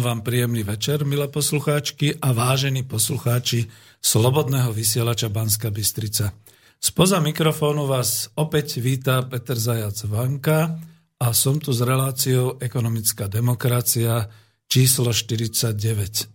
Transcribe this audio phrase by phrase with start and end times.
[0.00, 3.68] Želám vám príjemný večer, milé poslucháčky a vážení poslucháči
[4.00, 6.32] Slobodného vysielača Banska Bystrica.
[6.80, 10.80] Spoza mikrofónu vás opäť víta Peter Zajac Vanka
[11.20, 14.24] a som tu s reláciou Ekonomická demokracia
[14.72, 15.76] číslo 49.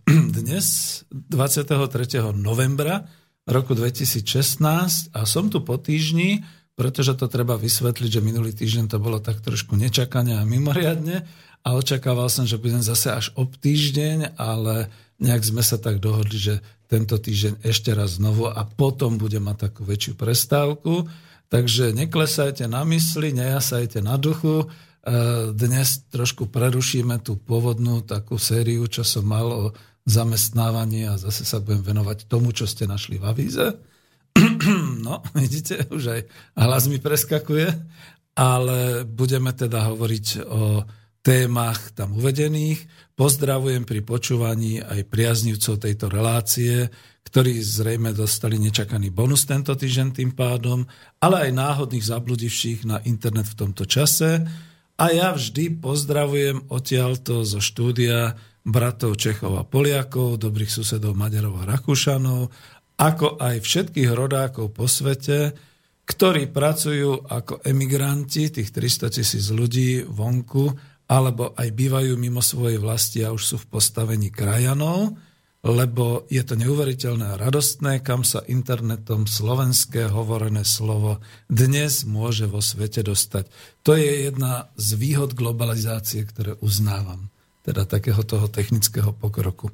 [0.38, 0.66] Dnes
[1.10, 2.22] 23.
[2.38, 3.02] novembra
[3.50, 6.46] roku 2016 a som tu po týždni,
[6.78, 11.26] pretože to treba vysvetliť, že minulý týždeň to bolo tak trošku nečakane a mimoriadne,
[11.66, 14.86] a očakával som, že budem zase až ob týždeň, ale
[15.18, 16.54] nejak sme sa tak dohodli, že
[16.86, 21.10] tento týždeň ešte raz znovu a potom budem mať takú väčšiu prestávku.
[21.50, 24.62] Takže neklesajte na mysli, nejasajte na duchu.
[24.62, 24.66] E,
[25.50, 29.64] dnes trošku prerušíme tú pôvodnú takú sériu, čo som mal o
[30.06, 33.66] zamestnávaní a zase sa budem venovať tomu, čo ste našli v avíze.
[35.06, 36.20] No, vidíte, už aj
[36.58, 37.70] hlas mi preskakuje,
[38.34, 40.82] ale budeme teda hovoriť o
[41.26, 42.86] témach tam uvedených.
[43.18, 46.86] Pozdravujem pri počúvaní aj priaznivcov tejto relácie,
[47.26, 50.86] ktorí zrejme dostali nečakaný bonus tento týždeň tým pádom,
[51.18, 54.46] ale aj náhodných zabludivších na internet v tomto čase.
[55.02, 61.68] A ja vždy pozdravujem odtiaľto zo štúdia bratov Čechov a Poliakov, dobrých susedov Maďarov a
[61.74, 62.54] Rakúšanov,
[63.02, 65.58] ako aj všetkých rodákov po svete,
[66.06, 73.22] ktorí pracujú ako emigranti, tých 300 tisíc ľudí vonku alebo aj bývajú mimo svojej vlasti
[73.22, 75.14] a už sú v postavení krajanov,
[75.66, 81.18] lebo je to neuveriteľné a radostné, kam sa internetom slovenské hovorené slovo
[81.50, 83.50] dnes môže vo svete dostať.
[83.82, 87.30] To je jedna z výhod globalizácie, ktoré uznávam,
[87.66, 89.70] teda takého toho technického pokroku.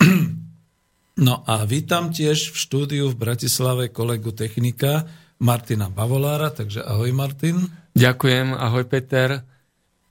[1.18, 5.02] No a vítam tiež v štúdiu v Bratislave kolegu technika
[5.42, 7.66] Martina Bavolára, takže ahoj Martin.
[7.98, 9.42] Ďakujem, ahoj Peter.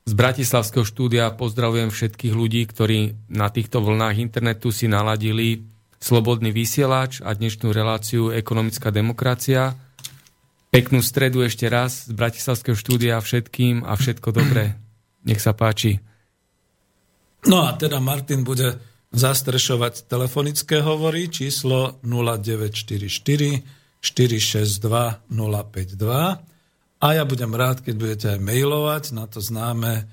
[0.07, 5.67] Z Bratislavského štúdia pozdravujem všetkých ľudí, ktorí na týchto vlnách internetu si naladili
[5.99, 9.75] slobodný vysielač a dnešnú reláciu Ekonomická demokracia.
[10.71, 14.79] Peknú stredu ešte raz z Bratislavského štúdia všetkým a všetko dobré.
[15.27, 15.99] Nech sa páči.
[17.43, 18.79] No a teda Martin bude
[19.11, 24.79] zastrešovať telefonické hovory číslo 0944 462
[25.35, 26.56] 052
[26.97, 30.03] a ja budem rád, keď budete aj mailovať na to známe, e,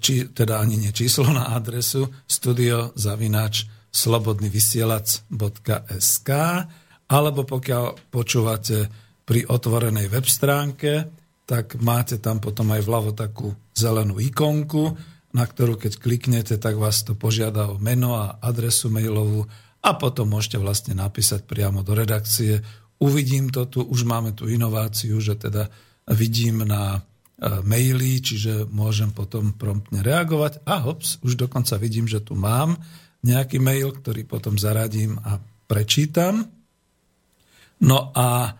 [0.00, 6.30] či, teda ani nie číslo na adresu studiozavináč slobodnyvysielac.sk
[7.10, 8.86] alebo pokiaľ počúvate
[9.26, 11.04] pri otvorenej web stránke,
[11.44, 14.96] tak máte tam potom aj vľavo takú zelenú ikonku,
[15.34, 19.46] na ktorú keď kliknete, tak vás to požiada o meno a adresu mailovú
[19.82, 22.62] a potom môžete vlastne napísať priamo do redakcie.
[23.02, 25.66] Uvidím to tu, už máme tú inováciu, že teda
[26.10, 27.00] vidím na e,
[27.62, 32.78] maily, čiže môžem potom promptne reagovať a hops, už dokonca vidím, že tu mám
[33.22, 36.48] nejaký mail, ktorý potom zaradím a prečítam.
[37.80, 38.58] No a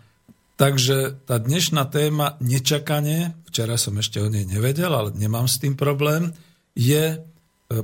[0.61, 5.75] takže tá dnešná téma nečakanie, včera som ešte o nej nevedel, ale nemám s tým
[5.75, 6.33] problém,
[6.77, 7.19] je, e,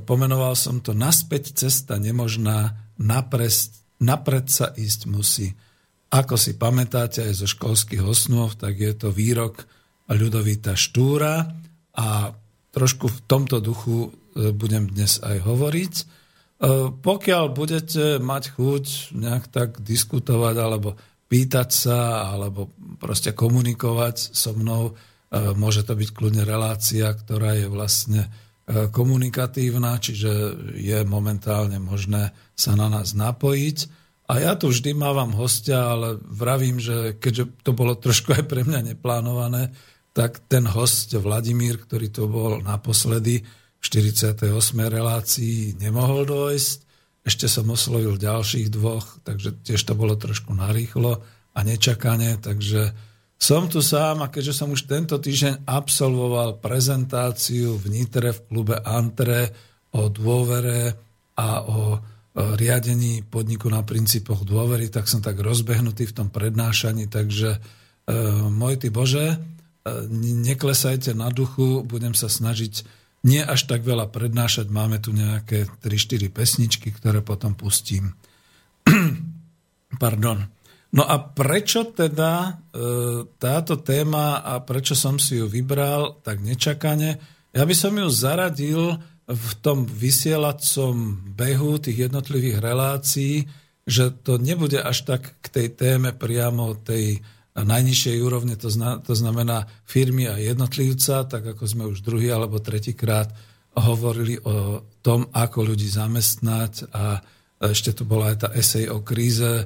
[0.01, 5.53] pomenoval som to, naspäť cesta nemožná, napres, napred sa ísť musí.
[6.07, 9.67] Ako si pamätáte aj zo školských osnov, tak je to výrok
[10.07, 11.43] Ľudovita Štúra
[11.99, 12.31] a
[12.71, 15.93] trošku v tomto duchu e, budem dnes aj hovoriť.
[15.99, 16.05] E,
[16.95, 18.85] pokiaľ budete mať chuť
[19.19, 20.95] nejak tak diskutovať alebo
[21.27, 22.71] pýtať sa alebo
[23.03, 24.95] proste komunikovať so mnou,
[25.31, 30.31] môže to byť kľudne relácia, ktorá je vlastne e, komunikatívna, čiže
[30.71, 34.06] je momentálne možné sa na nás napojiť.
[34.27, 38.67] A ja tu vždy mávam hostia, ale vravím, že keďže to bolo trošku aj pre
[38.67, 39.71] mňa neplánované,
[40.11, 43.39] tak ten host Vladimír, ktorý to bol naposledy
[43.77, 44.51] v 48.
[44.83, 46.77] relácii, nemohol dojsť.
[47.23, 51.23] Ešte som oslovil ďalších dvoch, takže tiež to bolo trošku narýchlo
[51.55, 52.91] a nečakane, takže
[53.37, 58.75] som tu sám a keďže som už tento týždeň absolvoval prezentáciu v Nitre v klube
[58.81, 59.53] Antre
[59.93, 60.97] o dôvere
[61.37, 62.01] a o
[62.37, 67.59] riadení podniku na princípoch dôvery, tak som tak rozbehnutý v tom prednášaní, takže e,
[68.53, 69.41] môj ty Bože,
[70.43, 72.83] neklesajte na duchu, budem sa snažiť
[73.27, 78.13] nie až tak veľa prednášať, máme tu nejaké 3-4 pesničky, ktoré potom pustím.
[80.03, 80.47] Pardon.
[80.95, 82.51] No a prečo teda e,
[83.35, 87.19] táto téma a prečo som si ju vybral tak nečakane?
[87.51, 88.95] Ja by som ju zaradil
[89.27, 93.43] v tom vysielacom behu tých jednotlivých relácií,
[93.83, 97.19] že to nebude až tak k tej téme priamo tej
[97.57, 102.61] najnižšej úrovne, to, zna, to znamená firmy a jednotlivca, tak ako sme už druhý alebo
[102.61, 103.33] tretíkrát
[103.73, 107.19] hovorili o tom, ako ľudí zamestnať a
[107.57, 109.65] ešte tu bola aj tá esej o kríze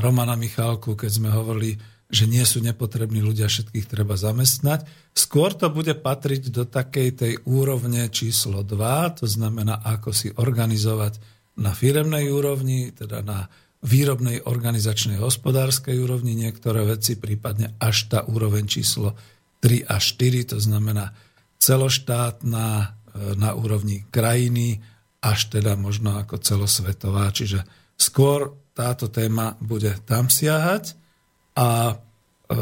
[0.00, 1.76] Romana Michálku, keď sme hovorili,
[2.12, 4.84] že nie sú nepotrební ľudia, všetkých treba zamestnať.
[5.16, 11.16] Skôr to bude patriť do takej tej úrovne číslo 2, to znamená, ako si organizovať
[11.56, 13.48] na firemnej úrovni, teda na
[13.82, 19.16] výrobnej organizačnej hospodárskej úrovni niektoré veci, prípadne až tá úroveň číslo
[19.64, 21.16] 3 a 4, to znamená
[21.58, 22.86] celoštátna e,
[23.40, 24.84] na úrovni krajiny,
[25.24, 27.32] až teda možno ako celosvetová.
[27.32, 27.64] Čiže
[27.96, 31.01] skôr táto téma bude tam siahať
[31.52, 31.96] a
[32.48, 32.56] e,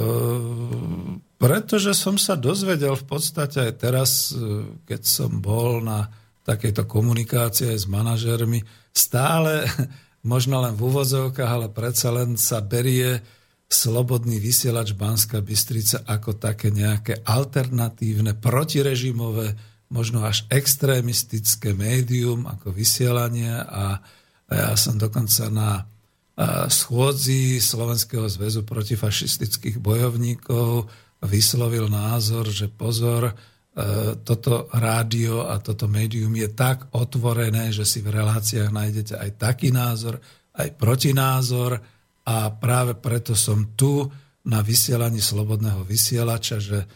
[1.41, 6.11] pretože som sa dozvedel v podstate aj teraz, e, keď som bol na
[6.45, 8.61] takejto komunikácii s manažermi,
[8.91, 9.65] stále
[10.33, 13.23] možno len v úvozovkách, ale predsa len sa berie
[13.71, 19.55] slobodný vysielač Banska Bystrica ako také nejaké alternatívne, protirežimové,
[19.95, 24.03] možno až extrémistické médium ako vysielanie a
[24.51, 25.87] ja som dokonca na
[26.73, 30.89] schôdzi Slovenského zväzu protifašistických bojovníkov
[31.21, 33.37] vyslovil názor, že pozor,
[33.71, 39.31] E, toto rádio a toto médium je tak otvorené, že si v reláciách nájdete aj
[39.39, 40.19] taký názor,
[40.59, 41.79] aj protinázor.
[42.27, 44.11] A práve preto som tu
[44.43, 46.87] na vysielaní slobodného vysielača, že e,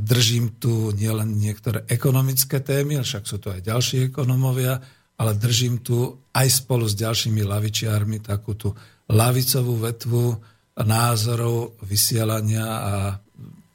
[0.00, 4.80] držím tu nielen niektoré ekonomické témy, však sú tu aj ďalší ekonomovia,
[5.16, 8.76] ale držím tu aj spolu s ďalšími lavičiarmi takú tú
[9.08, 10.36] lavicovú vetvu
[10.76, 12.94] názorov vysielania a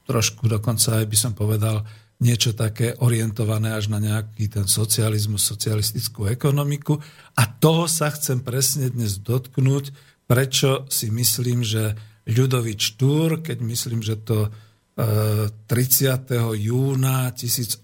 [0.06, 1.82] trošku dokonca aj by som povedal,
[2.22, 6.94] niečo také orientované až na nejaký ten socializmus, socialistickú ekonomiku.
[7.34, 9.90] A toho sa chcem presne dnes dotknúť,
[10.30, 14.46] prečo si myslím, že Ľudovič Túr, keď myslím, že to
[14.94, 15.66] 30.
[15.66, 17.82] E, júna 1846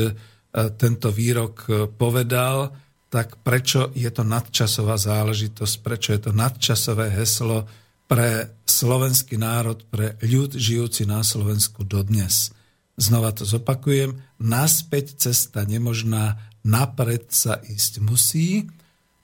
[0.00, 0.16] e,
[0.56, 2.72] tento výrok e, povedal,
[3.12, 7.68] tak prečo je to nadčasová záležitosť, prečo je to nadčasové heslo
[8.08, 12.54] pre slovenský národ, pre ľud žijúci na Slovensku dodnes.
[12.96, 18.64] Znova to zopakujem, naspäť cesta nemožná, napred sa ísť musí.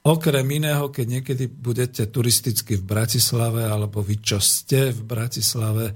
[0.02, 5.94] Okrem iného, keď niekedy budete turisticky v Bratislave, alebo vy čo ste v Bratislave,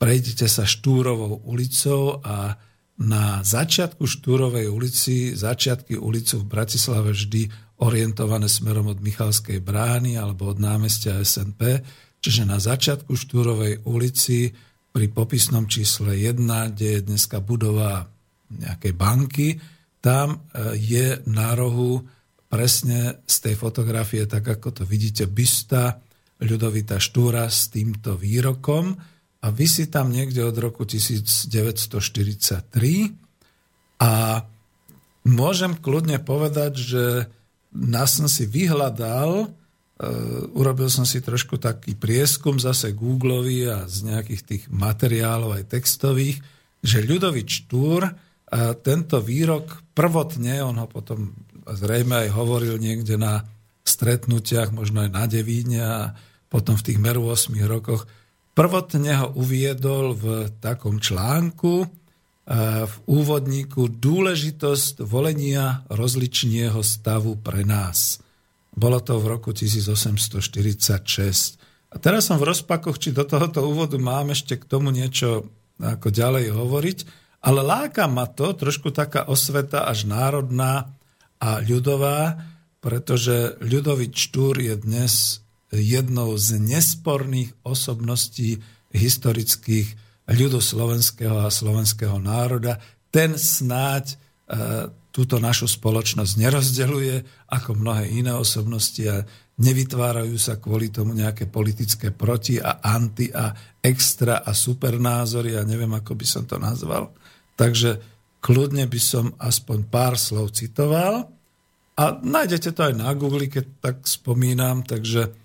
[0.00, 2.56] prejdite sa Štúrovou ulicou a
[3.02, 7.50] na začiatku Štúrovej ulici, začiatky ulicu v Bratislave vždy
[7.82, 11.82] orientované smerom od Michalskej brány alebo od námestia SNP,
[12.22, 14.54] Čiže na začiatku Štúrovej ulici
[14.94, 16.38] pri popisnom čísle 1,
[16.70, 18.06] kde je dneska budova
[18.46, 19.48] nejakej banky,
[19.98, 21.98] tam e, je na rohu
[22.46, 25.98] presne z tej fotografie, tak ako to vidíte, bysta
[26.42, 28.94] Ľudovita Štúra s týmto výrokom
[29.42, 31.50] a vysí tam niekde od roku 1943
[33.98, 34.12] a
[35.26, 37.04] môžem kľudne povedať, že
[37.74, 39.50] nás som si vyhľadal
[40.02, 45.78] Eh, urobil som si trošku taký prieskum zase Googlový a z nejakých tých materiálov aj
[45.78, 46.42] textových,
[46.82, 48.10] že Ľudovič Túr
[48.50, 51.30] a tento výrok prvotne, on ho potom
[51.62, 53.46] zrejme aj hovoril niekde na
[53.86, 56.00] stretnutiach, možno aj na Devíne a
[56.50, 58.02] potom v tých meru 8 rokoch,
[58.52, 60.24] prvotne ho uviedol v
[60.60, 61.88] takom článku, eh,
[62.86, 68.20] v úvodníku Dôležitosť volenia rozličného stavu pre nás.
[68.72, 71.60] Bolo to v roku 1846.
[71.92, 75.44] A teraz som v rozpakoch, či do tohoto úvodu mám ešte k tomu niečo
[75.76, 76.98] ako ďalej hovoriť,
[77.44, 80.88] ale láka ma to, trošku taká osveta až národná
[81.42, 82.38] a ľudová,
[82.78, 85.41] pretože Ľudovič Štúr je dnes
[85.72, 88.60] jednou z nesporných osobností
[88.92, 89.88] historických
[90.28, 92.76] ľudu slovenského a slovenského národa.
[93.08, 94.16] Ten snáď e,
[95.12, 99.24] túto našu spoločnosť nerozdeluje ako mnohé iné osobnosti a
[99.60, 103.52] nevytvárajú sa kvôli tomu nejaké politické proti a anti a
[103.84, 107.12] extra a super názory a neviem, ako by som to nazval.
[107.56, 108.00] Takže
[108.40, 111.28] kľudne by som aspoň pár slov citoval
[111.92, 115.41] a nájdete to aj na Google, keď tak spomínam, takže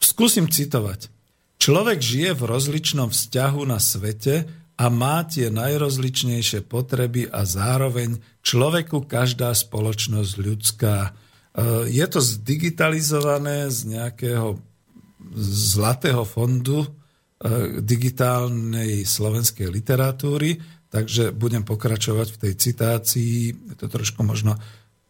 [0.00, 1.12] skúsim citovať.
[1.58, 9.04] Človek žije v rozličnom vzťahu na svete a má tie najrozličnejšie potreby a zároveň človeku
[9.10, 10.96] každá spoločnosť ľudská
[11.58, 14.62] Eh, je to zdigitalizované z nejakého
[15.42, 23.34] zlatého fondu eh, digitálnej slovenskej literatúry, takže budem pokračovať v tej citácii,
[23.74, 24.54] je to trošku možno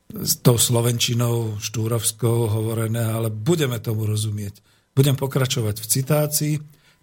[0.08, 4.60] s tou slovenčinou štúrovskou hovorené, ale budeme tomu rozumieť.
[4.96, 6.54] Budem pokračovať v citácii.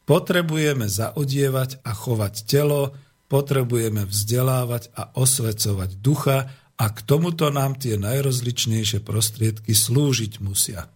[0.05, 2.93] Potrebujeme zaodievať a chovať telo,
[3.25, 10.91] potrebujeme vzdelávať a osvecovať ducha, a k tomuto nám tie najrozličnejšie prostriedky slúžiť musia.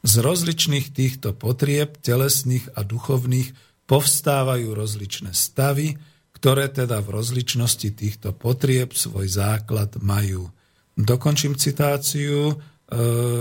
[0.00, 3.52] Z rozličných týchto potrieb, telesných a duchovných,
[3.84, 6.00] povstávajú rozličné stavy,
[6.32, 10.48] ktoré teda v rozličnosti týchto potrieb svoj základ majú.
[10.96, 12.50] Dokončím citáciu.
[12.50, 12.54] E,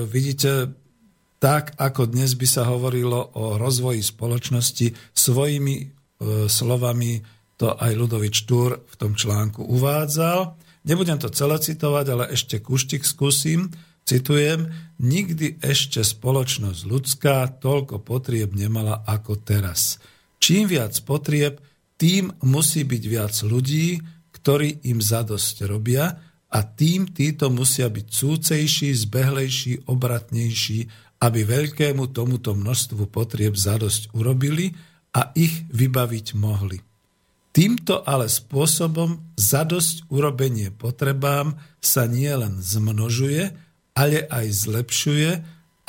[0.06, 0.74] vidíte,
[1.40, 5.86] tak ako dnes by sa hovorilo o rozvoji spoločnosti, svojimi e,
[6.52, 7.24] slovami
[7.60, 10.56] to aj Ludovič Túr v tom článku uvádzal.
[10.88, 13.68] Nebudem to celé citovať, ale ešte kuštik skúsim.
[14.08, 20.00] Citujem, nikdy ešte spoločnosť ľudská toľko potrieb nemala ako teraz.
[20.40, 21.60] Čím viac potrieb,
[22.00, 24.00] tým musí byť viac ľudí,
[24.32, 26.16] ktorí im zadosť robia
[26.50, 30.80] a tým títo musia byť súcejší, zbehlejší, obratnejší,
[31.22, 34.74] aby veľkému tomuto množstvu potrieb zadosť urobili
[35.14, 36.80] a ich vybaviť mohli.
[37.50, 43.52] Týmto ale spôsobom zadosť urobenie potrebám sa nielen zmnožuje,
[43.98, 45.30] ale aj zlepšuje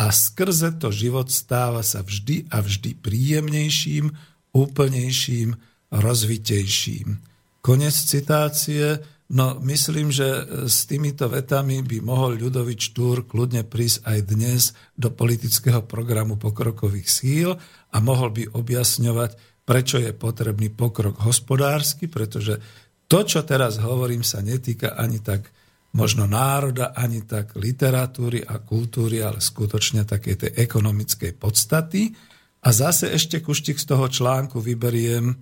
[0.01, 4.09] a skrze to život stáva sa vždy a vždy príjemnejším,
[4.57, 5.55] úplnejším,
[5.93, 7.21] rozvitejším.
[7.61, 9.20] Konec citácie.
[9.31, 10.27] No myslím, že
[10.67, 14.63] s týmito vetami by mohol Ľudovič Túr kľudne prísť aj dnes
[14.99, 17.55] do politického programu pokrokových síl
[17.95, 22.59] a mohol by objasňovať, prečo je potrebný pokrok hospodársky, pretože
[23.07, 25.47] to, čo teraz hovorím, sa netýka ani tak
[25.95, 32.11] možno národa, ani tak literatúry a kultúry, ale skutočne takej tej ekonomickej podstaty.
[32.67, 35.39] A zase ešte kuštik z toho článku vyberiem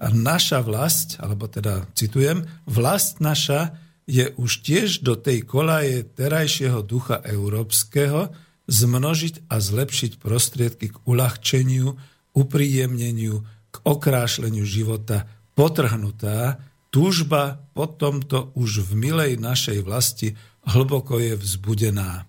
[0.00, 3.76] naša vlast, alebo teda citujem, vlast naša
[4.06, 8.30] je už tiež do tej kolaje terajšieho ducha európskeho
[8.66, 11.96] zmnožiť a zlepšiť prostriedky k uľahčeniu,
[12.34, 15.26] upríjemneniu, k okrášleniu života
[15.56, 16.60] potrhnutá,
[16.92, 20.28] túžba po tomto už v milej našej vlasti
[20.66, 22.26] hlboko je vzbudená.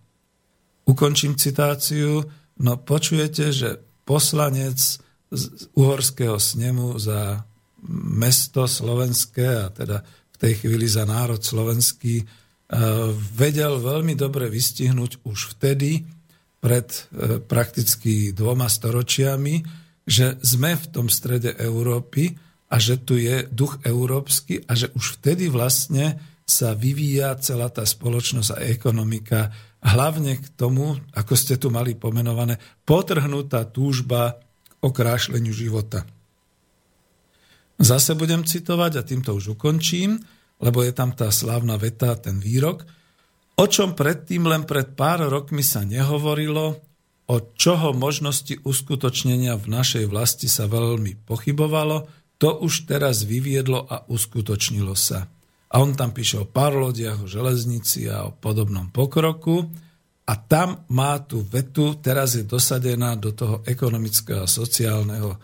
[0.88, 2.24] Ukončím citáciu,
[2.64, 3.70] no počujete, že
[4.08, 4.80] poslanec
[5.28, 5.44] z
[5.76, 7.44] uhorského snemu za
[8.18, 12.26] mesto slovenské, a teda v tej chvíli za národ slovenský, e,
[13.38, 16.06] vedel veľmi dobre vystihnúť už vtedy,
[16.58, 19.62] pred e, prakticky dvoma storočiami,
[20.08, 22.34] že sme v tom strede Európy
[22.68, 27.84] a že tu je duch európsky a že už vtedy vlastne sa vyvíja celá tá
[27.84, 29.52] spoločnosť a ekonomika
[29.84, 32.58] hlavne k tomu, ako ste tu mali pomenované,
[32.88, 36.08] potrhnutá túžba k okrášleniu života.
[37.78, 40.18] Zase budem citovať a týmto už ukončím,
[40.58, 42.86] lebo je tam tá slávna veta, ten výrok,
[43.58, 46.82] o čom predtým len pred pár rokmi sa nehovorilo,
[47.28, 52.08] od čoho možnosti uskutočnenia v našej vlasti sa veľmi pochybovalo,
[52.38, 55.28] to už teraz vyviedlo a uskutočnilo sa.
[55.68, 59.68] A on tam píše o parlodiach, o železnici a o podobnom pokroku.
[60.28, 65.38] A tam má tú vetu, teraz je dosadená do toho ekonomického a sociálneho e,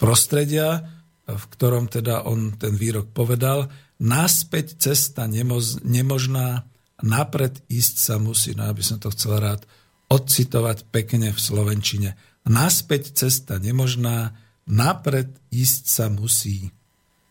[0.00, 0.80] prostredia,
[1.24, 6.68] v ktorom teda on ten výrok povedal, naspäť cesta nemožná,
[7.00, 9.64] napred ísť sa musí, no aby som to chcel rád
[10.12, 12.10] odcitovať pekne v Slovenčine.
[12.44, 14.36] Naspäť cesta nemožná,
[14.68, 16.68] napred ísť sa musí.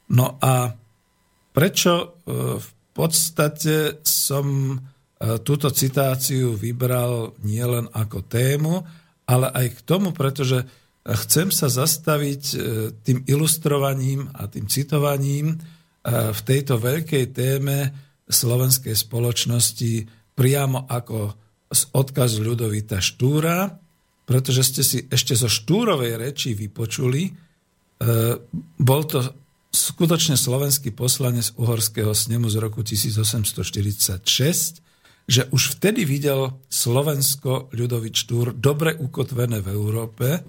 [0.10, 0.74] No a
[1.54, 2.06] prečo e,
[2.58, 4.78] v podstate som e,
[5.46, 8.74] túto citáciu vybral nielen ako tému,
[9.30, 10.66] ale aj k tomu, pretože
[11.04, 12.58] chcem sa zastaviť e,
[13.04, 15.56] tým ilustrovaním a tým citovaním e,
[16.32, 17.92] v tejto veľkej téme
[18.32, 21.36] slovenskej spoločnosti priamo ako
[21.92, 23.68] odkaz Ľudovita Štúra,
[24.24, 27.32] pretože ste si ešte zo Štúrovej reči vypočuli, e,
[28.80, 29.28] bol to
[29.74, 34.24] skutočne slovenský poslanec Uhorského snemu z roku 1846,
[35.24, 40.40] že už vtedy videl Slovensko Ľudovit Štúr dobre ukotvené v Európe,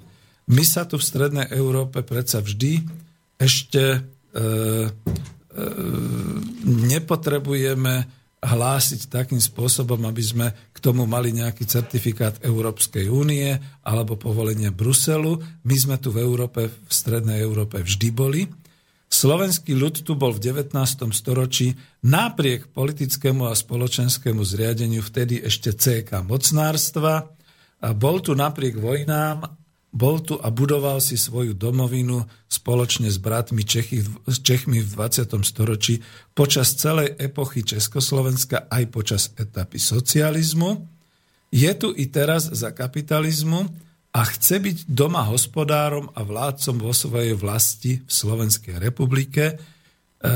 [0.45, 2.85] my sa tu v Strednej Európe predsa vždy
[3.41, 3.99] ešte e,
[4.37, 4.89] e,
[6.69, 10.47] nepotrebujeme hlásiť takým spôsobom, aby sme
[10.77, 15.41] k tomu mali nejaký certifikát Európskej únie alebo povolenie Bruselu.
[15.65, 18.45] My sme tu v Európe, v Strednej Európe vždy boli.
[19.09, 20.77] Slovenský ľud tu bol v 19.
[21.15, 21.73] storočí
[22.05, 27.33] napriek politickému a spoločenskému zriadeniu vtedy ešte CK mocnárstva.
[27.85, 29.64] A bol tu napriek vojnám
[29.95, 35.39] bol tu a budoval si svoju domovinu spoločne s bratmi Čechy, Čechmi v 20.
[35.47, 36.03] storočí
[36.35, 40.83] počas celej epochy Československa aj počas etapy socializmu.
[41.55, 43.71] Je tu i teraz za kapitalizmu
[44.11, 49.55] a chce byť doma hospodárom a vládcom vo svojej vlasti v Slovenskej republike, e,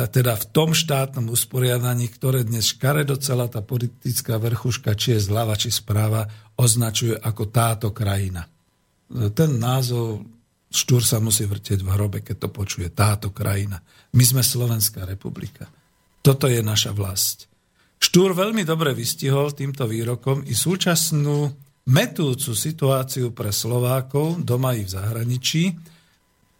[0.07, 5.59] teda v tom štátnom usporiadaní, ktoré dnes škaredo celá tá politická vrchuška, či je zľava,
[5.59, 8.47] či správa, označuje ako táto krajina
[9.09, 10.25] ten názov
[10.69, 13.81] Štúr sa musí vrtieť v hrobe, keď to počuje táto krajina.
[14.13, 15.65] My sme Slovenská republika.
[16.21, 17.49] Toto je naša vlast.
[17.97, 21.49] Štúr veľmi dobre vystihol týmto výrokom i súčasnú
[21.89, 25.73] metúcu situáciu pre Slovákov doma i v zahraničí,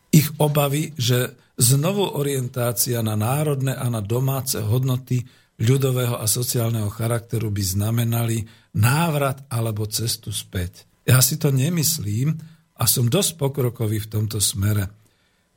[0.09, 5.21] ich obavy, že znovu orientácia na národné a na domáce hodnoty
[5.61, 8.41] ľudového a sociálneho charakteru by znamenali
[8.73, 10.89] návrat alebo cestu späť.
[11.09, 12.37] Ja si to nemyslím
[12.77, 14.93] a som dosť pokrokový v tomto smere.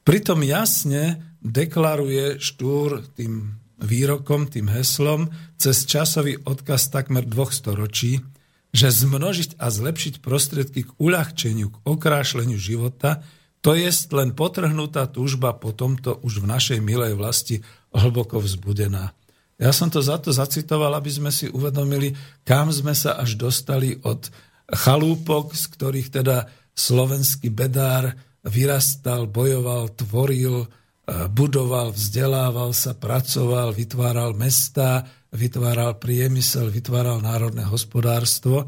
[0.08, 5.28] Pritom jasne deklaruje Štúr tým výrokom, tým heslom,
[5.60, 8.24] cez časový odkaz takmer dvoch storočí,
[8.72, 13.20] že zmnožiť a zlepšiť prostriedky k uľahčeniu, k okrášleniu života,
[13.62, 17.62] to je len potrhnutá túžba po tomto už v našej milej vlasti
[17.94, 19.14] hlboko vzbudená.
[19.62, 24.02] Ja som to za to zacitoval, aby sme si uvedomili, kam sme sa až dostali
[24.02, 24.34] od
[24.72, 30.68] chalúpok, z ktorých teda slovenský bedár vyrastal, bojoval, tvoril, e,
[31.30, 38.66] budoval, vzdelával sa, pracoval, vytváral mesta, vytváral priemysel, vytváral národné hospodárstvo.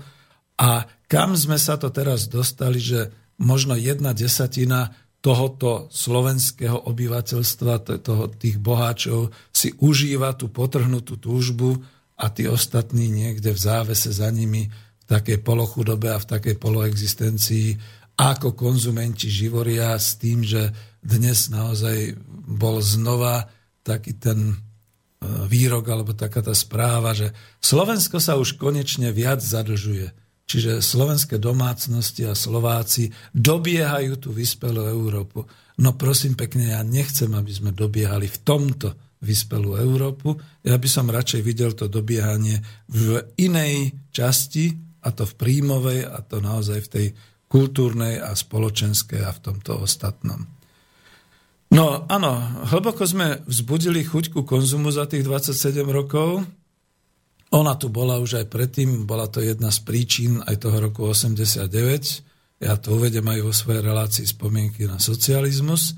[0.60, 3.10] A kam sme sa to teraz dostali, že
[3.42, 11.80] možno jedna desatina tohoto slovenského obyvateľstva, toho, tých boháčov, si užíva tú potrhnutú túžbu
[12.20, 14.68] a tí ostatní niekde v závese za nimi
[15.14, 17.78] takej polochudobe a v takej poloexistencii
[18.18, 22.18] ako konzumenti živoria s tým, že dnes naozaj
[22.50, 23.46] bol znova
[23.82, 24.56] taký ten e,
[25.50, 30.14] výrok alebo taká tá správa, že Slovensko sa už konečne viac zadlžuje.
[30.44, 35.46] Čiže slovenské domácnosti a Slováci dobiehajú tú vyspelú Európu.
[35.82, 40.36] No prosím pekne, ja nechcem, aby sme dobiehali v tomto vyspelú Európu.
[40.62, 42.60] Ja by som radšej videl to dobiehanie
[42.92, 47.06] v inej časti a to v príjmovej, a to naozaj v tej
[47.52, 50.42] kultúrnej a spoločenskej a v tomto ostatnom.
[51.74, 52.32] No áno,
[52.70, 56.46] hlboko sme vzbudili chuť ku konzumu za tých 27 rokov.
[57.54, 61.70] Ona tu bola už aj predtým, bola to jedna z príčin aj toho roku 89.
[62.62, 65.98] Ja to uvedem aj vo svojej relácii spomienky na socializmus.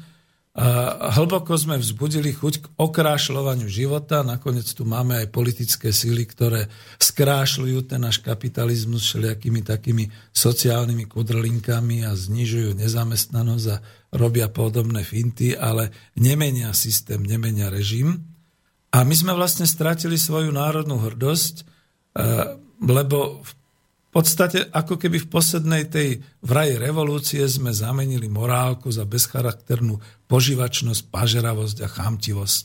[0.56, 4.24] Hlboko sme vzbudili chuť k okrášľovaniu života.
[4.24, 12.08] Nakoniec tu máme aj politické síly, ktoré skrášľujú ten náš kapitalizmus všelijakými takými sociálnymi kudrlinkami
[12.08, 13.82] a znižujú nezamestnanosť a
[14.16, 18.24] robia podobné finty, ale nemenia systém, nemenia režim.
[18.96, 21.56] A my sme vlastne stratili svoju národnú hrdosť,
[22.16, 23.52] eh, lebo v
[24.16, 30.00] podstate ako keby v poslednej tej vraj revolúcie sme zamenili morálku za bezcharakternú
[30.32, 32.64] požívačnosť, pažeravosť a chamtivosť.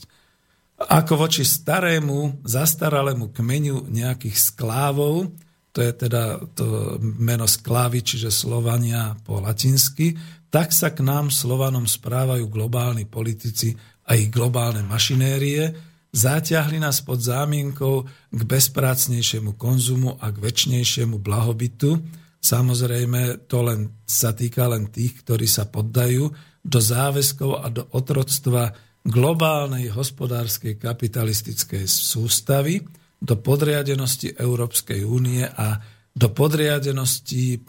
[0.80, 5.34] Ako voči starému, zastaralému kmeniu nejakých sklávov,
[5.74, 10.14] to je teda to meno sklávy, čiže Slovania po latinsky,
[10.54, 13.74] tak sa k nám Slovanom správajú globálni politici
[14.06, 18.03] a ich globálne mašinérie, Zaťahli nás pod zámienkou
[18.35, 22.03] k bezprácnejšiemu konzumu a k väčšnejšiemu blahobytu.
[22.42, 26.27] Samozrejme, to len sa týka len tých, ktorí sa poddajú
[26.66, 28.75] do záväzkov a do otroctva
[29.07, 32.83] globálnej hospodárskej kapitalistickej sústavy,
[33.20, 35.79] do podriadenosti Európskej únie a
[36.11, 37.61] do podriadenosti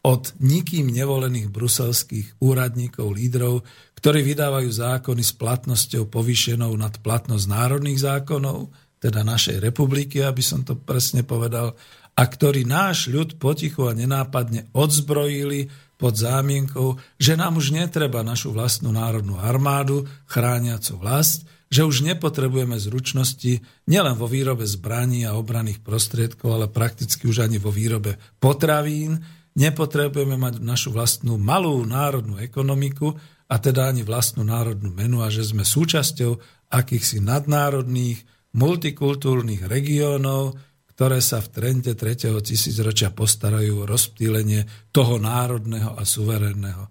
[0.00, 3.62] od nikým nevolených bruselských úradníkov, lídrov,
[4.00, 10.64] ktorí vydávajú zákony s platnosťou povýšenou nad platnosť národných zákonov, teda našej republiky, aby som
[10.64, 11.76] to presne povedal,
[12.16, 18.56] a ktorí náš ľud potichu a nenápadne odzbrojili pod zámienkou, že nám už netreba našu
[18.56, 25.84] vlastnú národnú armádu chrániacu vlast, že už nepotrebujeme zručnosti nielen vo výrobe zbraní a obranných
[25.84, 29.22] prostriedkov, ale prakticky už ani vo výrobe potravín,
[29.60, 33.12] nepotrebujeme mať našu vlastnú malú národnú ekonomiku
[33.50, 36.40] a teda ani vlastnú národnú menu a že sme súčasťou
[36.72, 38.24] akýchsi nadnárodných,
[38.56, 40.56] multikultúrnych regiónov,
[40.94, 42.40] ktoré sa v trende 3.
[42.40, 46.88] tisícročia postarajú o rozptýlenie toho národného a suverénneho.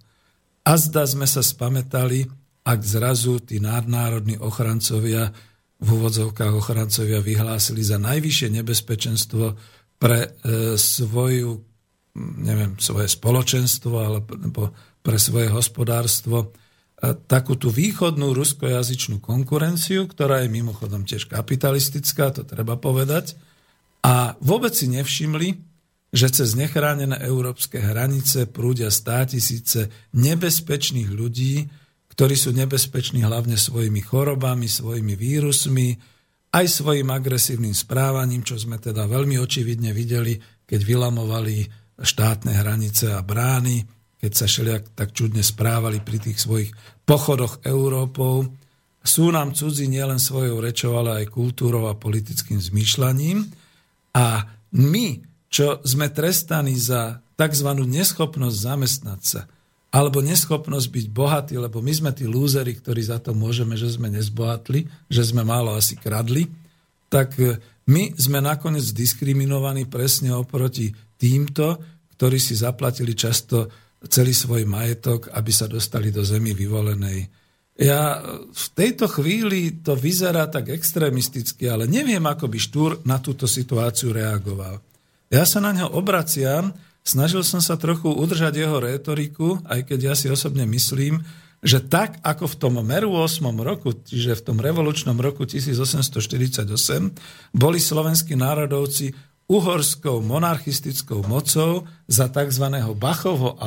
[0.65, 2.27] A zda sme sa spametali,
[2.65, 5.31] ak zrazu tí nadnárodní ochrancovia
[5.79, 9.55] v úvodzovkách ochrancovia vyhlásili za najvyššie nebezpečenstvo
[9.95, 10.29] pre e,
[10.75, 11.68] svoju
[12.19, 16.51] neviem, svoje spoločenstvo alebo pre svoje hospodárstvo
[17.31, 23.39] takú tú východnú ruskojazyčnú konkurenciu, ktorá je mimochodom tiež kapitalistická, to treba povedať,
[24.03, 25.55] a vôbec si nevšimli,
[26.11, 31.69] že cez nechránené európske hranice prúdia státisíce nebezpečných ľudí,
[32.11, 35.95] ktorí sú nebezpeční hlavne svojimi chorobami, svojimi vírusmi,
[36.49, 43.19] aj svojim agresívnym správaním, čo sme teda veľmi očividne videli, keď vylamovali štátne hranice a
[43.23, 43.83] brány,
[44.19, 46.71] keď sa šeliak tak čudne správali pri tých svojich
[47.07, 48.47] pochodoch Európou.
[48.99, 53.47] Sú nám cudzí nielen svojou rečou, ale aj kultúrou a politickým zmýšľaním.
[54.11, 54.43] A
[54.75, 57.69] my, čo sme trestaní za tzv.
[57.71, 59.41] neschopnosť zamestnať sa,
[59.89, 64.11] alebo neschopnosť byť bohatí, lebo my sme tí lúzeri, ktorí za to môžeme, že sme
[64.13, 66.45] nezbohatli, že sme málo asi kradli,
[67.09, 67.33] tak
[67.89, 71.75] my sme nakoniec diskriminovaní presne oproti týmto,
[72.15, 73.67] ktorí si zaplatili často
[74.07, 77.27] celý svoj majetok, aby sa dostali do zemi vyvolenej.
[77.79, 78.19] Ja
[78.51, 84.11] v tejto chvíli to vyzerá tak extrémisticky, ale neviem, ako by Štúr na túto situáciu
[84.11, 84.83] reagoval.
[85.31, 86.75] Ja sa na ňo obraciam,
[87.07, 91.23] snažil som sa trochu udržať jeho rétoriku, aj keď ja si osobne myslím,
[91.59, 93.43] že tak ako v tom Meru 8.
[93.63, 96.67] roku, čiže v tom revolučnom roku 1848,
[97.51, 99.11] boli slovenskí národovci
[99.49, 102.65] uhorskou monarchistickou mocou za tzv.
[102.93, 103.57] Bachovho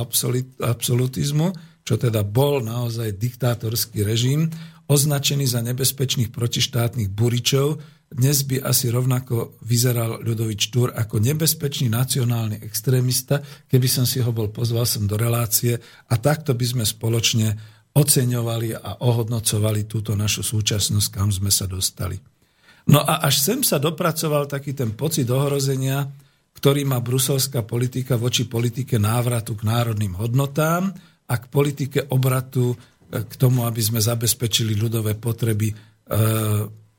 [0.63, 1.51] absolutizmu,
[1.83, 4.47] čo teda bol naozaj diktátorský režim,
[4.87, 12.61] označený za nebezpečných protištátnych buričov, dnes by asi rovnako vyzeral Ľudovič Štúr ako nebezpečný nacionálny
[12.61, 13.41] extrémista,
[13.73, 15.81] keby som si ho bol pozval sem do relácie
[16.13, 17.57] a takto by sme spoločne
[17.97, 22.32] oceňovali a ohodnocovali túto našu súčasnosť, kam sme sa dostali.
[22.91, 26.11] No a až sem sa dopracoval taký ten pocit ohrozenia,
[26.59, 30.91] ktorý má bruselská politika voči politike návratu k národným hodnotám
[31.31, 32.77] a k politike obratu e,
[33.23, 35.75] k tomu, aby sme zabezpečili ľudové potreby e,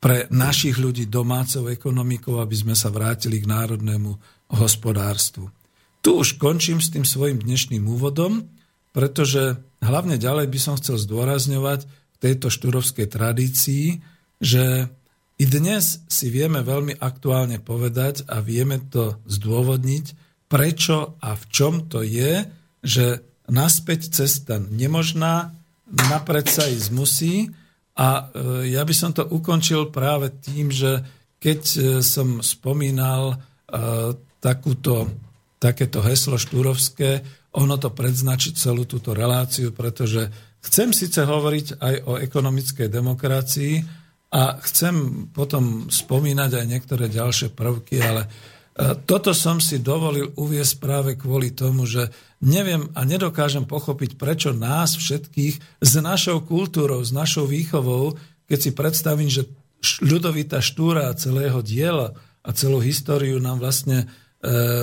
[0.04, 4.12] pre našich ľudí domácou ekonomikou, aby sme sa vrátili k národnému
[4.52, 5.48] hospodárstvu.
[6.04, 8.43] Tu už končím s tým svojim dnešným úvodom,
[8.91, 14.04] pretože hlavne ďalej by som chcel zdôrazňovať v tejto štúrovskej tradícii,
[14.43, 14.91] že
[15.41, 20.06] i dnes si vieme veľmi aktuálne povedať a vieme to zdôvodniť,
[20.46, 22.46] prečo a v čom to je,
[22.86, 25.52] že naspäť cesta nemožná,
[25.89, 27.50] napred sa ísť musí.
[27.98, 31.02] A e, ja by som to ukončil práve tým, že
[31.41, 33.38] keď e, som spomínal e,
[34.38, 35.10] takúto,
[35.58, 40.30] takéto heslo štúrovské, ono to predznačí celú túto reláciu, pretože
[40.65, 44.03] chcem síce hovoriť aj o ekonomickej demokracii,
[44.34, 48.30] a chcem potom spomínať aj niektoré ďalšie prvky, ale e,
[49.06, 52.10] toto som si dovolil uviesť práve kvôli tomu, že
[52.41, 58.17] neviem a nedokážem pochopiť, prečo nás všetkých s našou kultúrou, s našou výchovou,
[58.50, 59.46] keď si predstavím, že
[60.02, 64.06] ľudovita štúra celého diela a celú históriu nám vlastne e,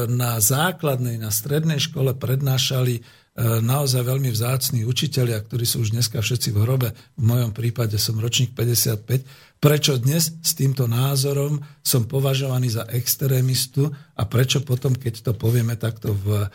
[0.07, 3.03] na základnej, na strednej škole prednášali
[3.41, 8.21] naozaj veľmi vzácní učitelia, ktorí sú už dneska všetci v hrobe, v mojom prípade som
[8.21, 9.09] ročník 55,
[9.57, 15.81] prečo dnes s týmto názorom som považovaný za extrémistu a prečo potom, keď to povieme
[15.81, 16.47] takto v e,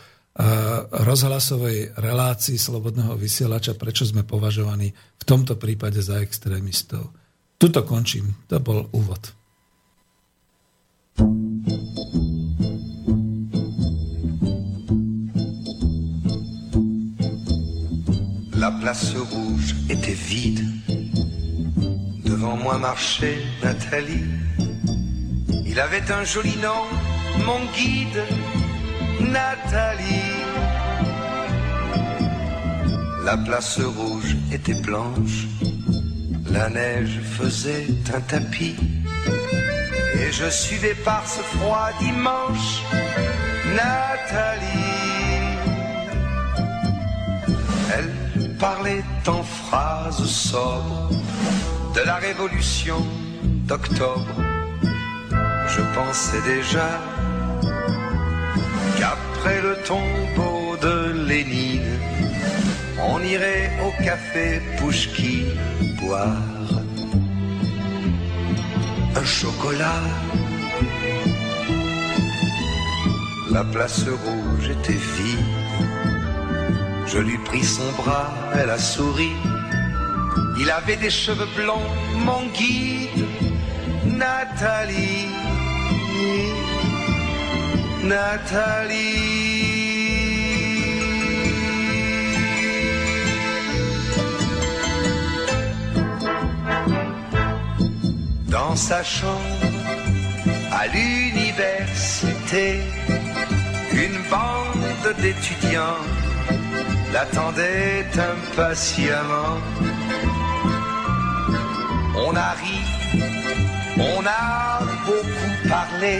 [1.02, 7.10] rozhlasovej relácii slobodného vysielača, prečo sme považovaní v tomto prípade za extrémistov.
[7.58, 8.46] Tuto končím.
[8.46, 9.45] To bol úvod.
[18.86, 20.64] La place rouge était vide.
[22.24, 24.26] Devant moi marchait Nathalie.
[25.66, 26.84] Il avait un joli nom,
[27.44, 28.22] mon guide,
[29.22, 30.36] Nathalie.
[33.24, 35.48] La place rouge était blanche,
[36.48, 38.76] la neige faisait un tapis,
[40.14, 42.82] et je suivais par ce froid dimanche
[43.74, 45.05] Nathalie.
[48.58, 51.10] Parlait en phrases sobres
[51.94, 52.96] de la révolution
[53.68, 54.36] d'octobre.
[55.68, 56.88] Je pensais déjà
[58.98, 61.98] qu'après le tombeau de Lénine,
[63.12, 65.44] on irait au café Pouchki
[66.00, 66.36] boire
[69.16, 70.02] un chocolat.
[73.50, 75.65] La place rouge était vide.
[77.06, 79.32] Je lui pris son bras, elle a souri.
[80.58, 81.78] Il avait des cheveux blancs,
[82.16, 83.26] mon guide,
[84.04, 85.28] Nathalie.
[88.02, 89.36] Nathalie.
[98.48, 99.40] Dans sa chambre,
[100.72, 102.80] à l'université,
[103.92, 106.02] une bande d'étudiants
[107.16, 109.56] l'attendait impatiemment.
[112.26, 112.78] On a ri,
[113.96, 116.16] on a beaucoup parlé,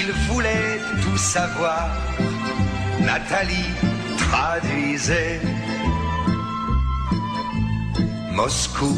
[0.00, 1.90] il voulait tout savoir.
[3.00, 3.72] Nathalie
[4.24, 5.40] traduisait
[8.32, 8.96] Moscou,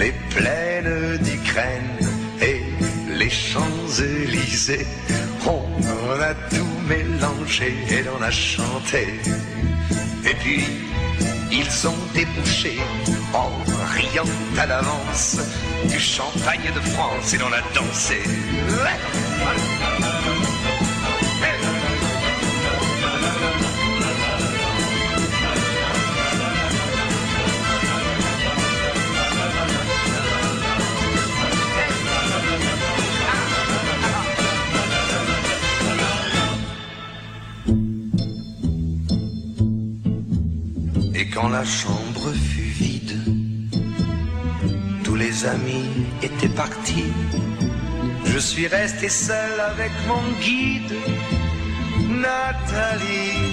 [0.00, 1.98] les plaines d'Ukraine
[2.40, 2.60] et
[3.18, 4.86] les Champs-Élysées.
[5.46, 9.06] On a tout mélangé et l'on a chanté.
[10.24, 10.64] Et puis,
[11.52, 12.78] ils ont débouché
[13.32, 13.50] en
[13.94, 14.24] riant
[14.58, 15.36] à l'avance
[15.88, 18.18] du champagne de France et l'on a dansé.
[41.34, 43.18] Quand la chambre fut vide,
[45.02, 45.88] tous les amis
[46.22, 47.12] étaient partis.
[48.24, 50.94] Je suis resté seul avec mon guide,
[52.08, 53.52] Nathalie.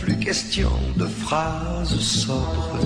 [0.00, 2.78] Plus question de phrases sobres,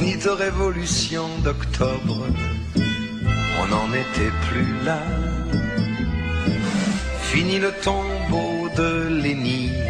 [0.00, 2.26] ni de révolution d'octobre.
[3.60, 5.02] On n'en était plus là.
[7.30, 9.89] Fini le tombeau de Lénine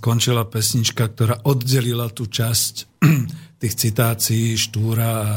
[0.00, 3.04] Skončila pesnička, ktorá oddelila tú časť
[3.60, 5.30] tých citácií Štúra a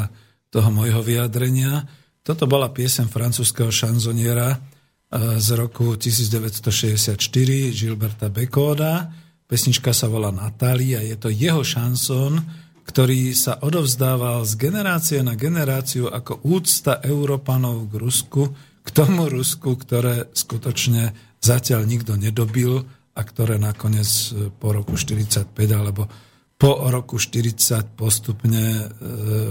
[0.48, 1.84] toho mojho vyjadrenia.
[2.24, 4.58] Toto bola piesem francúzského šanzoniera e,
[5.36, 7.20] z roku 1964
[7.76, 9.12] Gilberta Bekóda.
[9.44, 12.40] Pesnička sa volá Natália, je to jeho šanson,
[12.88, 18.44] ktorý sa odovzdával z generácie na generáciu ako úcta Európanov k Rusku,
[18.80, 21.12] k tomu Rusku, ktoré skutočne
[21.44, 26.10] zatiaľ nikto nedobil a ktoré nakoniec e, po roku 45 alebo
[26.58, 28.86] po roku 40 postupne e,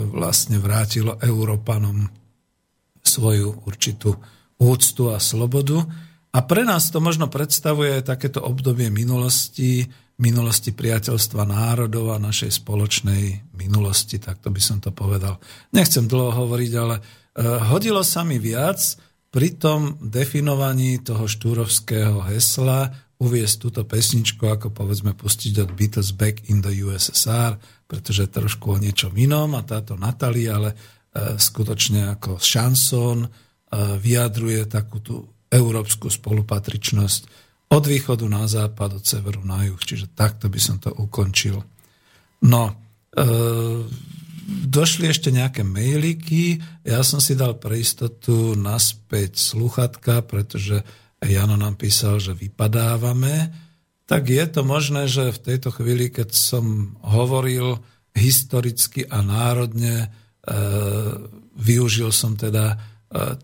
[0.08, 2.08] vlastne vrátilo Európanom
[3.02, 4.14] svoju určitú
[4.56, 5.82] úctu a slobodu.
[6.32, 9.84] A pre nás to možno predstavuje takéto obdobie minulosti,
[10.16, 15.36] minulosti priateľstva národov a našej spoločnej minulosti, tak to by som to povedal.
[15.76, 17.02] Nechcem dlho hovoriť, ale e,
[17.68, 18.80] hodilo sa mi viac
[19.32, 26.50] pri tom definovaní toho štúrovského hesla uviesť túto pesničku, ako povedzme pustiť od Beatles Back
[26.50, 27.54] in the USSR,
[27.86, 30.76] pretože trošku o niečom inom a táto Natalie, ale e,
[31.38, 33.28] skutočne ako šanson e,
[34.02, 35.16] vyjadruje takú tú
[35.52, 37.22] európsku spolupatričnosť
[37.70, 39.78] od východu na západ, od severu na juh.
[39.78, 41.62] Čiže takto by som to ukončil.
[42.42, 42.74] No,
[43.14, 43.22] e,
[44.66, 46.58] došli ešte nejaké mailiky.
[46.82, 50.82] Ja som si dal pre istotu naspäť sluchatka, pretože
[51.26, 53.54] Jano nám písal, že vypadávame.
[54.10, 57.78] Tak je to možné, že v tejto chvíli, keď som hovoril
[58.12, 60.08] historicky a národne, e,
[61.56, 62.76] využil som teda e,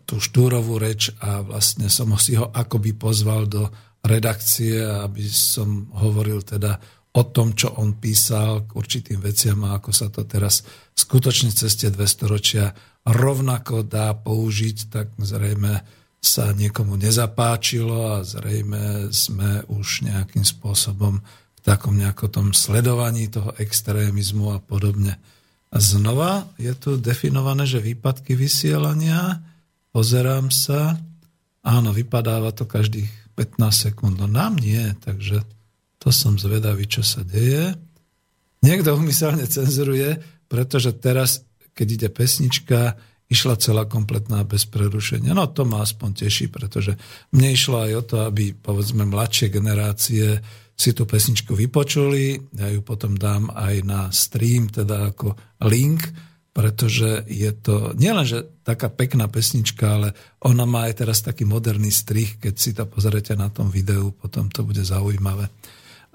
[0.04, 3.70] tú štúrovú reč a vlastne som si ho akoby pozval do
[4.04, 6.76] redakcie, aby som hovoril teda
[7.18, 10.62] o tom, čo on písal k určitým veciam a ako sa to teraz
[10.94, 12.76] skutočne cez tie dve storočia
[13.08, 15.80] rovnako dá použiť, tak zrejme
[16.18, 23.54] sa niekomu nezapáčilo a zrejme sme už nejakým spôsobom v takom nejakom tom sledovaní toho
[23.58, 25.18] extrémizmu a podobne.
[25.68, 29.38] A znova je tu definované, že výpadky vysielania,
[29.92, 30.96] pozerám sa,
[31.62, 34.14] áno, vypadáva to každých 15 sekúnd.
[34.18, 35.44] No nám nie, takže
[36.02, 37.76] to som zvedavý, čo sa deje.
[38.64, 40.18] Niekto umyselne cenzuruje,
[40.50, 45.36] pretože teraz, keď ide pesnička, išla celá kompletná bez prerušenia.
[45.36, 46.96] No to ma aspoň teší, pretože
[47.36, 50.40] mne išlo aj o to, aby povedzme mladšie generácie
[50.78, 52.40] si tú pesničku vypočuli.
[52.56, 55.36] Ja ju potom dám aj na stream, teda ako
[55.68, 56.08] link,
[56.56, 60.08] pretože je to nielenže taká pekná pesnička, ale
[60.42, 64.48] ona má aj teraz taký moderný strich, keď si to pozrete na tom videu, potom
[64.48, 65.52] to bude zaujímavé.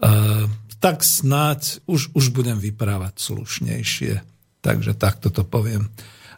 [0.04, 0.50] Uh,
[0.84, 4.14] tak snáď už, už budem vyprávať slušnejšie.
[4.64, 5.88] Takže takto to poviem.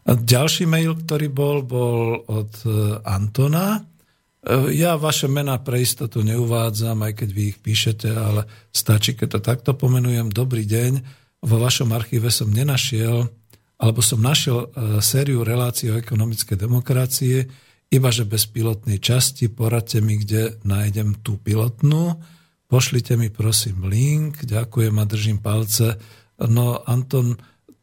[0.06, 3.82] Ďalší mail, ktorý bol, bol od e, Antona.
[3.82, 3.82] E,
[4.78, 9.40] ja vaše mená pre istotu neuvádzam, aj keď vy ich píšete, ale stačí, keď to
[9.42, 10.30] takto pomenujem.
[10.30, 11.02] Dobrý deň.
[11.42, 13.26] Vo vašom archíve som nenašiel
[13.76, 17.50] alebo som našiel e, sériu relácií o ekonomické demokracie,
[17.92, 22.18] iba že bez pilotnej časti, poradte mi, kde nájdem tú pilotnú,
[22.72, 26.00] pošlite mi prosím link, ďakujem a držím palce.
[26.40, 27.36] No Anton,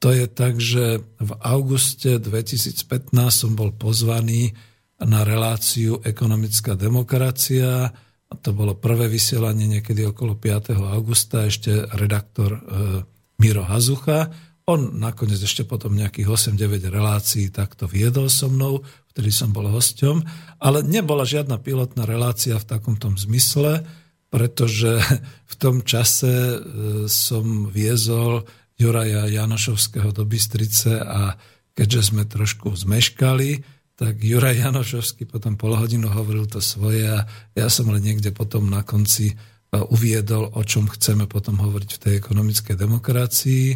[0.03, 4.51] to je tak, že v auguste 2015 som bol pozvaný
[4.99, 7.95] na reláciu Ekonomická demokracia,
[8.43, 10.75] to bolo prvé vysielanie niekedy okolo 5.
[10.91, 12.61] augusta, ešte redaktor e,
[13.39, 14.27] Miro Hazucha,
[14.67, 18.83] on nakoniec ešte potom nejakých 8-9 relácií takto viedol so mnou,
[19.15, 20.19] vtedy som bol hosťom,
[20.59, 23.87] ale nebola žiadna pilotná relácia v takom tom zmysle,
[24.35, 24.99] pretože
[25.53, 26.59] v tom čase e,
[27.07, 28.43] som viezol
[28.77, 31.37] Juraja Janošovského do Bystrice a
[31.73, 33.65] keďže sme trošku zmeškali,
[33.97, 38.67] tak Juraj Janošovský potom pol hodinu hovoril to svoje a ja som len niekde potom
[38.67, 39.35] na konci e,
[39.79, 43.67] uviedol, o čom chceme potom hovoriť v tej ekonomickej demokracii.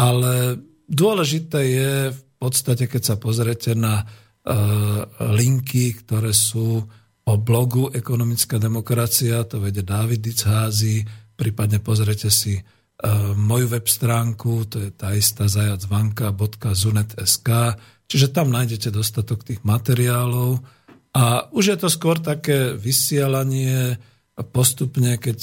[0.00, 0.56] Ale
[0.88, 5.04] dôležité je v podstate, keď sa pozrete na uh,
[5.36, 6.80] linky, ktoré sú
[7.28, 11.04] o blogu Ekonomická demokracia, to vede David Dicházy,
[11.36, 12.56] prípadne pozrete si
[13.36, 17.48] moju web stránku, to je tá istá zajacvanka.zunet.sk,
[18.04, 20.60] čiže tam nájdete dostatok tých materiálov
[21.16, 23.96] a už je to skôr také vysielanie
[24.52, 25.38] postupne, keď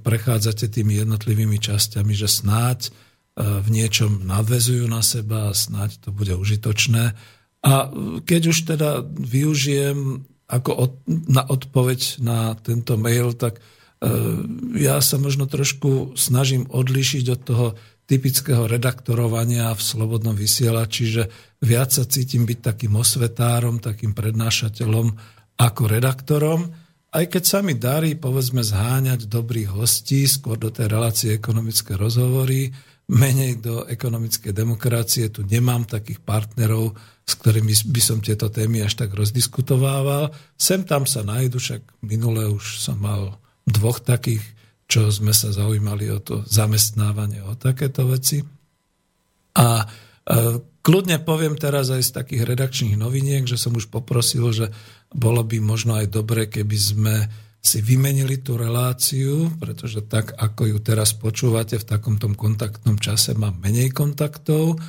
[0.00, 2.90] prechádzate tými jednotlivými časťami, že snáď
[3.36, 7.16] v niečom nadvezujú na seba a snáď to bude užitočné.
[7.62, 7.72] A
[8.28, 13.60] keď už teda využijem ako od, na odpoveď na tento mail, tak e,
[14.74, 17.66] ja sa možno trošku snažím odlišiť od toho
[18.10, 21.22] typického redaktorovania v slobodnom vysielači, že
[21.62, 25.06] viac sa cítim byť takým osvetárom, takým prednášateľom
[25.62, 26.60] ako redaktorom,
[27.12, 32.72] aj keď sa mi darí, povedzme, zháňať dobrých hostí, skôr do tej relácie ekonomické rozhovory,
[33.12, 35.28] menej do ekonomickej demokracie.
[35.28, 36.96] Tu nemám takých partnerov,
[37.28, 40.32] s ktorými by som tieto témy až tak rozdiskutovával.
[40.56, 44.42] Sem tam sa nájdu, však minule už som mal dvoch takých,
[44.90, 48.42] čo sme sa zaujímali o to zamestnávanie, o takéto veci.
[49.56, 49.84] A e,
[50.82, 54.66] kľudne poviem teraz aj z takých redakčných noviniek, že som už poprosil, že
[55.12, 57.14] bolo by možno aj dobre, keby sme
[57.62, 63.54] si vymenili tú reláciu, pretože tak, ako ju teraz počúvate v takomto kontaktnom čase, mám
[63.62, 64.82] menej kontaktov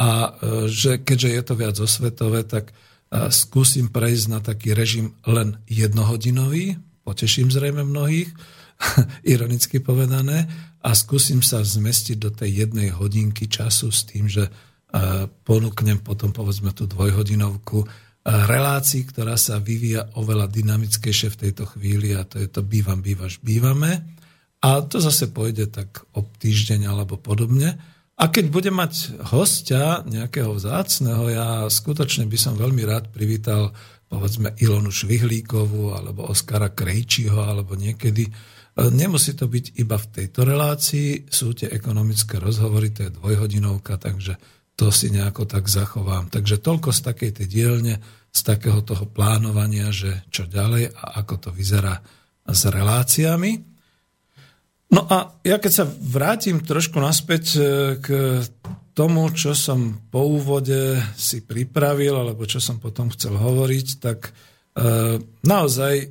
[0.00, 5.12] a e, že keďže je to viac osvetové, tak e, skúsim prejsť na taký režim
[5.28, 8.32] len jednohodinový, poteším zrejme mnohých,
[9.36, 10.48] ironicky povedané,
[10.84, 14.50] a skúsim sa zmestiť do tej jednej hodinky času s tým, že e,
[15.28, 17.88] ponúknem potom povedzme tú dvojhodinovku
[18.24, 23.36] relácii, ktorá sa vyvíja oveľa dynamickejšie v tejto chvíli a to je to bývam, bývaš,
[23.44, 24.00] bývame.
[24.64, 27.76] A to zase pôjde tak o týždeň alebo podobne.
[28.16, 33.76] A keď budem mať hostia nejakého vzácného, ja skutočne by som veľmi rád privítal
[34.14, 38.30] povedzme Ilonu Švihlíkovú alebo Oskara Krejčího alebo niekedy.
[38.78, 44.38] Nemusí to byť iba v tejto relácii, sú tie ekonomické rozhovory, to je dvojhodinovka, takže
[44.78, 46.30] to si nejako tak zachovám.
[46.30, 47.94] Takže toľko z takej tej dielne,
[48.30, 52.02] z takého toho plánovania, že čo ďalej a ako to vyzerá
[52.46, 53.74] s reláciami.
[54.94, 57.60] No a ja keď sa vrátim trošku naspäť e,
[57.98, 58.06] k
[58.94, 65.18] tomu, čo som po úvode si pripravil, alebo čo som potom chcel hovoriť, tak e,
[65.42, 66.06] naozaj e,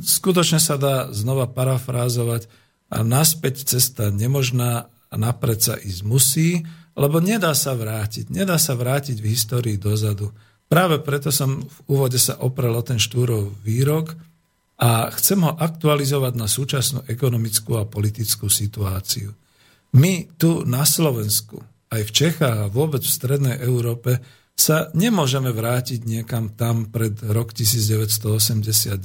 [0.00, 2.48] skutočne sa dá znova parafrázovať
[2.88, 6.64] a naspäť cesta nemožná a napred sa ísť musí,
[6.96, 8.32] lebo nedá sa vrátiť.
[8.32, 10.32] Nedá sa vrátiť v histórii dozadu.
[10.68, 14.16] Práve preto som v úvode sa oprel o ten štúrov výrok
[14.80, 19.32] a chcem ho aktualizovať na súčasnú ekonomickú a politickú situáciu.
[19.96, 24.20] My tu na Slovensku, aj v Čechách a vôbec v Strednej Európe
[24.58, 28.98] sa nemôžeme vrátiť niekam tam pred rok 1989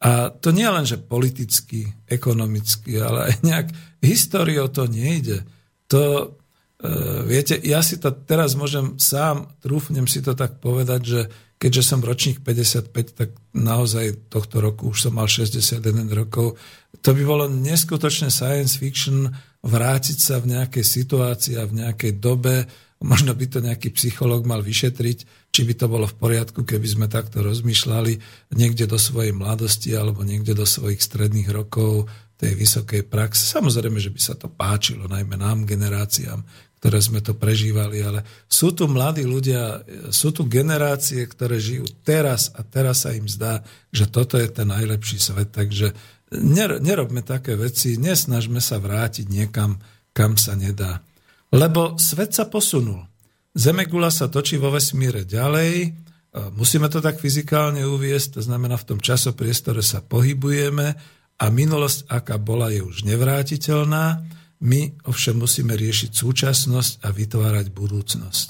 [0.00, 3.68] a to nie len, že politicky, ekonomicky, ale aj nejak
[4.04, 5.44] históriou to nejde.
[5.88, 6.36] To
[6.76, 6.88] E,
[7.24, 11.20] viete, ja si to teraz môžem sám, trúfnem si to tak povedať, že
[11.56, 15.80] keďže som ročník 55, tak naozaj tohto roku už som mal 61
[16.12, 16.60] rokov.
[17.00, 19.32] To by bolo neskutočne science fiction
[19.66, 22.64] vrátiť sa v nejakej situácii a v nejakej dobe,
[23.02, 27.06] možno by to nejaký psychológ mal vyšetriť, či by to bolo v poriadku, keby sme
[27.10, 28.12] takto rozmýšľali
[28.56, 33.48] niekde do svojej mladosti alebo niekde do svojich stredných rokov tej vysokej praxe.
[33.48, 36.44] Samozrejme, že by sa to páčilo, najmä nám, generáciám,
[36.76, 39.80] ktoré sme to prežívali, ale sú tu mladí ľudia,
[40.12, 44.68] sú tu generácie, ktoré žijú teraz a teraz sa im zdá, že toto je ten
[44.68, 45.96] najlepší svet, takže
[46.82, 49.78] nerobme také veci, nesnažme sa vrátiť niekam,
[50.10, 51.04] kam sa nedá.
[51.54, 53.06] Lebo svet sa posunul.
[53.56, 55.94] Zemegula sa točí vo vesmíre ďalej,
[56.52, 60.86] musíme to tak fyzikálne uviesť, to znamená v tom časopriestore sa pohybujeme
[61.36, 64.20] a minulosť, aká bola, je už nevrátiteľná
[64.62, 68.46] my ovšem musíme riešiť súčasnosť a vytvárať budúcnosť.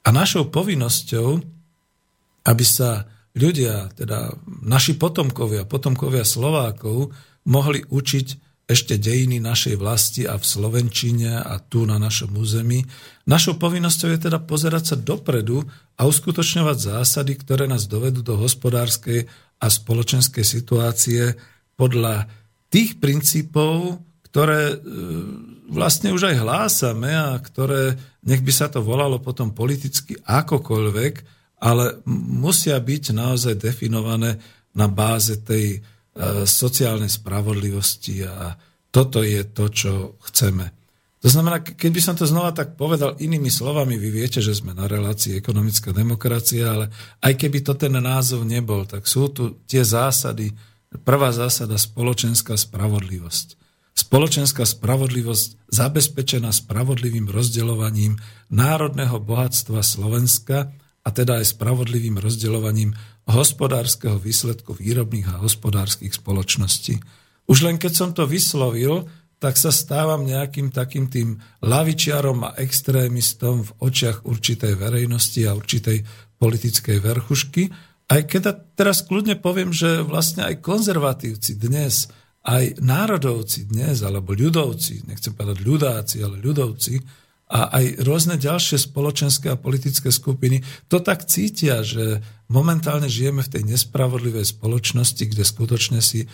[0.00, 1.28] A našou povinnosťou,
[2.48, 3.04] aby sa
[3.36, 4.34] ľudia, teda
[4.66, 7.14] naši potomkovia, potomkovia Slovákov,
[7.46, 12.86] mohli učiť ešte dejiny našej vlasti a v Slovenčine a tu na našom území.
[13.26, 15.66] Našou povinnosťou je teda pozerať sa dopredu
[15.98, 19.26] a uskutočňovať zásady, ktoré nás dovedú do hospodárskej
[19.58, 21.34] a spoločenskej situácie
[21.74, 22.30] podľa
[22.70, 23.98] tých princípov,
[24.30, 24.76] ktoré e,
[25.66, 32.00] vlastne už aj hlásame a ktoré, nech by sa to volalo potom politicky akokoľvek, ale
[32.40, 34.40] musia byť naozaj definované
[34.72, 35.78] na báze tej e,
[36.48, 38.56] sociálnej spravodlivosti a
[38.90, 39.92] toto je to, čo
[40.26, 40.72] chceme.
[41.20, 44.72] To znamená, keď by som to znova tak povedal inými slovami, vy viete, že sme
[44.72, 46.86] na relácii ekonomická demokracia, ale
[47.20, 50.56] aj keby to ten názov nebol, tak sú tu tie zásady.
[51.04, 53.60] Prvá zásada spoločenská spravodlivosť.
[54.00, 58.16] Spoločenská spravodlivosť zabezpečená spravodlivým rozdeľovaním
[58.48, 62.92] národného bohatstva Slovenska a teda aj spravodlivým rozdeľovaním
[63.24, 67.00] hospodárskeho výsledku výrobných a hospodárskych spoločností.
[67.48, 69.08] Už len keď som to vyslovil,
[69.40, 76.04] tak sa stávam nejakým takým tým lavičiarom a extrémistom v očiach určitej verejnosti a určitej
[76.36, 77.72] politickej verchušky.
[78.12, 85.04] Aj keď teraz kľudne poviem, že vlastne aj konzervatívci dnes aj národovci dnes, alebo ľudovci,
[85.04, 86.96] nechcem povedať ľudáci, ale ľudovci,
[87.50, 93.52] a aj rôzne ďalšie spoločenské a politické skupiny to tak cítia, že momentálne žijeme v
[93.58, 96.28] tej nespravodlivej spoločnosti, kde skutočne si e,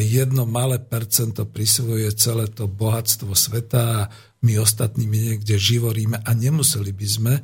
[0.00, 4.08] jedno malé percento prisvojuje celé to bohatstvo sveta a
[4.40, 7.34] my ostatní niekde živoríme a nemuseli by sme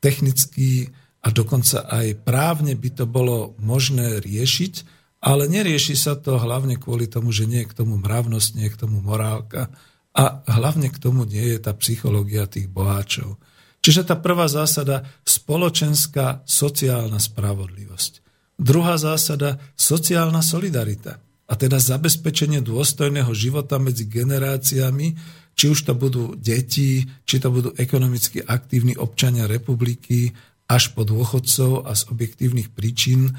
[0.00, 0.88] technicky
[1.22, 4.74] a dokonca aj právne by to bolo možné riešiť,
[5.22, 8.74] ale nerieši sa to hlavne kvôli tomu, že nie je k tomu mravnosť, nie je
[8.74, 9.70] k tomu morálka
[10.12, 13.40] a hlavne k tomu nie je tá psychológia tých boháčov.
[13.82, 18.22] Čiže tá prvá zásada spoločenská sociálna spravodlivosť.
[18.60, 21.18] Druhá zásada sociálna solidarita.
[21.50, 25.18] A teda zabezpečenie dôstojného života medzi generáciami,
[25.58, 30.32] či už to budú deti, či to budú ekonomicky aktívni občania republiky,
[30.70, 33.32] až po dôchodcov a z objektívnych príčin, e,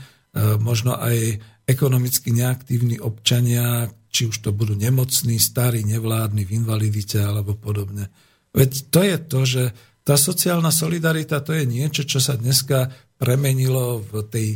[0.62, 7.58] možno aj ekonomicky neaktívni občania, či už to budú nemocní, starí, nevládni, v invalidite alebo
[7.58, 8.14] podobne.
[8.54, 9.64] Veď to je to, že
[10.06, 14.48] tá sociálna solidarita to je niečo, čo sa dneska premenilo v tej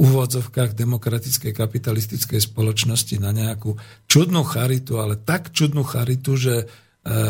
[0.00, 3.76] úvodzovkách demokratickej kapitalistickej spoločnosti na nejakú
[4.08, 6.66] čudnú charitu, ale tak čudnú charitu, že e,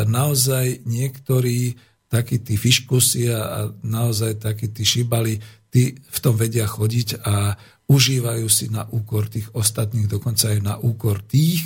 [0.07, 1.75] naozaj niektorí
[2.07, 5.39] takí tí fiškusi a naozaj takí tí šibali
[5.71, 7.55] tí v tom vedia chodiť a
[7.91, 11.59] užívajú si na úkor tých ostatných, dokonca aj na úkor tých,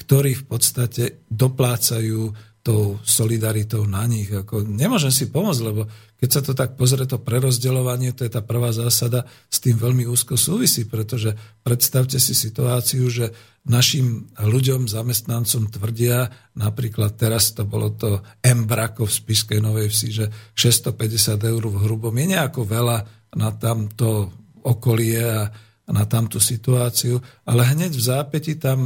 [0.00, 2.32] ktorí v podstate doplácajú
[2.66, 4.26] tou solidaritou na nich.
[4.26, 5.86] Ako, nemôžem si pomôcť, lebo
[6.18, 10.02] keď sa to tak pozrie, to prerozdeľovanie, to je tá prvá zásada, s tým veľmi
[10.08, 13.30] úzko súvisí, pretože predstavte si situáciu, že
[13.70, 16.26] našim ľuďom, zamestnancom tvrdia,
[16.58, 20.26] napríklad teraz to bolo to Embrako v Spiskej Novej Vsi, že
[20.58, 22.98] 650 eur v hrubom je nejako veľa
[23.38, 24.32] na tamto
[24.66, 28.78] okolie a na tamtú situáciu, ale hneď v zápäti tam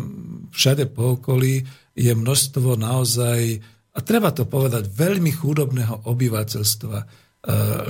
[0.52, 1.64] všade po okolí
[1.96, 3.60] je množstvo naozaj,
[3.96, 6.96] a treba to povedať, veľmi chudobného obyvateľstva.
[7.00, 7.04] E,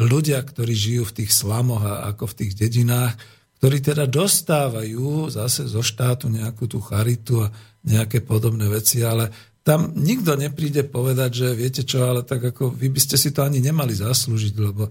[0.07, 3.19] ľudia, ktorí žijú v tých slamoch a ako v tých dedinách,
[3.61, 7.53] ktorí teda dostávajú zase zo štátu nejakú tú charitu a
[7.85, 9.29] nejaké podobné veci, ale
[9.61, 13.45] tam nikto nepríde povedať, že viete čo, ale tak ako vy by ste si to
[13.45, 14.89] ani nemali zaslúžiť, lebo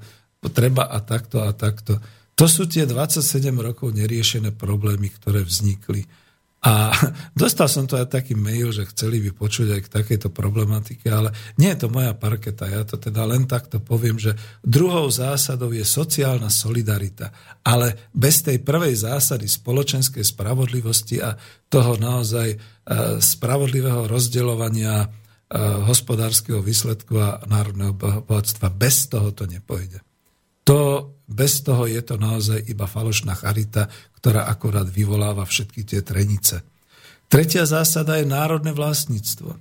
[0.54, 1.98] treba a takto a takto.
[2.40, 6.08] To sú tie 27 rokov neriešené problémy, ktoré vznikli.
[6.64, 6.92] A
[7.44, 11.36] dostal som to aj taký mail, že chceli by počuť aj k takejto problematike, ale
[11.60, 12.72] nie je to moja parketa.
[12.72, 17.36] Ja to teda len takto poviem, že druhou zásadou je sociálna solidarita.
[17.64, 21.36] Ale bez tej prvej zásady spoločenskej spravodlivosti a
[21.68, 22.58] toho naozaj e,
[23.20, 25.08] spravodlivého rozdeľovania e,
[25.92, 30.00] hospodárskeho výsledku a národného bohatstva, bez toho to nepojde.
[30.70, 33.90] To, bez toho je to naozaj iba falošná charita,
[34.22, 36.62] ktorá akorát vyvoláva všetky tie trenice.
[37.26, 39.58] Tretia zásada je národné vlastníctvo.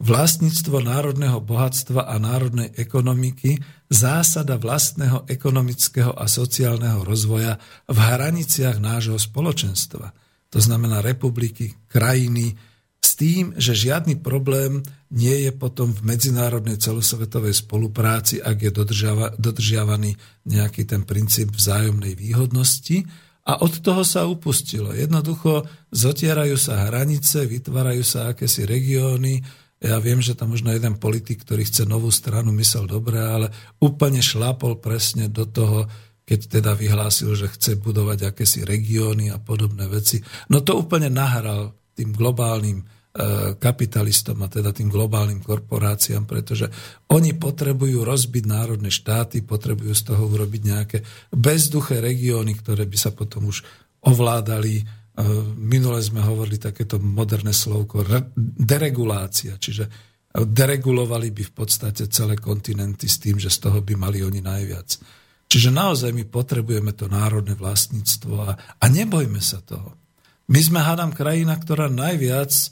[0.00, 3.60] Vlastníctvo národného bohatstva a národnej ekonomiky,
[3.92, 10.16] zásada vlastného ekonomického a sociálneho rozvoja v hraniciach nášho spoločenstva.
[10.56, 12.56] To znamená republiky, krajiny,
[13.00, 19.26] s tým, že žiadny problém nie je potom v medzinárodnej celosvetovej spolupráci, ak je dodržiava,
[19.40, 23.08] dodržiavaný nejaký ten princíp vzájomnej výhodnosti.
[23.48, 24.92] A od toho sa upustilo.
[24.92, 29.40] Jednoducho zotierajú sa hranice, vytvárajú sa akési regióny.
[29.80, 33.48] Ja viem, že tam možno jeden politik, ktorý chce novú stranu, myslel dobre, ale
[33.80, 35.88] úplne šlapol presne do toho,
[36.28, 40.20] keď teda vyhlásil, že chce budovať akési regióny a podobné veci.
[40.52, 42.84] No to úplne nahral tým globálnym e,
[43.60, 46.72] kapitalistom a teda tým globálnym korporáciám, pretože
[47.12, 50.98] oni potrebujú rozbiť národné štáty, potrebujú z toho urobiť nejaké
[51.28, 53.60] bezduché regióny, ktoré by sa potom už
[54.08, 54.80] ovládali.
[54.80, 54.84] E,
[55.60, 58.00] minule sme hovorili takéto moderné slovko
[58.56, 64.22] deregulácia, čiže deregulovali by v podstate celé kontinenty s tým, že z toho by mali
[64.22, 64.88] oni najviac.
[65.50, 69.98] Čiže naozaj my potrebujeme to národné vlastníctvo a, a nebojme sa toho.
[70.50, 72.66] My sme, hádam, krajina, ktorá najviac e,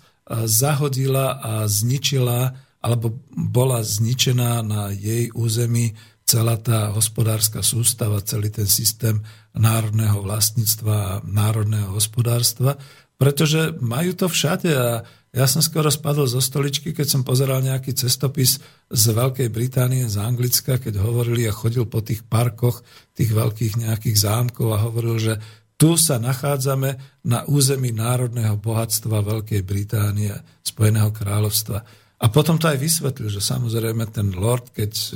[0.50, 5.94] zahodila a zničila, alebo bola zničená na jej území
[6.26, 9.22] celá tá hospodárska sústava, celý ten systém
[9.54, 12.82] národného vlastníctva a národného hospodárstva,
[13.14, 17.92] pretože majú to všade a ja som skoro spadol zo stoličky, keď som pozeral nejaký
[17.92, 18.58] cestopis
[18.88, 22.80] z Veľkej Británie, z Anglicka, keď hovorili a chodil po tých parkoch,
[23.12, 25.34] tých veľkých nejakých zámkov a hovoril, že
[25.78, 30.34] tu sa nachádzame na území národného bohatstva Veľkej Británie,
[30.66, 31.78] Spojeného kráľovstva.
[32.18, 35.08] A potom to aj vysvetlil, že samozrejme ten lord, keď e,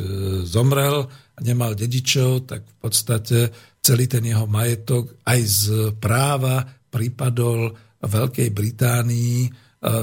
[0.47, 3.39] zomrel a nemal dedičov, tak v podstate
[3.83, 5.63] celý ten jeho majetok aj z
[5.99, 6.63] práva
[6.95, 9.39] pripadol Veľkej Británii.
[9.43, 9.51] E,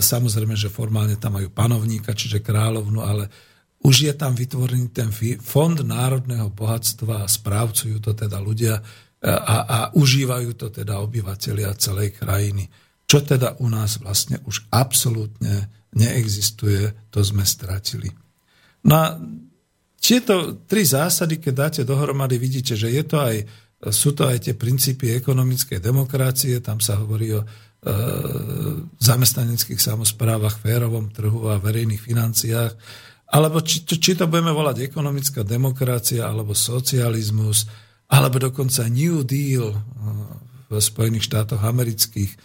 [0.04, 3.32] samozrejme, že formálne tam majú panovníka, čiže kráľovnu, ale
[3.80, 5.08] už je tam vytvorený ten
[5.40, 8.84] fond národného bohatstva a správcujú to teda ľudia,
[9.24, 12.72] a, a užívajú to teda obyvateľia celej krajiny.
[13.04, 18.14] Čo teda u nás vlastne už absolútne neexistuje, to sme stratili.
[18.86, 19.06] No a
[20.00, 23.36] tieto tri zásady, keď dáte dohromady, vidíte, že je to aj,
[23.92, 27.48] sú to aj tie princípy ekonomickej demokracie, tam sa hovorí o e,
[29.04, 32.72] zamestnaneckých samozprávach, férovom trhu a verejných financiách,
[33.30, 37.68] alebo či, či to budeme volať ekonomická demokracia, alebo socializmus,
[38.10, 39.80] alebo dokonca New Deal eh,
[40.70, 42.32] v Spojených štátoch amerických.
[42.34, 42.40] Eh,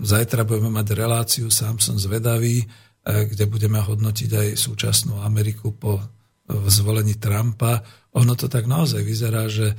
[0.00, 5.98] zajtra budeme mať reláciu, sám som zvedavý, eh, kde budeme hodnotiť aj súčasnú Ameriku po
[6.46, 7.82] zvolení Trumpa.
[8.14, 9.74] Ono to tak naozaj vyzerá, že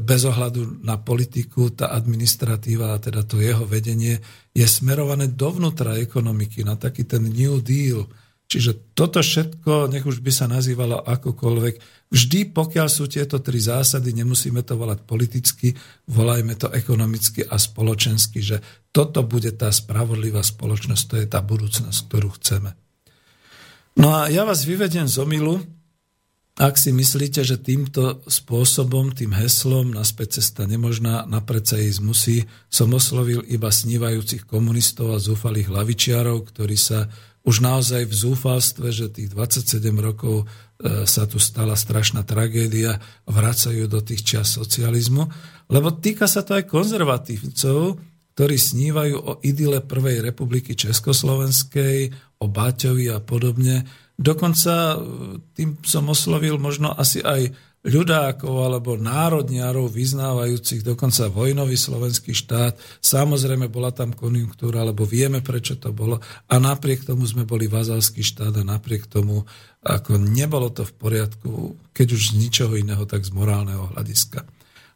[0.00, 4.16] bez ohľadu na politiku, tá administratíva a teda to jeho vedenie
[4.56, 8.08] je smerované dovnútra ekonomiky, na taký ten New Deal,
[8.48, 14.16] Čiže toto všetko, nech už by sa nazývalo akokoľvek, vždy pokiaľ sú tieto tri zásady,
[14.16, 15.76] nemusíme to volať politicky,
[16.08, 18.60] volajme to ekonomicky a spoločensky, že
[18.92, 22.72] toto bude tá spravodlivá spoločnosť, to je tá budúcnosť, ktorú chceme.
[23.98, 25.58] No a ja vás vyvediem z omilu,
[26.58, 32.36] ak si myslíte, že týmto spôsobom, tým heslom naspäť cesta nemožná, napredsa ísť musí,
[32.66, 37.06] som oslovil iba snívajúcich komunistov a zúfalých lavičiarov, ktorí sa
[37.46, 43.98] už naozaj v zúfalstve, že tých 27 rokov sa tu stala strašná tragédia, vracajú do
[43.98, 45.26] tých čas socializmu,
[45.74, 47.98] lebo týka sa to aj konzervatívcov,
[48.38, 53.82] ktorí snívajú o idyle Prvej republiky Československej, o Báťovi a podobne,
[54.18, 54.96] Dokonca e,
[55.54, 57.54] tým som oslovil možno asi aj
[57.86, 62.74] ľudákov alebo národniarov vyznávajúcich dokonca vojnový slovenský štát.
[62.98, 66.18] Samozrejme bola tam konjunktúra, lebo vieme, prečo to bolo.
[66.50, 69.46] A napriek tomu sme boli vazalský štát a napriek tomu
[69.78, 71.50] ako nebolo to v poriadku,
[71.94, 74.42] keď už z ničoho iného, tak z morálneho hľadiska.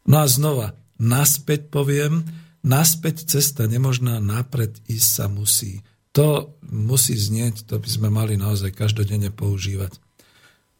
[0.03, 2.27] No a znova, naspäť poviem,
[2.67, 5.79] naspäť cesta nemožná, napred ísť sa musí.
[6.11, 10.02] To musí znieť, to by sme mali naozaj každodenne používať.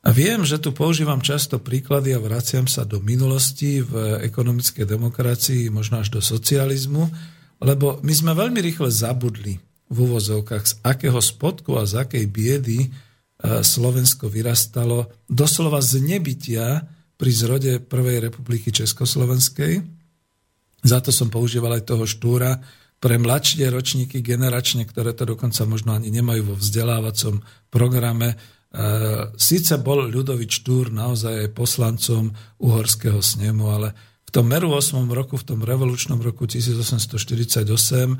[0.03, 6.03] Viem, že tu používam často príklady a vraciam sa do minulosti v ekonomickej demokracii, možno
[6.03, 7.07] až do socializmu,
[7.63, 12.79] lebo my sme veľmi rýchle zabudli v úvozovkách, z akého spodku a z akej biedy
[12.83, 12.87] e,
[13.63, 16.83] Slovensko vyrastalo doslova z nebytia
[17.15, 19.87] pri zrode Prvej republiky Československej.
[20.83, 22.59] Za to som používal aj toho štúra,
[23.03, 28.39] pre mladšie ročníky generačne, ktoré to dokonca možno ani nemajú vo vzdelávacom programe.
[28.73, 33.89] E, Sice bol Ľudovič Štúr naozaj aj poslancom uhorského snemu, ale
[34.25, 34.97] v tom Meru 8.
[35.13, 38.17] roku, v tom revolučnom roku 1848 e,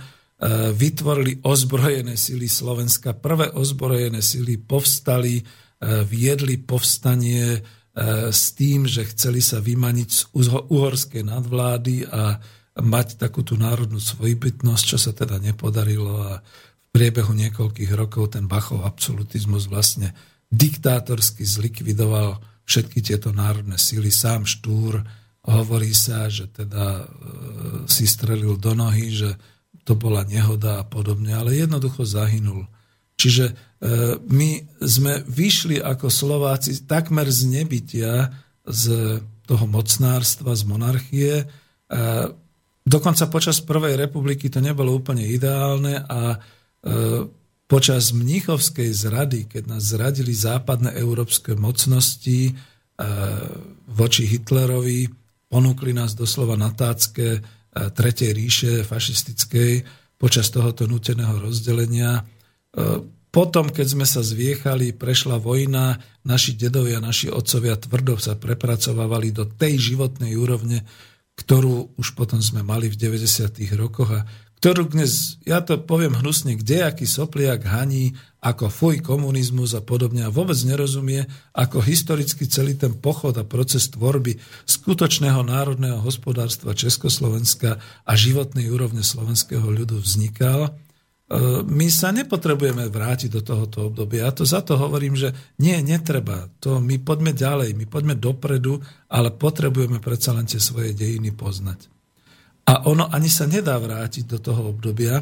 [0.78, 3.18] vytvorili ozbrojené sily Slovenska.
[3.18, 5.44] Prvé ozbrojené sily povstali, e,
[6.06, 7.60] viedli povstanie
[8.34, 12.42] s tým, že chceli sa vymaniť z uhorskej nadvlády a
[12.82, 18.50] mať takú tú národnú svojbytnosť, čo sa teda nepodarilo a v priebehu niekoľkých rokov ten
[18.50, 20.18] Bachov absolutizmus vlastne
[20.54, 24.14] diktátorsky zlikvidoval všetky tieto národné síly.
[24.14, 25.02] Sám Štúr
[25.44, 27.06] hovorí sa, že teda e,
[27.90, 29.36] si strelil do nohy, že
[29.84, 32.70] to bola nehoda a podobne, ale jednoducho zahynul.
[33.18, 33.54] Čiže e,
[34.24, 38.32] my sme vyšli ako Slováci takmer z nebytia,
[38.64, 41.46] z toho mocnárstva, z monarchie, e,
[42.84, 46.36] Dokonca počas Prvej republiky to nebolo úplne ideálne a
[47.74, 52.52] počas Mnichovskej zrady, keď nás zradili západné európske mocnosti e,
[53.90, 55.10] voči Hitlerovi,
[55.50, 57.40] ponúkli nás doslova na tácke e,
[57.74, 59.90] Tretej ríše fašistickej
[60.22, 62.22] počas tohoto nuteného rozdelenia.
[62.22, 62.24] E,
[63.34, 65.98] potom, keď sme sa zviechali, prešla vojna,
[66.30, 70.86] naši dedovia, naši otcovia tvrdo sa prepracovávali do tej životnej úrovne,
[71.42, 73.50] ktorú už potom sme mali v 90.
[73.74, 74.22] rokoch a
[74.64, 80.24] ktorú dnes, ja to poviem hnusne, kde aký sopliak haní, ako fuj komunizmus a podobne
[80.24, 87.76] a vôbec nerozumie, ako historicky celý ten pochod a proces tvorby skutočného národného hospodárstva Československa
[88.08, 90.72] a životnej úrovne slovenského ľudu vznikal
[91.34, 94.28] E, my sa nepotrebujeme vrátiť do tohoto obdobia.
[94.28, 96.52] Ja to za to hovorím, že nie, netreba.
[96.62, 101.93] To my poďme ďalej, my poďme dopredu, ale potrebujeme predsa len tie svoje dejiny poznať.
[102.74, 105.22] A ono ani sa nedá vrátiť do toho obdobia,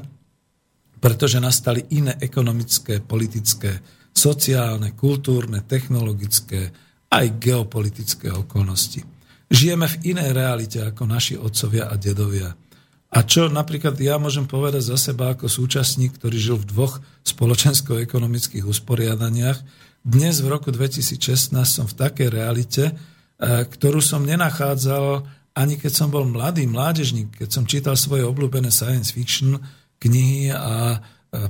[1.04, 3.84] pretože nastali iné ekonomické, politické,
[4.16, 6.72] sociálne, kultúrne, technologické,
[7.12, 9.04] aj geopolitické okolnosti.
[9.52, 12.56] Žijeme v inej realite ako naši otcovia a dedovia.
[13.12, 18.64] A čo napríklad ja môžem povedať za seba ako súčasník, ktorý žil v dvoch spoločensko-ekonomických
[18.64, 19.60] usporiadaniach,
[20.02, 22.94] dnes v roku 2016 som v takej realite, e,
[23.68, 29.12] ktorú som nenachádzal ani keď som bol mladý mládežník, keď som čítal svoje obľúbené science
[29.12, 29.60] fiction
[30.00, 31.00] knihy a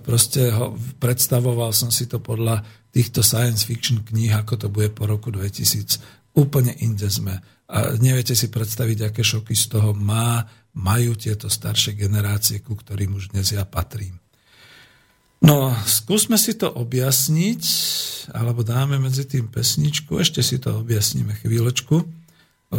[0.01, 2.61] proste ho, predstavoval som si to podľa
[2.93, 6.35] týchto science fiction kníh, ako to bude po roku 2000.
[6.37, 7.39] Úplne inde sme.
[7.71, 10.43] A neviete si predstaviť, aké šoky z toho má
[10.75, 14.15] majú tieto staršie generácie, ku ktorým už dnes ja patrím.
[15.41, 17.63] No, skúsme si to objasniť,
[18.37, 22.20] alebo dáme medzi tým pesničku, ešte si to objasníme chvíľočku.
[22.71, 22.77] E,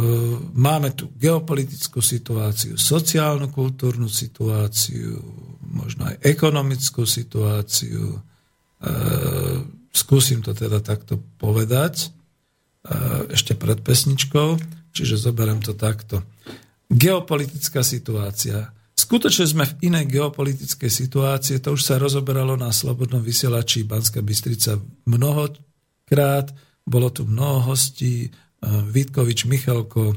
[0.57, 5.21] máme tu geopolitickú situáciu, sociálnu, kultúrnu situáciu,
[5.69, 8.17] možno aj ekonomickú situáciu.
[8.17, 8.89] E,
[9.93, 14.57] skúsim to teda takto povedať e, ešte pred pesničkou,
[14.89, 16.25] čiže zoberiem to takto
[16.89, 18.73] geopolitická situácia.
[18.97, 24.77] Skutočne sme v inej geopolitickej situácii, to už sa rozoberalo na Slobodnom vysielači Banská Bystrica
[25.05, 26.49] mnohokrát,
[26.81, 28.29] bolo tu mnoho hostí,
[28.63, 30.15] Vítkovič, Michalko,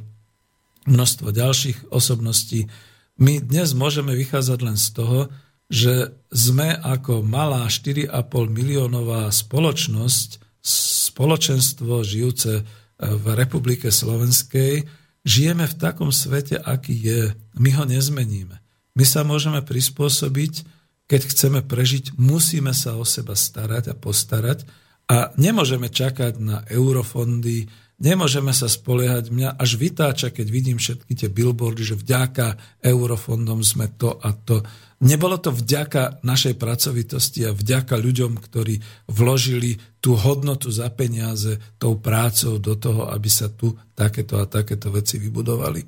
[0.87, 2.71] množstvo ďalších osobností.
[3.19, 5.21] My dnes môžeme vychádzať len z toho,
[5.67, 8.15] že sme ako malá 4,5
[8.47, 12.63] miliónová spoločnosť, spoločenstvo žijúce
[12.97, 14.87] v Republike Slovenskej,
[15.27, 17.35] žijeme v takom svete, aký je.
[17.59, 18.63] My ho nezmeníme.
[18.95, 20.63] My sa môžeme prispôsobiť,
[21.11, 24.67] keď chceme prežiť, musíme sa o seba starať a postarať
[25.11, 27.67] a nemôžeme čakať na eurofondy,
[27.97, 33.89] Nemôžeme sa spoliehať, mňa až vytáča, keď vidím všetky tie billboardy, že vďaka eurofondom sme
[33.97, 34.61] to a to.
[35.01, 41.97] Nebolo to vďaka našej pracovitosti a vďaka ľuďom, ktorí vložili tú hodnotu za peniaze tou
[41.97, 45.81] prácou do toho, aby sa tu takéto a takéto veci vybudovali.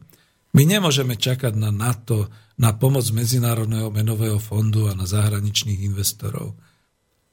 [0.56, 2.24] My nemôžeme čakať na NATO,
[2.56, 6.56] na pomoc Medzinárodného menového fondu a na zahraničných investorov.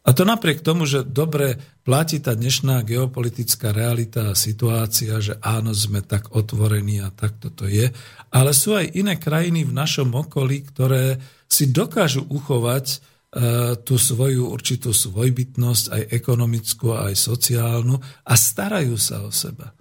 [0.05, 5.73] A to napriek tomu, že dobre platí tá dnešná geopolitická realita a situácia, že áno,
[5.73, 7.89] sme tak otvorení a tak toto je,
[8.29, 11.17] ale sú aj iné krajiny v našom okolí, ktoré
[11.49, 12.97] si dokážu uchovať e,
[13.81, 17.97] tú svoju určitú svojbytnosť, aj ekonomickú, aj sociálnu
[18.29, 19.73] a starajú sa o seba.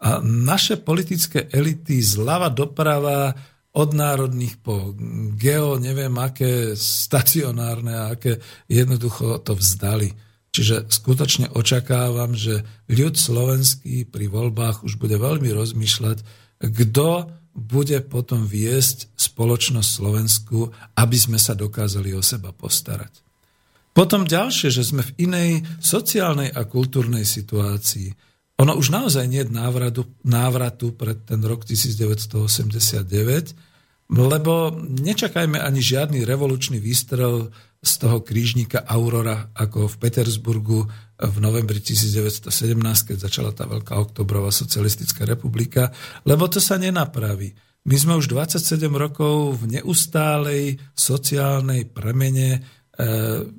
[0.00, 3.36] A naše politické elity zľava doprava
[3.76, 4.96] od národných po
[5.36, 8.40] geo, neviem aké stacionárne a aké
[8.72, 10.16] jednoducho to vzdali.
[10.56, 16.24] Čiže skutočne očakávam, že ľud slovenský pri voľbách už bude veľmi rozmýšľať,
[16.64, 23.20] kto bude potom viesť spoločnosť Slovensku, aby sme sa dokázali o seba postarať.
[23.92, 28.12] Potom ďalšie, že sme v inej sociálnej a kultúrnej situácii.
[28.60, 33.65] Ono už naozaj nie je návratu, návratu pred ten rok 1989,
[34.06, 37.50] lebo nečakajme ani žiadny revolučný výstrel
[37.82, 40.86] z toho krížnika Aurora, ako v Petersburgu
[41.16, 42.50] v novembri 1917,
[43.08, 45.90] keď začala tá veľká oktobrová socialistická republika,
[46.26, 47.54] lebo to sa nenapraví.
[47.86, 52.60] My sme už 27 rokov v neustálej sociálnej premene, e,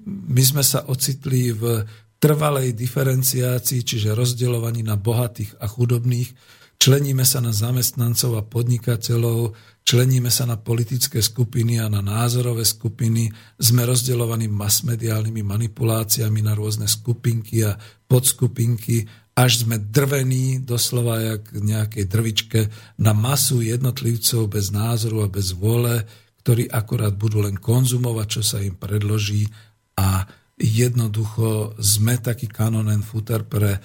[0.05, 1.87] my sme sa ocitli v
[2.19, 6.29] trvalej diferenciácii, čiže rozdeľovaní na bohatých a chudobných,
[6.75, 9.55] členíme sa na zamestnancov a podnikateľov,
[9.87, 16.91] členíme sa na politické skupiny a na názorové skupiny, sme rozdeľovaní masmediálnymi manipuláciami na rôzne
[16.91, 17.79] skupinky a
[18.11, 22.59] podskupinky, až sme drvení, doslova jak nejakej drvičke,
[22.99, 26.03] na masu jednotlivcov bez názoru a bez vôle,
[26.43, 29.47] ktorí akorát budú len konzumovať, čo sa im predloží.
[29.95, 30.27] A
[30.59, 33.79] jednoducho sme taký kanonen futer pre e,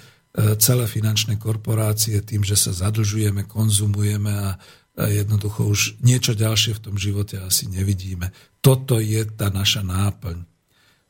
[0.57, 4.57] celé finančné korporácie tým, že sa zadlžujeme, konzumujeme a
[4.97, 8.29] jednoducho už niečo ďalšie v tom živote asi nevidíme.
[8.61, 10.45] Toto je tá naša náplň.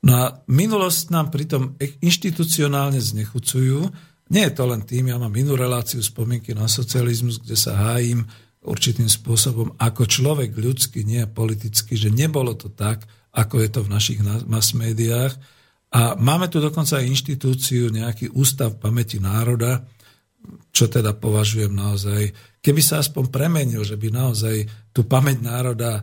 [0.03, 3.87] No a minulosť nám pritom inštitucionálne znechucujú.
[4.31, 8.27] Nie je to len tým, ja mám inú reláciu spomienky na socializmus, kde sa hájim
[8.63, 13.03] určitým spôsobom ako človek ľudský, nie politický, že nebolo to tak,
[13.35, 15.35] ako je to v našich mass médiách.
[15.93, 19.83] A máme tu dokonca aj inštitúciu, nejaký ústav pamäti národa,
[20.73, 22.33] čo teda považujem naozaj,
[22.63, 24.63] keby sa aspoň premenil, že by naozaj
[24.95, 26.01] tú pamäť národa e,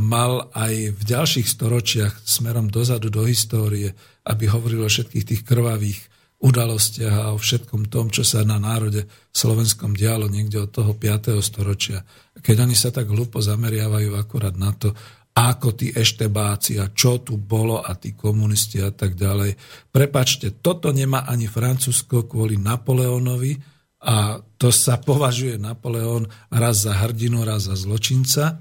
[0.00, 3.92] mal aj v ďalších storočiach smerom dozadu do histórie,
[4.24, 6.00] aby hovoril o všetkých tých krvavých
[6.40, 11.36] udalostiach a o všetkom tom, čo sa na národe slovenskom dialo niekde od toho 5.
[11.44, 12.00] storočia.
[12.40, 14.96] Keď oni sa tak hlúpo zameriavajú akurát na to,
[15.36, 19.54] ako tí eštebáci a čo tu bolo a tí komunisti a tak ďalej.
[19.92, 23.69] Prepačte, toto nemá ani Francúzsko kvôli Napoleonovi,
[24.00, 28.56] a to sa považuje Napoleon raz za hrdinu, raz za zločinca.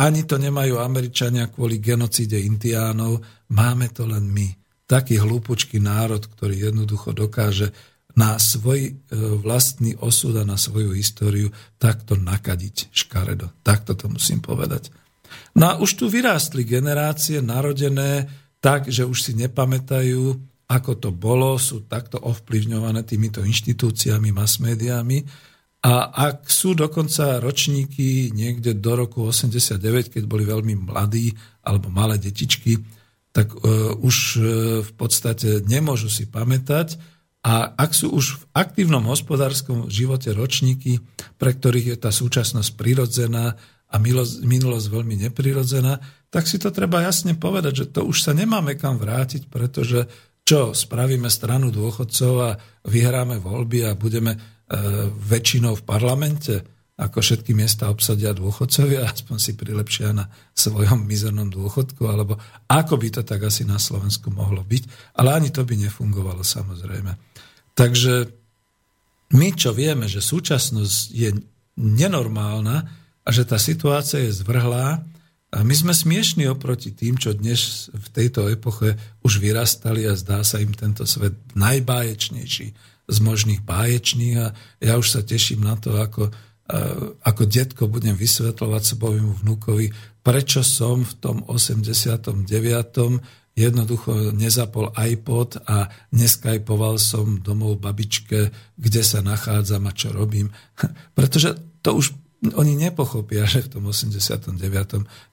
[0.00, 3.20] Ani to nemajú Američania kvôli genocíde indiánov.
[3.52, 4.48] Máme to len my.
[4.88, 7.68] Taký hlúpučký národ, ktorý jednoducho dokáže
[8.16, 8.92] na svoj e,
[9.38, 13.52] vlastný osud a na svoju históriu takto nakadiť škaredo.
[13.60, 14.88] Takto to musím povedať.
[15.54, 18.26] No a už tu vyrástli generácie narodené
[18.58, 20.34] tak, že už si nepamätajú
[20.68, 24.60] ako to bolo, sú takto ovplyvňované týmito inštitúciami, mass.
[25.78, 31.32] A ak sú dokonca ročníky niekde do roku 89, keď boli veľmi mladí
[31.64, 32.84] alebo malé detičky,
[33.32, 34.44] tak uh, už uh,
[34.84, 37.00] v podstate nemôžu si pamätať.
[37.46, 41.00] A ak sú už v aktívnom hospodárskom živote ročníky,
[41.40, 43.56] pre ktorých je tá súčasnosť prirodzená
[43.88, 43.96] a
[44.44, 49.00] minulosť veľmi neprirodzená, tak si to treba jasne povedať, že to už sa nemáme kam
[49.00, 50.04] vrátiť, pretože
[50.48, 52.56] čo, spravíme stranu dôchodcov a
[52.88, 54.38] vyhráme voľby a budeme e,
[55.12, 56.64] väčšinou v parlamente,
[56.96, 60.24] ako všetky miesta obsadia dôchodcovia, aspoň si prilepšia na
[60.56, 65.52] svojom mizernom dôchodku, alebo ako by to tak asi na Slovensku mohlo byť, ale ani
[65.52, 67.12] to by nefungovalo samozrejme.
[67.76, 68.14] Takže
[69.36, 71.36] my, čo vieme, že súčasnosť je
[71.76, 72.76] nenormálna
[73.20, 75.04] a že tá situácia je zvrhlá,
[75.48, 80.44] a my sme smiešni oproti tým, čo dnes v tejto epoche už vyrastali a zdá
[80.44, 82.66] sa im tento svet najbáječnejší,
[83.08, 84.52] z možných báječných a
[84.84, 86.28] ja už sa teším na to, ako,
[87.24, 89.88] ako detko budem vysvetľovať svojmu vnúkovi,
[90.20, 92.44] prečo som v tom 89
[93.56, 100.52] jednoducho nezapol iPod a neskajpoval som domov babičke, kde sa nachádzam a čo robím.
[101.16, 104.54] Pretože to už oni nepochopia, že v tom 89.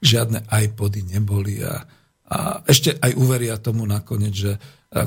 [0.02, 1.86] žiadne iPody neboli a,
[2.26, 4.52] a ešte aj uveria tomu nakoniec, že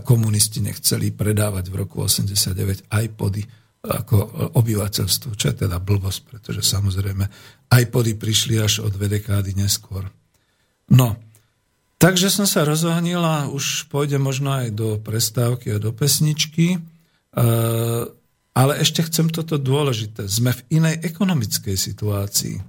[0.03, 3.41] komunisti nechceli predávať v roku 89 iPody
[3.79, 7.23] ako obyvateľstvu, čo je teda blbosť, pretože samozrejme
[7.71, 10.03] iPody prišli až od dve dekády neskôr.
[10.91, 11.15] No,
[11.99, 13.19] Takže som sa rozohnil
[13.51, 16.79] už pôjde možno aj do prestávky a do pesničky.
[16.79, 16.79] E,
[18.59, 20.27] ale ešte chcem toto dôležité.
[20.27, 22.59] Sme v inej ekonomickej situácii.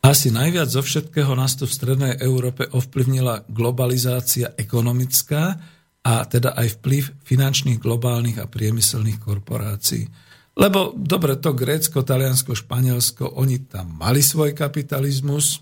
[0.00, 5.60] Asi najviac zo všetkého nás tu v Strednej Európe ovplyvnila globalizácia ekonomická
[6.00, 10.08] a teda aj vplyv finančných, globálnych a priemyselných korporácií.
[10.56, 15.60] Lebo dobre, to Grécko, Taliansko, Španielsko, oni tam mali svoj kapitalizmus,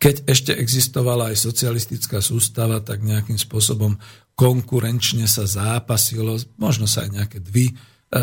[0.00, 3.98] keď ešte existovala aj socialistická sústava, tak nejakým spôsobom
[4.40, 7.74] konkurenčne sa zápasilo, možno sa aj nejaké dvy, e,
[8.16, 8.20] e,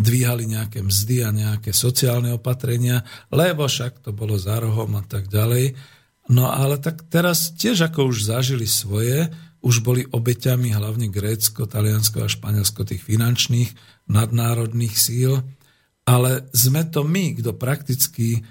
[0.00, 5.28] dvíhali nejaké mzdy a nejaké sociálne opatrenia, lebo však to bolo za rohom a tak
[5.28, 5.76] ďalej.
[6.32, 9.28] No ale tak teraz tiež ako už zažili svoje,
[9.60, 13.76] už boli obeťami hlavne Grécko, Taliansko a Španielsko tých finančných
[14.08, 15.44] nadnárodných síl,
[16.08, 18.42] ale sme to my, kto prakticky e,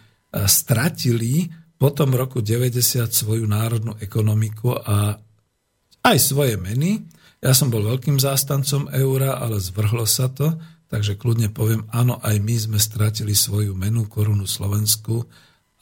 [0.46, 1.50] stratili
[1.82, 5.18] po tom roku 90 svoju národnú ekonomiku a
[6.04, 7.04] aj svoje meny.
[7.44, 10.56] Ja som bol veľkým zástancom eura, ale zvrhlo sa to,
[10.88, 15.28] takže kľudne poviem, áno, aj my sme stratili svoju menu korunu Slovensku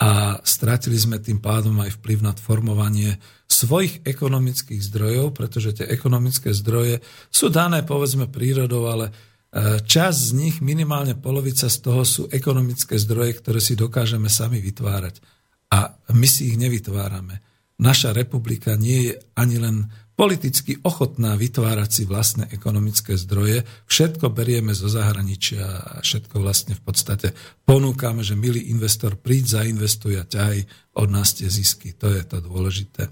[0.01, 6.49] a stratili sme tým pádom aj vplyv na formovanie svojich ekonomických zdrojov, pretože tie ekonomické
[6.57, 9.13] zdroje sú dané povedzme prírodou, ale
[9.53, 14.57] e, čas z nich, minimálne polovica z toho sú ekonomické zdroje, ktoré si dokážeme sami
[14.57, 15.21] vytvárať.
[15.69, 17.37] A my si ich nevytvárame.
[17.77, 19.85] Naša republika nie je ani len
[20.21, 23.65] politicky ochotná vytvárať si vlastné ekonomické zdroje.
[23.89, 27.33] Všetko berieme zo zahraničia a všetko vlastne v podstate
[27.65, 30.61] ponúkame, že milý investor, príď, zainvestuj a ťahaj
[31.01, 31.97] od nás tie zisky.
[31.97, 33.09] To je to dôležité.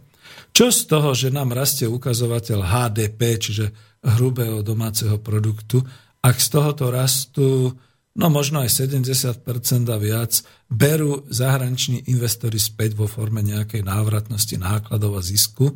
[0.54, 3.66] Čo z toho, že nám rastie ukazovateľ HDP, čiže
[4.06, 5.82] hrubého domáceho produktu,
[6.22, 7.74] ak z tohoto rastu
[8.14, 9.42] no možno aj 70%
[9.90, 15.74] a viac, berú zahraniční investori späť vo forme nejakej návratnosti nákladov a zisku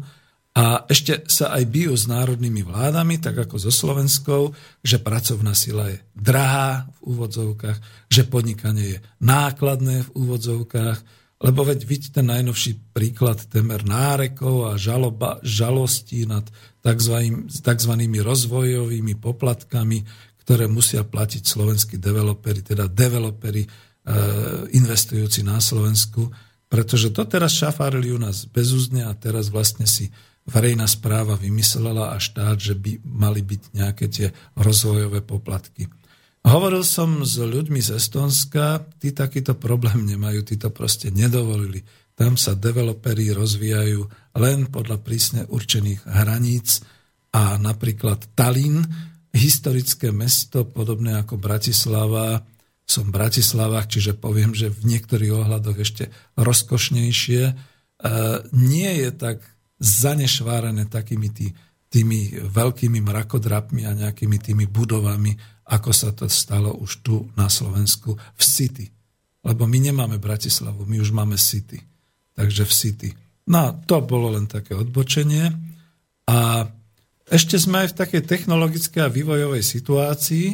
[0.53, 4.53] a ešte sa aj bijú s národnými vládami, tak ako so Slovenskou,
[4.85, 10.97] že pracovná sila je drahá v úvodzovkách, že podnikanie je nákladné v úvodzovkách,
[11.41, 16.45] lebo veď vidíte ten najnovší príklad temer nárekov a žaloba, žalostí nad
[16.85, 17.17] tzv.
[18.21, 20.05] rozvojovými poplatkami,
[20.45, 23.69] ktoré musia platiť slovenskí developeri, teda developeri e,
[24.77, 26.29] investujúci na Slovensku,
[26.69, 30.13] pretože to teraz šafárili u nás bezúzne a teraz vlastne si
[30.47, 34.27] verejná správa vymyslela a štát, že by mali byť nejaké tie
[34.59, 35.87] rozvojové poplatky.
[36.43, 41.79] Hovoril som s ľuďmi z Estonska, tí takýto problém nemajú, tí to proste nedovolili.
[42.13, 44.01] Tam sa developeri rozvíjajú
[44.37, 46.83] len podľa prísne určených hraníc
[47.31, 48.83] a napríklad Tallinn
[49.33, 52.45] historické mesto, podobné ako Bratislava.
[52.83, 57.41] Som v Bratislavách, čiže poviem, že v niektorých ohľadoch ešte rozkošnejšie.
[57.47, 57.53] E,
[58.53, 59.41] nie je tak
[59.79, 61.53] zanešvárené takými tý,
[61.89, 65.37] tými veľkými mrakodrapmi a nejakými tými budovami,
[65.69, 68.85] ako sa to stalo už tu na Slovensku v City.
[69.43, 71.79] Lebo my nemáme Bratislavu, my už máme City.
[72.33, 73.09] Takže v City.
[73.47, 75.51] No to bolo len také odbočenie.
[76.27, 76.67] A
[77.27, 80.47] ešte sme aj v takej technologickej a vývojovej situácii,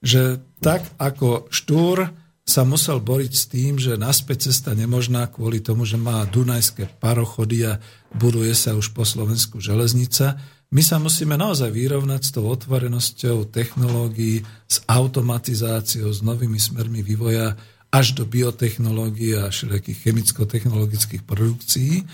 [0.00, 2.08] že tak ako Štúr
[2.44, 7.68] sa musel boriť s tým, že naspäť cesta nemožná kvôli tomu, že má Dunajské parochody
[7.68, 7.78] a
[8.14, 10.38] buduje sa už po Slovensku železnica.
[10.70, 17.58] My sa musíme naozaj vyrovnať s tou otvorenosťou technológií, s automatizáciou, s novými smermi vývoja
[17.90, 22.06] až do biotechnológií a všelijakých chemicko-technologických produkcií.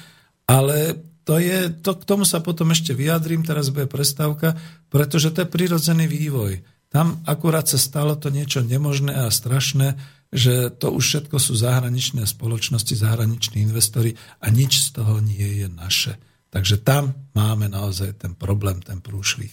[0.48, 4.56] Ale to je, to, k tomu sa potom ešte vyjadrím, teraz bude prestávka,
[4.88, 6.64] pretože to je prirodzený vývoj.
[6.88, 9.98] Tam akurát sa stalo to niečo nemožné a strašné,
[10.34, 15.68] že to už všetko sú zahraničné spoločnosti, zahraniční investori a nič z toho nie je
[15.70, 16.18] naše.
[16.50, 19.52] Takže tam máme naozaj ten problém, ten prúšvih.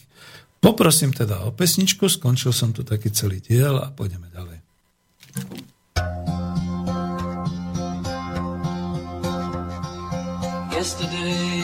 [0.63, 4.59] Poprosím teda o pesničku, skončil som tu taký celý diel a pôjdeme ďalej.
[10.73, 11.63] Yesterday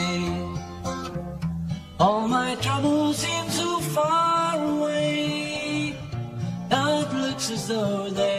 [2.00, 5.94] All my troubles seem to far away.
[6.70, 8.39] Now it looks as though stay.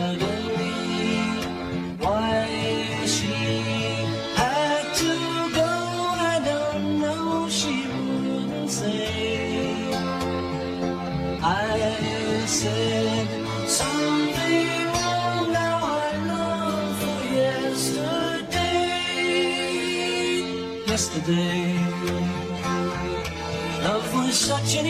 [23.83, 24.87] Love was such an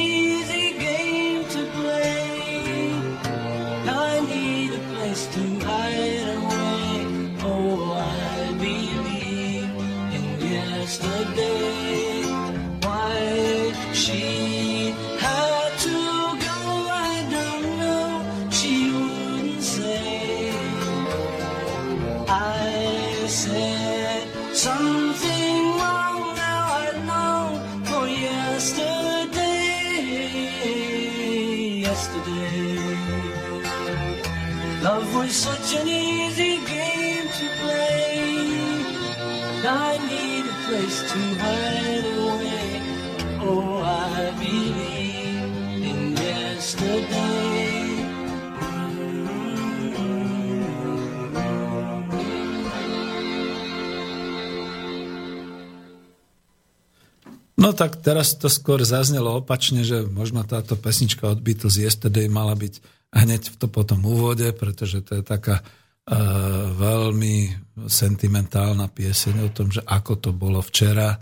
[57.71, 62.51] No tak teraz to skôr zaznelo opačne, že možno táto pesnička od Beatles Yesterday mala
[62.51, 62.83] byť
[63.15, 67.55] hneď v to potom úvode, pretože to je taká uh, veľmi
[67.87, 71.15] sentimentálna pieseň o tom, že ako to bolo včera.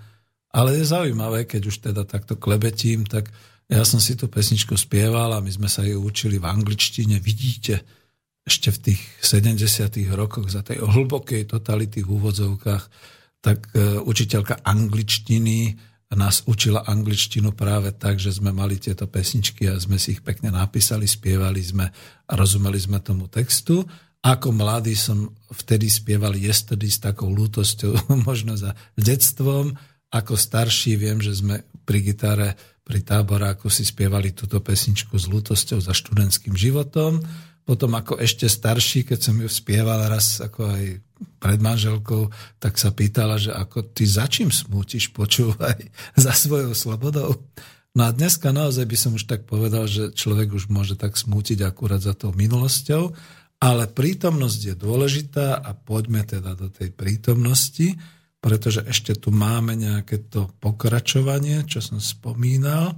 [0.50, 3.30] Ale je zaujímavé, keď už teda takto klebetím, tak
[3.70, 7.22] ja som si tú pesničku spieval a my sme sa ju učili v angličtine.
[7.22, 7.86] Vidíte,
[8.42, 9.86] ešte v tých 70
[10.18, 12.84] rokoch za tej hlbokej totality v úvodzovkách,
[13.38, 15.86] tak uh, učiteľka angličtiny
[16.18, 20.50] nás učila angličtinu práve tak, že sme mali tieto pesničky a sme si ich pekne
[20.50, 21.86] napísali, spievali sme
[22.26, 23.86] a rozumeli sme tomu textu.
[24.26, 29.78] Ako mladý som vtedy spieval Yesterday s takou lútosťou, možno za detstvom.
[30.10, 35.78] Ako starší viem, že sme pri gitare, pri táboráku si spievali túto pesničku s lútosťou
[35.78, 37.22] za študentským životom.
[37.70, 41.06] Potom ako ešte starší, keď som ju spieval raz ako aj
[41.38, 45.78] pred manželkou, tak sa pýtala, že ako ty za čím smútiš, počúvaj,
[46.26, 47.38] za svojou slobodou.
[47.94, 51.62] No a dneska naozaj by som už tak povedal, že človek už môže tak smútiť
[51.62, 53.14] akurát za tou minulosťou,
[53.62, 57.94] ale prítomnosť je dôležitá a poďme teda do tej prítomnosti,
[58.42, 62.98] pretože ešte tu máme nejaké to pokračovanie, čo som spomínal.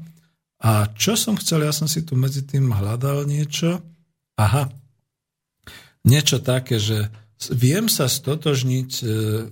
[0.64, 3.84] A čo som chcel, ja som si tu medzi tým hľadal niečo,
[4.42, 4.74] Aha,
[6.02, 7.14] niečo také, že
[7.54, 9.04] viem sa stotožniť, e,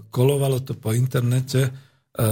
[0.10, 1.72] kolovalo to po internete e,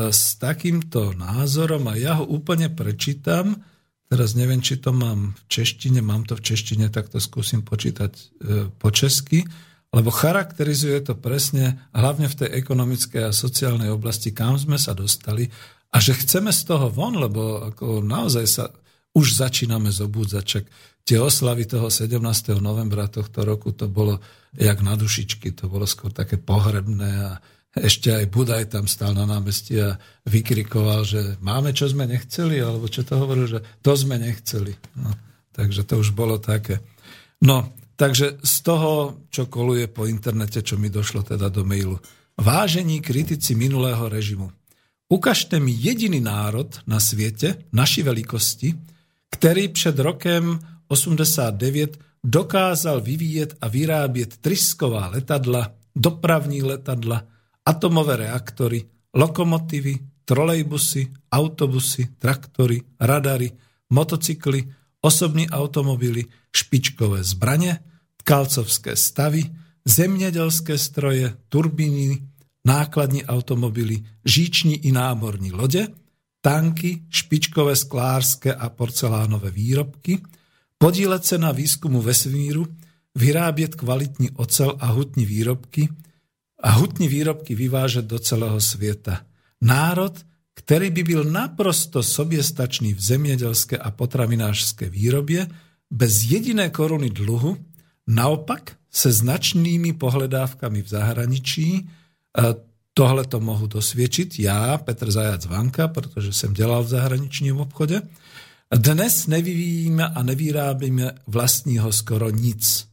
[0.09, 3.61] s takýmto názorom a ja ho úplne prečítam.
[4.09, 8.11] Teraz neviem, či to mám v češtine, mám to v češtine, tak to skúsim počítať
[8.17, 8.23] e,
[8.73, 9.45] po česky,
[9.93, 15.45] lebo charakterizuje to presne, hlavne v tej ekonomickej a sociálnej oblasti, kam sme sa dostali
[15.93, 18.65] a že chceme z toho von, lebo ako naozaj sa
[19.13, 20.45] už začíname zobúdzať.
[21.07, 22.19] Tie oslavy toho 17.
[22.59, 24.19] novembra tohto roku, to bolo
[24.51, 27.31] jak na dušičky, to bolo skôr také pohrebné a
[27.71, 29.95] ešte aj Budaj tam stál na námestí a
[30.27, 34.75] vykrikoval, že máme, čo sme nechceli, alebo čo to hovoril, že to sme nechceli.
[34.99, 35.15] No,
[35.55, 36.83] takže to už bolo také.
[37.39, 42.01] No, takže z toho, čo koluje po internete, čo mi došlo teda do mailu.
[42.35, 44.49] Vážení kritici minulého režimu,
[45.07, 48.73] ukažte mi jediný národ na svete, naši velikosti,
[49.29, 57.23] ktorý před rokem 89 dokázal vyvíjet a vyrábět trysková letadla, dopravní letadla,
[57.65, 58.83] atomové reaktory,
[59.13, 63.51] lokomotivy, trolejbusy, autobusy, traktory, radary,
[63.89, 66.25] motocykly, osobní automobily,
[66.55, 67.79] špičkové zbranie,
[68.17, 69.43] tkalcovské stavy,
[69.85, 72.27] zemědělské stroje, turbíny,
[72.65, 75.87] nákladní automobily, žíční i námorní lode,
[76.41, 80.21] tanky, špičkové sklárske a porcelánové výrobky–
[80.77, 82.67] podílet se na výzkumu vesmíru,
[83.15, 85.89] vyrábět kvalitní ocel a hutní výrobky
[86.63, 89.21] a hutní výrobky vyvážet do celého světa.
[89.61, 95.47] Národ, který by byl naprosto soběstačný v zemědělské a potravinářské výrobě,
[95.91, 97.57] bez jediné koruny dluhu,
[98.07, 101.89] naopak se značnými pohledávkami v zahraničí,
[102.93, 108.01] tohle to mohu dosvědčit já, Petr Zajac Vanka, protože jsem dělal v zahraničním obchode.
[108.75, 112.87] Dnes nevyvíjíme a nevyrábíme vlastního skoro nic.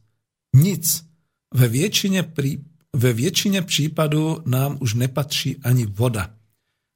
[0.55, 1.05] Nic.
[1.53, 2.65] Ve většině, prí,
[2.95, 6.29] ve většině případů nám už nepatří ani voda.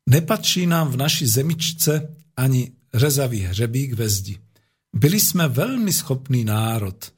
[0.10, 4.38] Nepatří nám v naší zemičce ani řezavý hřebík ve zdi.
[4.96, 7.12] Byli jsme velmi schopný národ.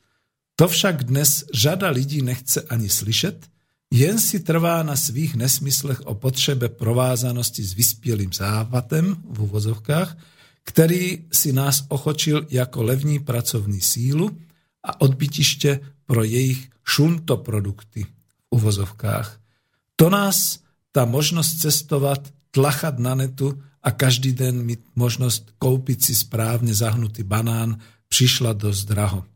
[0.55, 3.49] To však dnes řada lidí nechce ani slyšet,
[3.93, 10.17] jen si trvá na svých nesmyslech o potřebe provázanosti s vyspělým závatem v uvozovkách,
[10.65, 14.37] který si nás ochočil jako levní pracovní sílu
[14.83, 18.09] a odbytiště pro jejich šuntoprodukty v
[18.49, 19.39] uvozovkách.
[19.95, 20.59] To nás
[20.91, 27.23] ta možnost cestovat, tlachat na netu a každý den mít možnost koupit si správne zahnutý
[27.23, 29.23] banán přišla dosť draho.
[29.23, 29.27] E,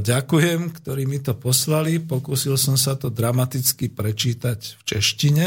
[0.00, 1.98] ďakujem, ktorí mi to poslali.
[1.98, 5.46] Pokúsil som sa to dramaticky prečítať v češtine,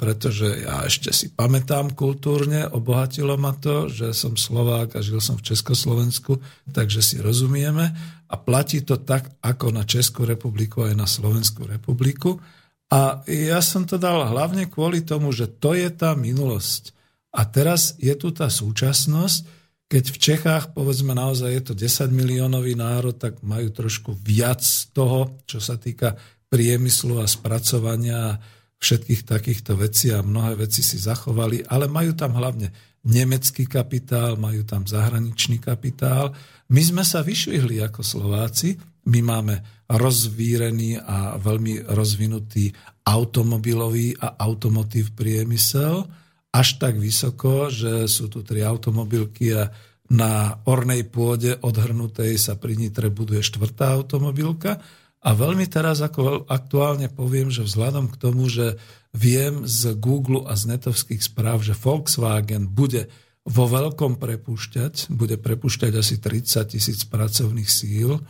[0.00, 5.36] pretože ja ešte si pamätám kultúrne, obohatilo ma to, že som Slovák a žil som
[5.36, 6.40] v Československu,
[6.72, 7.92] takže si rozumieme.
[8.28, 12.40] A platí to tak, ako na Českú republiku aj na Slovenskú republiku.
[12.88, 16.96] A ja som to dal hlavne kvôli tomu, že to je tá minulosť.
[17.36, 19.58] A teraz je tu tá súčasnosť,
[19.88, 24.60] keď v Čechách, povedzme naozaj je to 10 miliónový národ, tak majú trošku viac
[24.92, 26.16] toho, čo sa týka
[26.48, 28.36] priemyslu a spracovania
[28.78, 32.70] všetkých takýchto vecí a mnohé veci si zachovali, ale majú tam hlavne
[33.06, 36.34] nemecký kapitál, majú tam zahraničný kapitál.
[36.70, 39.54] My sme sa vyšvihli ako Slováci, my máme
[39.88, 42.70] rozvírený a veľmi rozvinutý
[43.08, 46.04] automobilový a automotív priemysel,
[46.52, 49.72] až tak vysoko, že sú tu tri automobilky a
[50.08, 54.80] na ornej pôde odhrnutej sa pri Nitre buduje štvrtá automobilka.
[55.28, 58.80] A veľmi teraz ako aktuálne poviem, že vzhľadom k tomu, že
[59.12, 63.12] viem z Google a z netovských správ, že Volkswagen bude
[63.44, 68.24] vo veľkom prepúšťať, bude prepúšťať asi 30 tisíc pracovných síl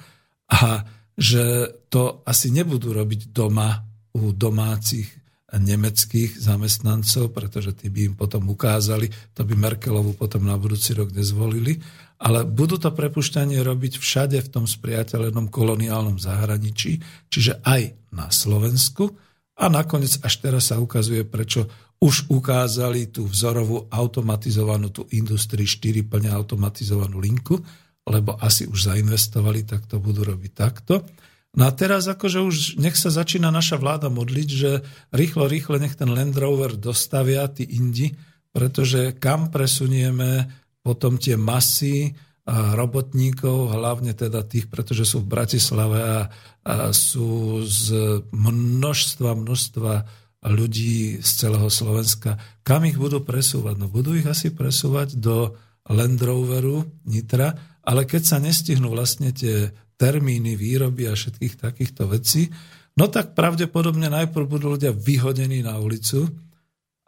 [0.50, 0.82] a
[1.14, 3.78] že to asi nebudú robiť doma
[4.18, 5.06] u domácich
[5.54, 9.06] nemeckých zamestnancov, pretože tí by im potom ukázali,
[9.38, 11.78] to by Merkelovu potom na budúci rok nezvolili,
[12.18, 16.98] ale budú to prepušťanie robiť všade v tom spriateľenom koloniálnom zahraničí,
[17.30, 19.14] čiže aj na Slovensku
[19.58, 21.66] a nakoniec až teraz sa ukazuje, prečo
[21.98, 27.58] už ukázali tú vzorovú automatizovanú, tú Industrii 4 plne automatizovanú linku,
[28.06, 31.02] lebo asi už zainvestovali, tak to budú robiť takto.
[31.58, 34.70] No a teraz akože už nech sa začína naša vláda modliť, že
[35.10, 38.14] rýchlo, rýchlo nech ten Land Rover dostavia tí indi,
[38.54, 40.46] pretože kam presunieme
[40.88, 42.16] potom tie masy
[42.48, 46.00] a robotníkov, hlavne teda tých, pretože sú v Bratislave
[46.64, 47.92] a sú z
[48.32, 49.92] množstva, množstva
[50.48, 52.40] ľudí z celého Slovenska.
[52.64, 53.76] Kam ich budú presúvať?
[53.76, 55.52] No budú ich asi presúvať do
[55.92, 57.52] Land Roveru Nitra,
[57.84, 59.68] ale keď sa nestihnú vlastne tie
[60.00, 62.48] termíny výroby a všetkých takýchto vecí,
[62.96, 66.32] no tak pravdepodobne najprv budú ľudia vyhodení na ulicu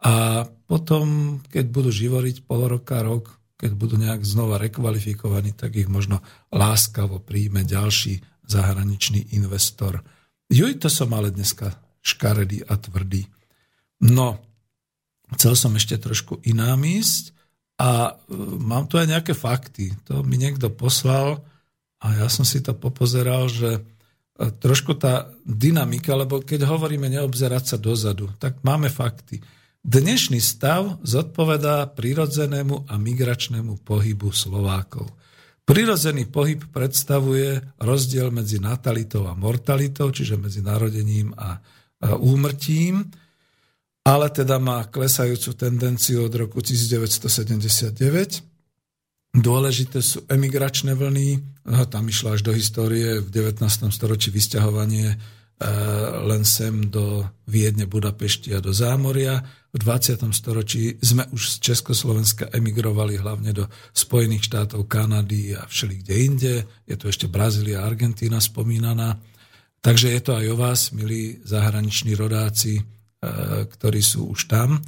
[0.05, 5.85] a potom, keď budú živoriť pol roka, rok, keď budú nejak znova rekvalifikovaní, tak ich
[5.85, 10.01] možno láskavo príjme ďalší zahraničný investor.
[10.49, 13.29] Juj, to som ale dneska škaredý a tvrdý.
[14.01, 14.41] No,
[15.37, 17.37] chcel som ešte trošku inám ísť
[17.77, 19.93] a e, mám tu aj nejaké fakty.
[20.09, 21.45] To mi niekto poslal,
[22.01, 23.81] a ja som si to popozeral, že e,
[24.57, 29.37] trošku tá dynamika, lebo keď hovoríme neobzerať sa dozadu, tak máme fakty.
[29.81, 35.09] Dnešný stav zodpovedá prirodzenému a migračnému pohybu Slovákov.
[35.65, 41.57] Prirodzený pohyb predstavuje rozdiel medzi natalitou a mortalitou, čiže medzi narodením a
[42.17, 43.09] úmrtím,
[44.05, 48.51] ale teda má klesajúcu tendenciu od roku 1979
[49.31, 51.39] Dôležité sú emigračné vlny,
[51.87, 53.63] tam išlo až do histórie v 19.
[53.87, 55.17] storočí vysťahovanie e,
[56.27, 59.39] len sem do Viedne, Budapešti a do Zámoria.
[59.71, 60.19] V 20.
[60.35, 66.55] storočí sme už z Československa emigrovali hlavne do Spojených štátov, Kanady a všelikde inde.
[66.83, 69.15] Je tu ešte Brazília a Argentína spomínaná.
[69.79, 72.83] Takže je to aj o vás, milí zahraniční rodáci, e,
[73.63, 74.83] ktorí sú už tam.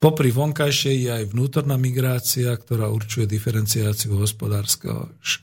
[0.00, 5.40] Popri vonkajšej je aj vnútorná migrácia, ktorá určuje diferenciáciu hospodárskeho e,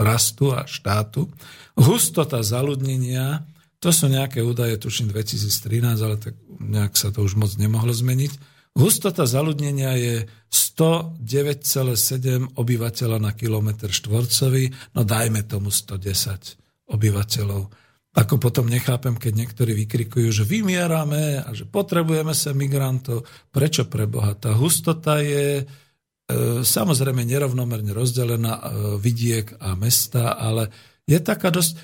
[0.00, 1.28] rastu a štátu.
[1.76, 3.44] Hustota zaludnenia,
[3.80, 8.60] to sú nejaké údaje, tuším 2013, ale tak nejak sa to už moc nemohlo zmeniť.
[8.76, 17.62] Hustota zaludnenia je 109,7 obyvateľa na kilometr štvorcový, no dajme tomu 110 obyvateľov.
[18.10, 23.22] Ako potom nechápem, keď niektorí vykrikujú, že vymierame a že potrebujeme sa migrantov.
[23.54, 24.34] Prečo pre Boha?
[24.34, 25.64] Tá hustota je e,
[26.66, 28.62] samozrejme nerovnomerne rozdelená e,
[28.98, 31.78] vidiek a mesta, ale je taká dosť...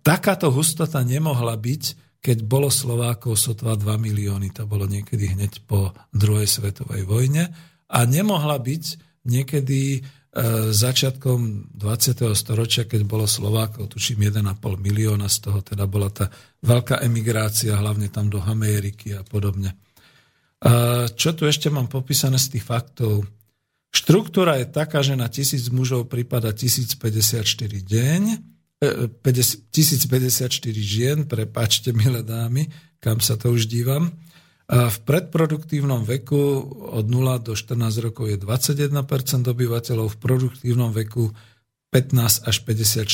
[0.00, 1.82] Takáto hustota nemohla byť,
[2.18, 4.50] keď bolo Slovákov sotva 2 milióny.
[4.56, 7.52] To bolo niekedy hneď po druhej svetovej vojne.
[7.88, 8.84] A nemohla byť
[9.28, 12.36] niekedy E, začiatkom 20.
[12.36, 16.28] storočia, keď bolo Slovákov, tuším 1,5 milióna, z toho teda bola tá
[16.62, 19.74] veľká emigrácia, hlavne tam do Ameriky a podobne.
[21.14, 23.22] Čo tu ešte mám popísané z tých faktov?
[23.94, 27.46] Štruktúra je taká, že na tisíc mužov prípada 1054
[27.78, 28.22] deň,
[28.78, 32.70] 1054 e, žien, prepáčte, milé dámy,
[33.02, 34.14] kam sa to už dívam.
[34.68, 36.60] V predproduktívnom veku
[36.92, 38.92] od 0 do 14 rokov je 21%
[39.48, 41.32] obyvateľov, v produktívnom veku
[41.88, 43.08] 15 až 54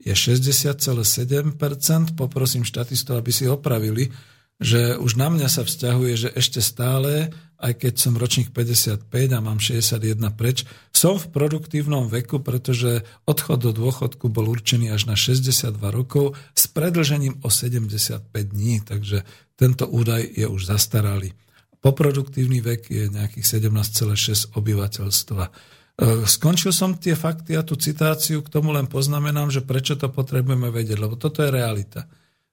[0.00, 2.14] je 60,7%.
[2.14, 4.14] Poprosím štatistov, aby si opravili,
[4.60, 9.38] že už na mňa sa vzťahuje, že ešte stále, aj keď som ročník 55 a
[9.40, 15.16] mám 61 preč, som v produktívnom veku, pretože odchod do dôchodku bol určený až na
[15.16, 19.24] 62 rokov s predlžením o 75 dní, takže
[19.56, 21.32] tento údaj je už zastaralý.
[21.80, 25.44] Poproduktívny vek je nejakých 17,6 obyvateľstva.
[25.44, 25.50] E,
[26.28, 30.68] skončil som tie fakty a tú citáciu, k tomu len poznamenám, že prečo to potrebujeme
[30.68, 32.04] vedieť, lebo toto je realita.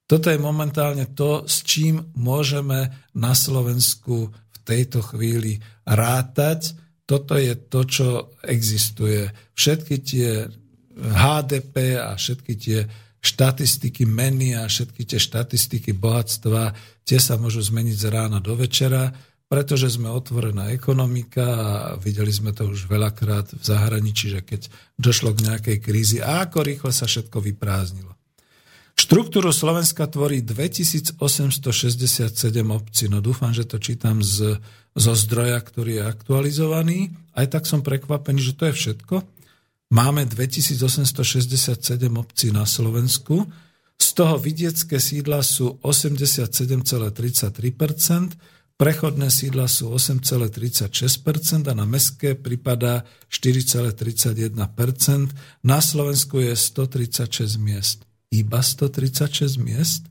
[0.08, 6.80] Toto je momentálne to, s čím môžeme na Slovensku v tejto chvíli rátať.
[7.04, 8.08] Toto je to, čo
[8.48, 9.28] existuje.
[9.52, 10.48] Všetky tie
[10.96, 12.80] HDP a všetky tie
[13.20, 16.72] štatistiky meny a všetky tie štatistiky bohatstva,
[17.04, 19.12] tie sa môžu zmeniť z rána do večera,
[19.48, 25.36] pretože sme otvorená ekonomika a videli sme to už veľakrát v zahraničí, že keď došlo
[25.36, 28.17] k nejakej krízi a ako rýchlo sa všetko vyprázdnilo.
[28.98, 31.22] Štruktúru Slovenska tvorí 2867
[32.74, 33.06] obcí.
[33.08, 34.58] No dúfam, že to čítam z,
[34.98, 37.14] zo zdroja, ktorý je aktualizovaný.
[37.38, 39.22] Aj tak som prekvapený, že to je všetko.
[39.94, 41.80] Máme 2867
[42.18, 43.48] obcí na Slovensku,
[43.98, 47.58] z toho vidiecké sídla sú 87,33%,
[48.78, 55.34] prechodné sídla sú 8,36% a na mestské pripadá 4,31%.
[55.66, 58.06] Na Slovensku je 136 miest.
[58.34, 60.04] Iba 136 miest?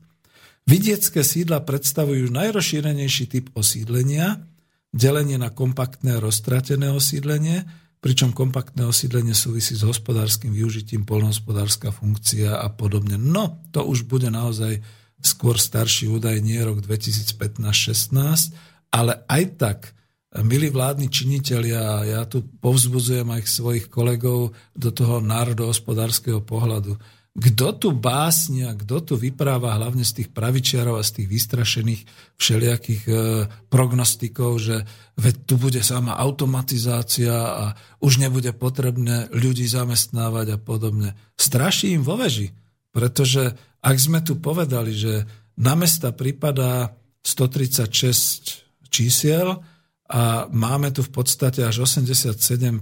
[0.67, 4.43] Vidiecké sídla predstavujú najrozšírenejší typ osídlenia,
[4.91, 7.63] delenie na kompaktné roztratené osídlenie,
[8.03, 13.15] pričom kompaktné osídlenie súvisí s hospodárskym využitím, polnohospodárska funkcia a podobne.
[13.15, 14.83] No, to už bude naozaj
[15.23, 18.53] skôr starší údaj, nie rok 2015-16,
[18.93, 19.79] ale aj tak,
[20.45, 26.99] milí vládni činitelia, ja tu povzbudzujem aj svojich kolegov do toho národohospodárskeho pohľadu,
[27.37, 32.01] kto tu básnia, kto tu vypráva hlavne z tých pravičiarov a z tých vystrašených
[32.33, 33.13] všelijakých e,
[33.69, 34.81] prognostikov, že
[35.21, 37.65] veď tu bude sama automatizácia a
[38.01, 41.13] už nebude potrebné ľudí zamestnávať a podobne.
[41.37, 42.57] Straší im vo veži,
[42.89, 43.53] pretože
[43.85, 45.29] ak sme tu povedali, že
[45.61, 49.61] na mesta pripadá 136 čísiel
[50.09, 52.81] a máme tu v podstate až 87%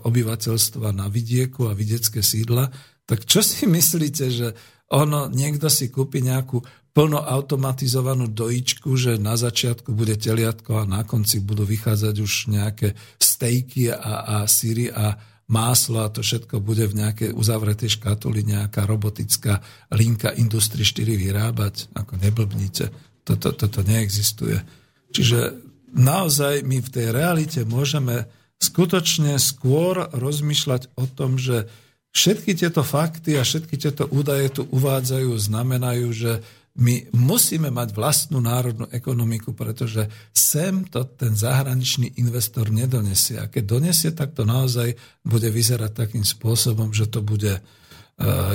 [0.00, 2.70] obyvateľstva na vidieku a vidiecké sídla,
[3.04, 4.48] tak čo si myslíte, že
[4.92, 6.60] ono, niekto si kúpi nejakú
[6.94, 12.94] plno automatizovanú dojičku, že na začiatku bude teliatko a na konci budú vychádzať už nejaké
[13.18, 15.18] stejky a, a síry a
[15.50, 19.60] máslo a to všetko bude v nejakej uzavretej škatuli nejaká robotická
[19.92, 21.90] linka Industry 4 vyrábať.
[21.98, 22.94] Ako neblbnite.
[23.26, 24.62] Toto, toto neexistuje.
[25.10, 25.58] Čiže
[25.92, 28.30] naozaj my v tej realite môžeme
[28.62, 31.66] skutočne skôr rozmýšľať o tom, že
[32.14, 36.32] Všetky tieto fakty a všetky tieto údaje tu uvádzajú, znamenajú, že
[36.74, 43.38] my musíme mať vlastnú národnú ekonomiku, pretože sem to ten zahraničný investor nedonesie.
[43.38, 47.60] A keď donesie, tak to naozaj bude vyzerať takým spôsobom, že to bude, e,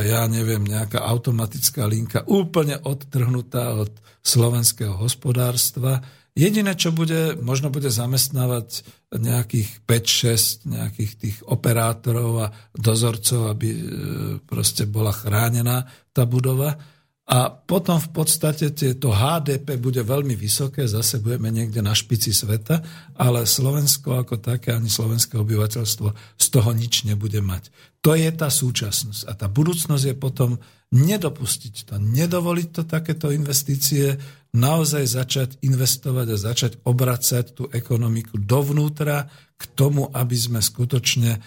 [0.04, 6.04] ja neviem, nejaká automatická linka úplne odtrhnutá od slovenského hospodárstva,
[6.40, 13.82] Jediné, čo bude, možno bude zamestnávať nejakých 5-6 nejakých tých operátorov a dozorcov, aby e,
[14.48, 15.84] proste bola chránená
[16.16, 16.80] tá budova.
[17.30, 22.82] A potom v podstate to HDP bude veľmi vysoké, zase budeme niekde na špici sveta,
[23.22, 26.08] ale Slovensko ako také, ani slovenské obyvateľstvo
[26.40, 27.70] z toho nič nebude mať.
[28.02, 29.30] To je tá súčasnosť.
[29.30, 30.58] A tá budúcnosť je potom
[30.90, 34.18] nedopustiť to, nedovoliť to takéto investície,
[34.56, 41.38] naozaj začať investovať a začať obracať tú ekonomiku dovnútra k tomu, aby sme skutočne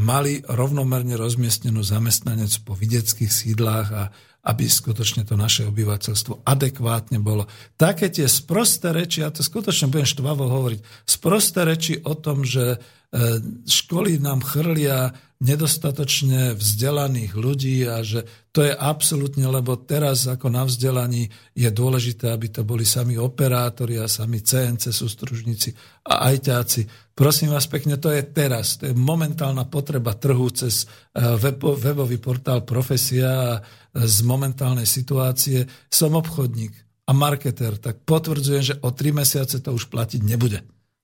[0.00, 4.04] mali rovnomerne rozmiestnenú zamestnanec po videckých sídlách a
[4.40, 7.48] aby skutočne to naše obyvateľstvo adekvátne bolo.
[7.76, 12.80] Také tie sprosté reči, ja to skutočne budem štvavo hovoriť, sprosté reči o tom, že
[13.10, 15.10] E, školy nám chrlia
[15.40, 22.28] nedostatočne vzdelaných ľudí a že to je absolútne, lebo teraz ako na vzdelaní je dôležité,
[22.28, 25.72] aby to boli sami operátori a sami CNC sústružníci
[26.04, 27.12] a ajťáci.
[27.16, 28.76] Prosím vás pekne, to je teraz.
[28.84, 31.24] To je momentálna potreba trhu cez e,
[31.56, 33.60] webový portál Profesia a
[33.96, 35.64] z momentálnej situácie.
[35.88, 36.76] Som obchodník
[37.08, 40.60] a marketer, tak potvrdzujem, že o tri mesiace to už platiť nebude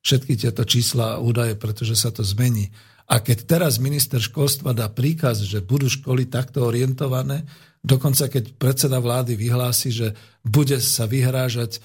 [0.07, 2.71] všetky tieto čísla a údaje, pretože sa to zmení.
[3.07, 7.47] A keď teraz minister školstva dá príkaz, že budú školy takto orientované,
[7.79, 10.09] dokonca keď predseda vlády vyhlási, že
[10.43, 11.81] bude sa vyhrážať e,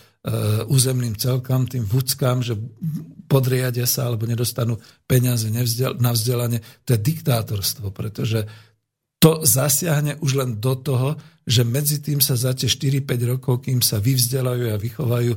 [0.66, 2.58] územným celkám, tým vúckám, že
[3.30, 5.46] podriadia sa alebo nedostanú peniaze
[6.02, 8.50] na vzdelanie, to je diktátorstvo, pretože
[9.22, 13.84] to zasiahne už len do toho, že medzi tým sa za tie 4-5 rokov, kým
[13.84, 15.34] sa vyvzdelajú a vychovajú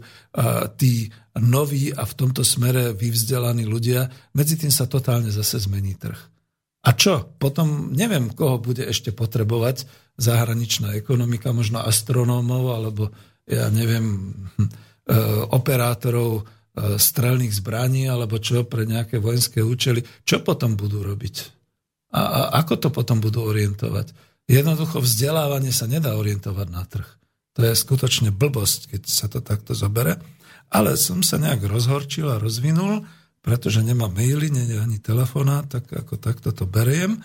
[0.78, 1.10] tí
[1.42, 4.06] noví a v tomto smere vyvzdelaní ľudia,
[4.38, 6.34] medzi tým sa totálne zase zmení trh.
[6.84, 7.32] A čo?
[7.40, 9.88] Potom neviem, koho bude ešte potrebovať
[10.20, 13.02] zahraničná ekonomika, možno astronómov, alebo
[13.48, 14.68] ja neviem, hm, e,
[15.48, 20.04] operátorov e, strelných zbraní, alebo čo pre nejaké vojenské účely.
[20.28, 21.36] Čo potom budú robiť?
[22.14, 24.12] A, a ako to potom budú orientovať?
[24.44, 27.08] Jednoducho vzdelávanie sa nedá orientovať na trh.
[27.54, 30.20] To je skutočne blbosť, keď sa to takto zobere.
[30.68, 33.06] Ale som sa nejak rozhorčil a rozvinul,
[33.44, 37.22] pretože nemám maily, ani telefonát, tak ako takto to beriem.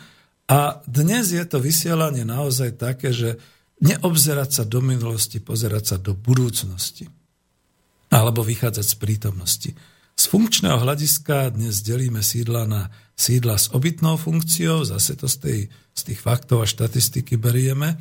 [0.49, 3.41] A dnes je to vysielanie naozaj také, že
[3.79, 7.07] neobzerať sa do minulosti, pozerať sa do budúcnosti.
[8.11, 9.71] Alebo vychádzať z prítomnosti.
[10.19, 12.81] Z funkčného hľadiska dnes delíme sídla na
[13.19, 15.59] sídla s obytnou funkciou, zase to z, tej,
[15.99, 17.99] z tých faktov a štatistiky berieme.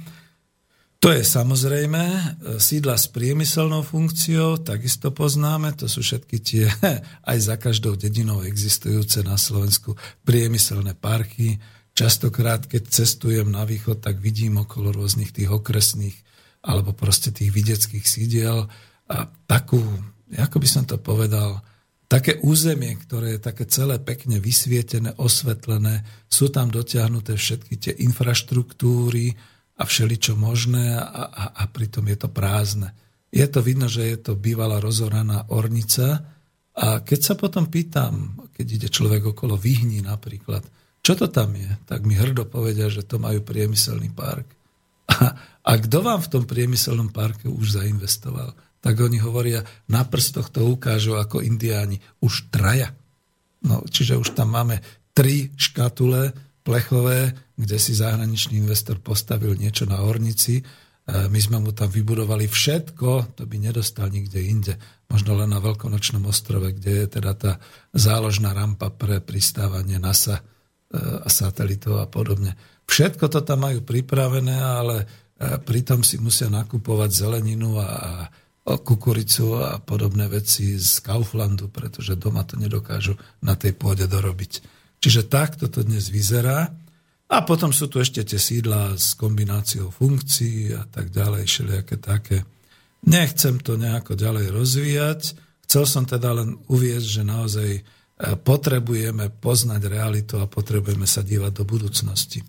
[0.99, 2.03] To je samozrejme
[2.59, 6.67] sídla s priemyselnou funkciou, takisto poznáme, to sú všetky tie
[7.31, 9.95] aj za každou dedinou existujúce na Slovensku
[10.27, 11.63] priemyselné parky.
[11.95, 16.19] Častokrát, keď cestujem na východ, tak vidím okolo rôznych tých okresných
[16.67, 18.67] alebo proste tých videckých sídiel
[19.07, 19.17] a
[19.47, 19.79] takú,
[20.35, 21.63] ako by som to povedal,
[22.09, 29.37] také územie, ktoré je také celé pekne vysvietené, osvetlené, sú tam dotiahnuté všetky tie infraštruktúry
[29.79, 32.91] a všeličo možné a, a, a pritom je to prázdne.
[33.29, 36.25] Je to vidno, že je to bývalá rozoraná ornica
[36.73, 40.65] a keď sa potom pýtam, keď ide človek okolo Vyhní napríklad,
[41.05, 44.49] čo to tam je, tak mi hrdo povedia, že to majú priemyselný park.
[45.09, 48.53] A, a kto vám v tom priemyselnom parku už zainvestoval?
[48.89, 49.61] Tak oni hovoria,
[49.93, 52.01] na prstoch to ukážu ako indiáni.
[52.25, 52.97] Už traja.
[53.61, 54.81] No, čiže už tam máme
[55.13, 56.33] tri škatule
[56.65, 60.65] plechové, kde si zahraničný investor postavil niečo na ornici.
[60.65, 60.65] E,
[61.29, 64.73] my sme mu tam vybudovali všetko, to by nedostal nikde inde.
[65.13, 67.53] Možno len na Veľkonočnom ostrove, kde je teda tá
[67.93, 70.43] záložná rampa pre pristávanie NASA e,
[70.97, 72.57] a satelitov a podobne.
[72.89, 78.25] Všetko to tam majú pripravené, ale e, pritom si musia nakupovať zeleninu a
[78.77, 84.61] kukuricu a podobné veci z Kauflandu, pretože doma to nedokážu na tej pôde dorobiť.
[85.01, 86.69] Čiže takto to dnes vyzerá.
[87.29, 92.45] A potom sú tu ešte tie sídla s kombináciou funkcií a tak ďalej, všelijaké také.
[93.05, 95.21] Nechcem to nejako ďalej rozvíjať.
[95.69, 97.83] Chcel som teda len uviezť, že naozaj e,
[98.41, 102.41] potrebujeme poznať realitu a potrebujeme sa dívať do budúcnosti.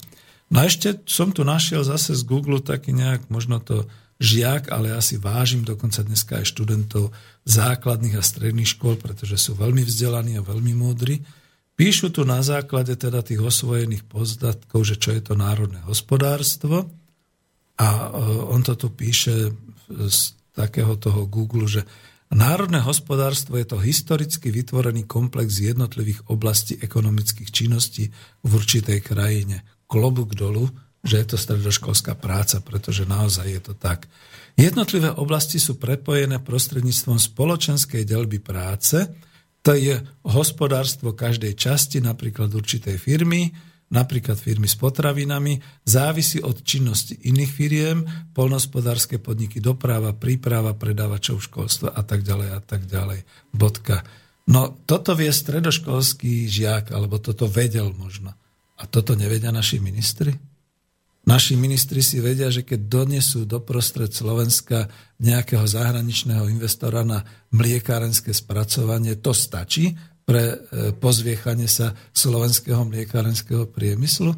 [0.49, 3.85] No a ešte som tu našiel zase z Google taký nejak, možno to
[4.19, 7.15] žiak, ale ja si vážim dokonca dneska aj študentov
[7.47, 11.23] základných a stredných škôl, pretože sú veľmi vzdelaní a veľmi múdri.
[11.79, 16.91] Píšu tu na základe teda tých osvojených poznatkov, že čo je to národné hospodárstvo.
[17.79, 18.07] A e,
[18.51, 19.55] on to tu píše
[19.87, 20.19] z
[20.51, 21.87] takého toho Google, že
[22.27, 28.11] národné hospodárstvo je to historicky vytvorený komplex jednotlivých oblastí ekonomických činností
[28.43, 29.63] v určitej krajine.
[29.87, 30.67] Klobuk dolu,
[31.03, 34.07] že je to stredoškolská práca, pretože naozaj je to tak.
[34.59, 39.07] Jednotlivé oblasti sú prepojené prostredníctvom spoločenskej delby práce,
[39.59, 43.51] to je hospodárstvo každej časti, napríklad určitej firmy,
[43.91, 47.97] napríklad firmy s potravinami, závisí od činnosti iných firiem,
[48.31, 53.25] polnospodárske podniky, doprava, príprava predávačov školstva a tak ďalej a tak ďalej.
[53.51, 54.05] Bodka.
[54.49, 58.33] No toto vie stredoškolský žiak, alebo toto vedel možno.
[58.79, 60.31] A toto nevedia naši ministri?
[61.29, 64.89] Naši ministri si vedia, že keď donesú do prostred Slovenska
[65.21, 67.21] nejakého zahraničného investora na
[67.53, 69.93] mliekárenské spracovanie, to stačí
[70.25, 70.55] pre e,
[70.97, 74.33] pozviechanie sa slovenského mliekarenského priemyslu,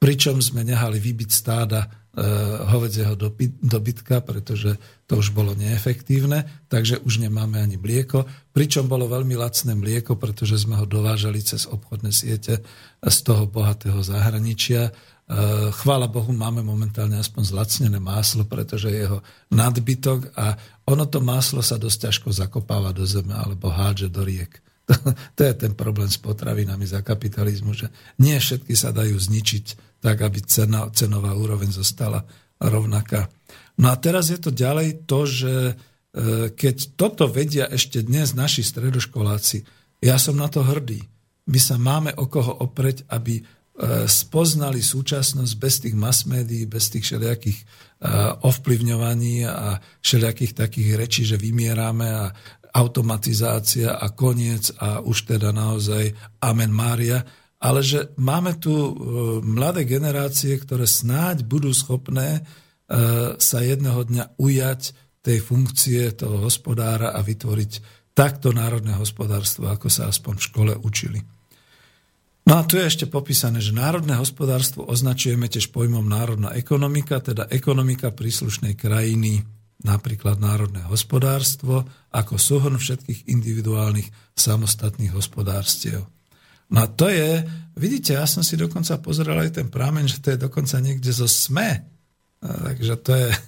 [0.00, 2.20] pričom sme nehali vybiť stáda Eh,
[2.68, 3.16] hovedzieho
[3.64, 4.76] dobytka, pretože
[5.08, 10.60] to už bolo neefektívne, takže už nemáme ani mlieko, pričom bolo veľmi lacné mlieko, pretože
[10.60, 12.60] sme ho dovážali cez obchodné siete
[13.00, 14.92] z toho bohatého zahraničia.
[15.32, 21.24] Eh, chvála Bohu, máme momentálne aspoň zlacnené máslo, pretože je jeho nadbytok a ono to
[21.24, 24.60] máslo sa dosť ťažko zakopáva do zeme alebo hádže do riek.
[25.36, 27.88] To je ten problém s potravinami za kapitalizmu, že
[28.20, 32.26] nie všetky sa dajú zničiť tak aby cena, cenová úroveň zostala
[32.58, 33.30] rovnaká.
[33.78, 35.74] No a teraz je to ďalej to, že e,
[36.50, 39.62] keď toto vedia ešte dnes naši stredoškoláci,
[40.02, 41.06] ja som na to hrdý.
[41.46, 43.46] My sa máme o koho opreť, aby
[44.04, 47.64] spoznali súčasnosť bez tých mass médií, bez tých všelijakých e,
[48.44, 52.28] ovplyvňovaní a všelijakých takých rečí, že vymierame a
[52.76, 56.12] automatizácia a koniec a už teda naozaj
[56.44, 57.24] Amen Mária
[57.62, 58.90] ale že máme tu e,
[59.46, 62.42] mladé generácie, ktoré snáď budú schopné
[62.90, 67.72] e, sa jedného dňa ujať tej funkcie toho hospodára a vytvoriť
[68.18, 71.22] takto národné hospodárstvo, ako sa aspoň v škole učili.
[72.42, 77.46] No a tu je ešte popísané, že národné hospodárstvo označujeme tiež pojmom národná ekonomika, teda
[77.46, 79.46] ekonomika príslušnej krajiny,
[79.86, 86.02] napríklad národné hospodárstvo, ako súhrn všetkých individuálnych samostatných hospodárstiev.
[86.72, 87.46] No a to je,
[87.78, 91.30] vidíte, ja som si dokonca pozrel aj ten prámen, že to je dokonca niekde zo
[91.30, 91.84] SME.
[92.42, 93.28] Takže to je...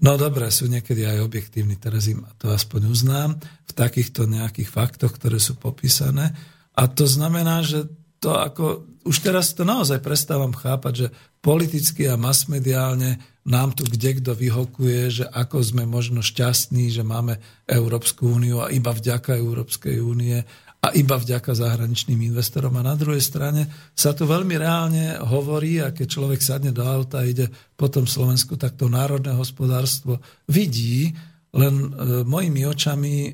[0.00, 3.36] No dobre, sú niekedy aj objektívni, teraz im to aspoň uznám,
[3.68, 6.32] v takýchto nejakých faktoch, ktoré sú popísané.
[6.76, 7.88] A to znamená, že
[8.20, 11.08] to ako, už teraz to naozaj prestávam chápať, že
[11.40, 13.16] politicky a masmediálne
[13.48, 18.68] nám tu kde kto vyhokuje, že ako sme možno šťastní, že máme Európsku úniu a
[18.68, 20.44] iba vďaka Európskej únie
[20.80, 22.72] a iba vďaka zahraničným investorom.
[22.80, 27.20] A na druhej strane sa tu veľmi reálne hovorí, a keď človek sadne do auta
[27.20, 31.12] a ide po tom Slovensku, tak to národné hospodárstvo vidí,
[31.50, 31.88] len e,
[32.22, 33.30] mojimi očami e,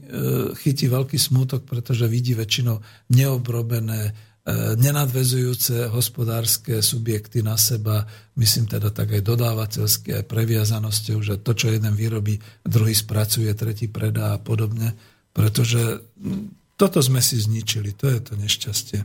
[0.57, 2.81] chytí veľký smútok, pretože vidí väčšinou
[3.13, 4.13] neobrobené, e,
[4.81, 8.09] nenadvezujúce hospodárske subjekty na seba,
[8.41, 13.93] myslím teda tak aj dodávateľské, aj previazanosťou, že to, čo jeden vyrobí, druhý spracuje, tretí
[13.93, 14.97] predá a podobne.
[15.37, 16.01] Pretože
[16.81, 19.01] toto sme si zničili, to je to nešťastie.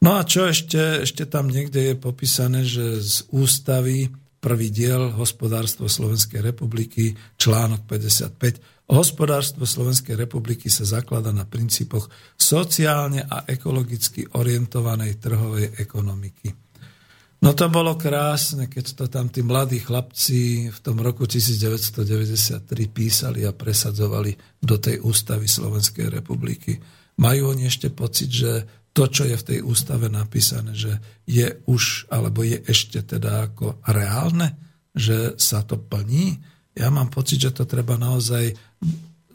[0.00, 1.04] No a čo ešte?
[1.06, 8.88] Ešte tam niekde je popísané, že z ústavy prvý diel Hospodárstvo Slovenskej republiky, článok 55.
[8.90, 16.50] Hospodárstvo Slovenskej republiky sa zaklada na princípoch sociálne a ekologicky orientovanej trhovej ekonomiky.
[17.40, 23.48] No to bolo krásne, keď to tam tí mladí chlapci v tom roku 1993 písali
[23.48, 26.76] a presadzovali do tej ústavy Slovenskej republiky.
[27.16, 32.10] Majú oni ešte pocit, že to, čo je v tej ústave napísané, že je už,
[32.10, 34.58] alebo je ešte teda ako reálne,
[34.94, 36.42] že sa to plní.
[36.74, 38.58] Ja mám pocit, že to treba naozaj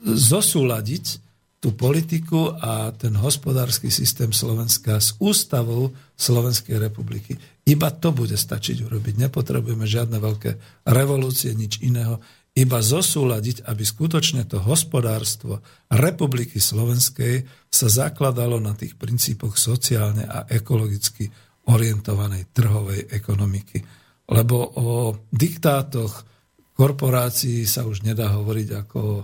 [0.06, 1.24] zosúľadiť
[1.64, 7.40] tú politiku a ten hospodársky systém Slovenska s ústavou Slovenskej republiky.
[7.66, 9.18] Iba to bude stačiť urobiť.
[9.18, 10.52] Nepotrebujeme žiadne veľké
[10.86, 12.22] revolúcie, nič iného.
[12.56, 15.60] Iba zosúľadiť, aby skutočne to hospodárstvo
[15.92, 21.28] Republiky Slovenskej sa zakladalo na tých princípoch sociálne a ekologicky
[21.68, 23.84] orientovanej trhovej ekonomiky.
[24.32, 24.90] Lebo o
[25.28, 26.24] diktátoch
[26.72, 29.24] korporácií sa už nedá hovoriť ako e,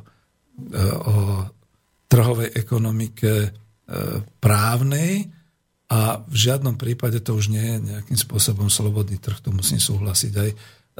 [1.07, 1.17] o
[2.11, 3.49] trhovej ekonomike e,
[4.43, 5.31] právnej
[5.87, 10.33] a v žiadnom prípade to už nie je nejakým spôsobom slobodný trh, to musím súhlasiť
[10.35, 10.49] aj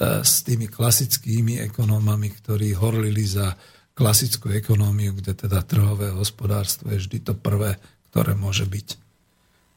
[0.02, 3.54] s tými klasickými ekonómami, ktorí horlili za
[3.94, 7.78] klasickú ekonómiu, kde teda trhové hospodárstvo je vždy to prvé,
[8.10, 8.88] ktoré môže byť.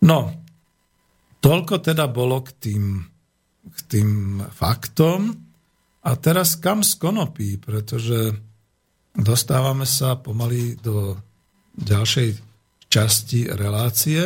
[0.08, 0.32] No,
[1.44, 2.84] toľko teda bolo k tým,
[3.68, 5.36] k tým faktom.
[6.04, 8.32] A teraz kam z konopí, pretože
[9.16, 11.16] dostávame sa pomaly do
[11.76, 12.28] ďalšej
[12.92, 14.20] časti relácie.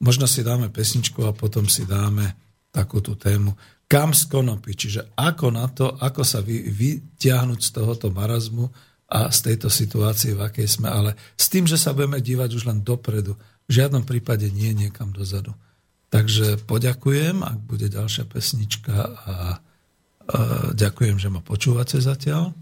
[0.00, 2.32] Možno si dáme pesničku a potom si dáme
[2.72, 3.52] takúto tému.
[3.90, 4.30] Kam z
[4.78, 8.70] čiže ako na to, ako sa vy, vyťahnuť z tohoto marazmu
[9.10, 12.70] a z tejto situácie, v akej sme, ale s tým, že sa budeme dívať už
[12.70, 13.34] len dopredu.
[13.66, 15.58] V žiadnom prípade nie niekam dozadu.
[16.06, 19.34] Takže poďakujem, ak bude ďalšia pesnička a, a
[20.70, 22.54] ďakujem, že ma počúvate zatiaľ.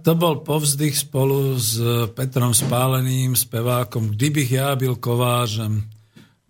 [0.00, 1.76] To bol povzdych spolu s
[2.16, 5.84] Petrom Spáleným, spevákom Kdybych ja byl kovážem.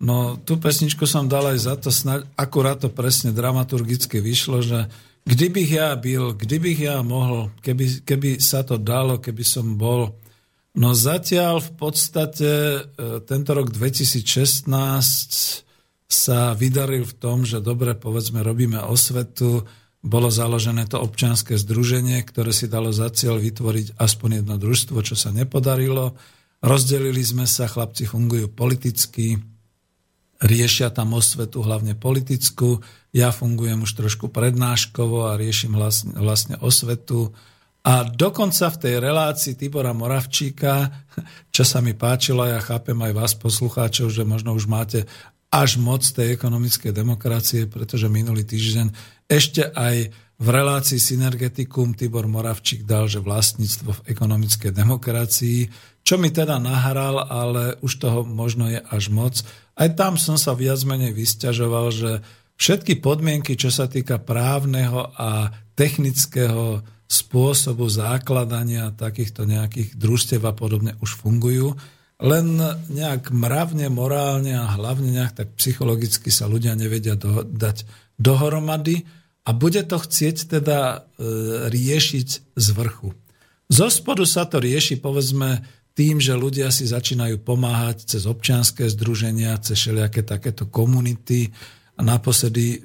[0.01, 4.89] No tú pesničku som dal aj za to, snáď akurát to presne dramaturgicky vyšlo, že
[5.29, 10.17] kdybych ja byl, kdybych ja mohol, keby, keby sa to dalo, keby som bol.
[10.73, 12.79] No zatiaľ v podstate e,
[13.21, 14.65] tento rok 2016
[16.11, 19.63] sa vydaril v tom, že dobre, povedzme, robíme osvetu,
[20.01, 25.13] bolo založené to občianske združenie, ktoré si dalo za cieľ vytvoriť aspoň jedno družstvo, čo
[25.13, 26.17] sa nepodarilo.
[26.61, 29.37] Rozdelili sme sa, chlapci fungujú politicky,
[30.41, 32.81] riešia tam osvetu, hlavne politickú.
[33.13, 37.33] Ja fungujem už trošku prednáškovo a riešim vlastne, vlastne osvetu.
[37.81, 40.89] A dokonca v tej relácii Tibora Moravčíka,
[41.53, 45.05] čo sa mi páčilo, ja chápem aj vás poslucháčov, že možno už máte
[45.51, 48.87] až moc tej ekonomickej demokracie, pretože minulý týždeň
[49.31, 55.59] ešte aj v relácii Synergeticum Tibor Moravčík dal, že vlastníctvo v ekonomickej demokracii,
[56.01, 59.37] čo mi teda nahral, ale už toho možno je až moc.
[59.77, 62.11] Aj tam som sa viac menej vysťažoval, že
[62.57, 70.97] všetky podmienky, čo sa týka právneho a technického spôsobu základania takýchto nejakých družstev a podobne
[71.05, 71.77] už fungujú,
[72.21, 72.57] len
[72.89, 77.85] nejak mravne, morálne a hlavne nejak tak psychologicky sa ľudia nevedia do, dať
[78.17, 80.97] dohromady a bude to chcieť teda e,
[81.69, 83.17] riešiť z vrchu.
[83.71, 89.59] Zo spodu sa to rieši, povedzme, tým, že ľudia si začínajú pomáhať cez občianské združenia,
[89.59, 91.51] cez všelijaké takéto komunity.
[91.99, 92.79] A naposledy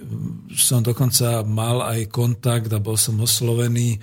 [0.53, 3.99] som dokonca mal aj kontakt a bol som oslovený e,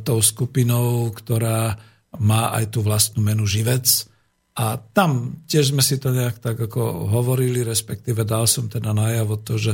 [0.00, 1.76] tou skupinou, ktorá
[2.20, 4.08] má aj tú vlastnú menu Živec.
[4.52, 9.40] A tam tiež sme si to nejak tak ako hovorili, respektíve dal som teda najavo
[9.40, 9.72] to, že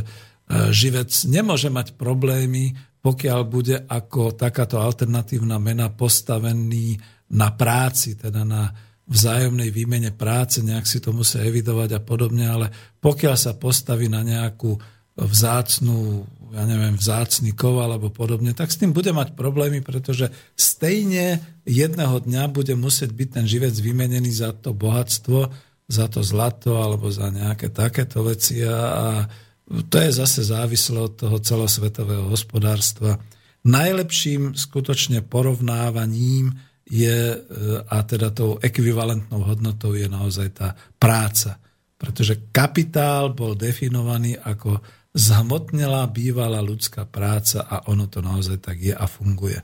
[0.49, 2.73] živec nemôže mať problémy,
[3.05, 6.99] pokiaľ bude ako takáto alternatívna mena postavený
[7.37, 8.73] na práci, teda na
[9.09, 12.67] vzájomnej výmene práce, nejak si to musia evidovať a podobne, ale
[13.01, 14.77] pokiaľ sa postaví na nejakú
[15.17, 21.41] vzácnú, ja neviem, vzácný kov alebo podobne, tak s tým bude mať problémy, pretože stejne
[21.65, 25.49] jedného dňa bude musieť byť ten živec vymenený za to bohatstvo,
[25.89, 29.25] za to zlato alebo za nejaké takéto veci a
[29.69, 33.21] to je zase závislé od toho celosvetového hospodárstva.
[33.69, 36.57] Najlepším skutočne porovnávaním
[36.89, 37.39] je, e,
[37.85, 41.61] a teda tou ekvivalentnou hodnotou je naozaj tá práca.
[42.01, 44.81] Pretože kapitál bol definovaný ako
[45.13, 49.61] zhmotnelá bývalá ľudská práca a ono to naozaj tak je a funguje.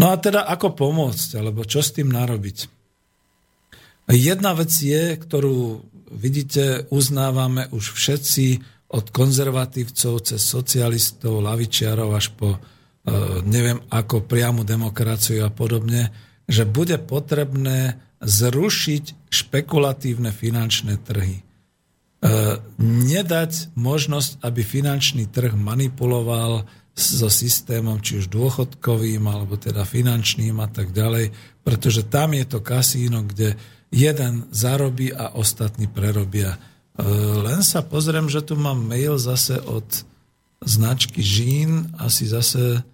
[0.00, 2.80] No a teda ako pomôcť, alebo čo s tým narobiť?
[4.10, 8.46] Jedna vec je, ktorú vidíte, uznávame už všetci
[8.92, 12.58] od konzervatívcov cez socialistov, lavičiarov až po e,
[13.48, 16.12] neviem ako priamu demokraciu a podobne,
[16.44, 21.40] že bude potrebné zrušiť špekulatívne finančné trhy.
[21.40, 21.42] E,
[22.84, 30.68] nedať možnosť, aby finančný trh manipuloval so systémom, či už dôchodkovým, alebo teda finančným a
[30.68, 31.32] tak ďalej,
[31.64, 33.56] pretože tam je to kasíno, kde
[33.88, 36.60] jeden zarobí a ostatní prerobia.
[37.02, 37.06] E,
[37.42, 40.06] len sa pozriem, že tu mám mail zase od
[40.62, 42.86] značky Žín, asi zase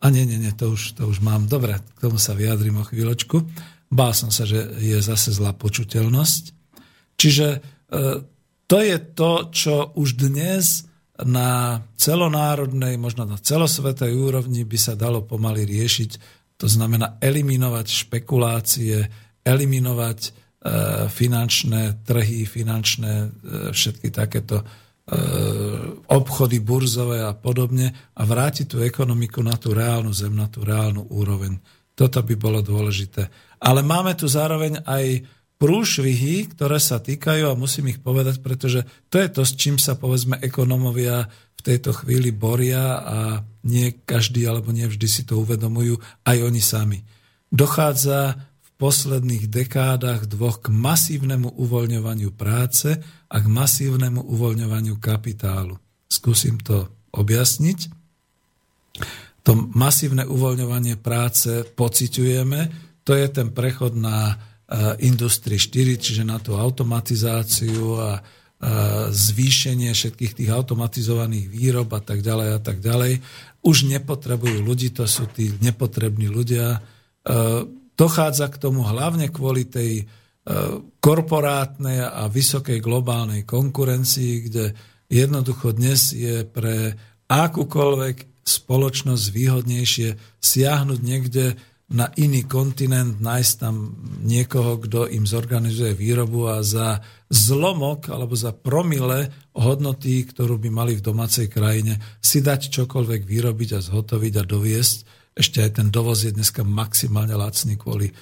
[0.00, 1.44] a nie, nie, nie, to už, to už mám.
[1.44, 3.44] Dobre, k tomu sa vyjadrím o chvíľočku.
[3.92, 6.56] Bál som sa, že je zase zlá počuteľnosť.
[7.20, 7.58] Čiže e,
[8.64, 10.88] to je to, čo už dnes
[11.20, 16.10] na celonárodnej, možno na celosvetovej úrovni by sa dalo pomaly riešiť.
[16.56, 19.04] To znamená eliminovať špekulácie,
[19.44, 20.32] eliminovať
[21.08, 23.28] finančné trhy, finančné e,
[23.72, 24.60] všetky takéto
[25.10, 25.18] E,
[26.06, 31.02] obchody burzové a podobne a vrátiť tú ekonomiku na tú reálnu zem, na tú reálnu
[31.10, 31.58] úroveň.
[31.98, 33.26] Toto by bolo dôležité.
[33.58, 35.26] Ale máme tu zároveň aj
[35.58, 39.98] prúšvihy, ktoré sa týkajú, a musím ich povedať, pretože to je to, s čím sa
[39.98, 41.26] povedzme ekonomovia
[41.58, 43.18] v tejto chvíli boria a
[43.66, 47.02] nie každý alebo nie vždy si to uvedomujú, aj oni sami.
[47.50, 48.38] Dochádza
[48.80, 52.96] posledných dekádach dvoch k masívnemu uvoľňovaniu práce
[53.28, 55.76] a k masívnemu uvoľňovaniu kapitálu.
[56.08, 57.92] Skúsim to objasniť.
[59.44, 66.38] To masívne uvoľňovanie práce pociťujeme, to je ten prechod na uh, Industry 4, čiže na
[66.40, 68.22] tú automatizáciu a uh,
[69.08, 73.24] zvýšenie všetkých tých automatizovaných výrob a tak ďalej a tak ďalej.
[73.64, 76.80] Už nepotrebujú ľudí, to sú tí nepotrební ľudia.
[78.00, 80.04] Dochádza k tomu hlavne kvôli tej e,
[81.04, 84.72] korporátnej a vysokej globálnej konkurencii, kde
[85.12, 86.96] jednoducho dnes je pre
[87.28, 90.08] akúkoľvek spoločnosť výhodnejšie
[90.40, 91.60] siahnuť niekde
[91.92, 93.92] na iný kontinent, nájsť tam
[94.24, 100.96] niekoho, kto im zorganizuje výrobu a za zlomok alebo za promile hodnoty, ktorú by mali
[100.96, 106.22] v domácej krajine, si dať čokoľvek vyrobiť a zhotoviť a doviesť ešte aj ten dovoz
[106.22, 108.14] je dneska maximálne lacný kvôli e,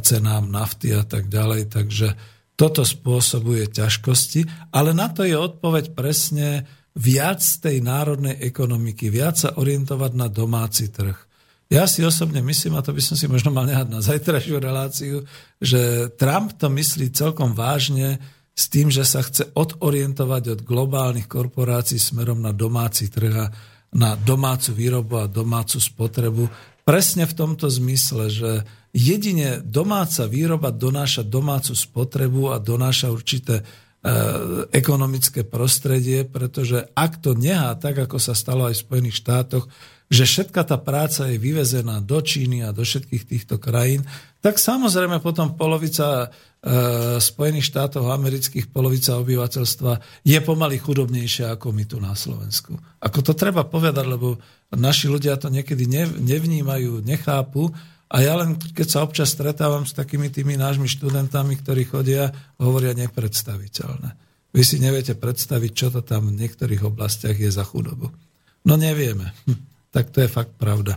[0.00, 2.16] cenám nafty a tak ďalej, takže
[2.56, 9.56] toto spôsobuje ťažkosti, ale na to je odpoveď presne viac tej národnej ekonomiky, viac sa
[9.56, 11.16] orientovať na domáci trh.
[11.72, 15.16] Ja si osobne myslím, a to by som si možno mal nehať na zajtrajšiu reláciu,
[15.56, 18.20] že Trump to myslí celkom vážne
[18.52, 23.48] s tým, že sa chce odorientovať od globálnych korporácií smerom na domáci trh
[23.92, 26.48] na domácu výrobu a domácu spotrebu.
[26.82, 28.50] Presne v tomto zmysle, že
[28.90, 33.62] jedine domáca výroba donáša domácu spotrebu a donáša určité
[34.74, 39.70] ekonomické prostredie, pretože ak to nehá, tak ako sa stalo aj v Spojených štátoch,
[40.12, 44.04] že všetka tá práca je vyvezená do Číny a do všetkých týchto krajín,
[44.42, 49.92] tak samozrejme potom polovica e, Spojených štátov amerických, polovica obyvateľstva
[50.26, 52.76] je pomaly chudobnejšia ako my tu na Slovensku.
[53.00, 54.36] Ako to treba povedať, lebo
[54.74, 55.86] naši ľudia to niekedy
[56.20, 57.72] nevnímajú, nechápu
[58.12, 62.28] a ja len, keď sa občas stretávam s takými tými nášmi študentami, ktorí chodia,
[62.60, 64.20] hovoria nepredstaviteľné.
[64.52, 68.12] Vy si neviete predstaviť, čo to tam v niektorých oblastiach je za chudobu.
[68.68, 69.32] No nevieme.
[69.48, 70.96] Hm tak to je fakt pravda.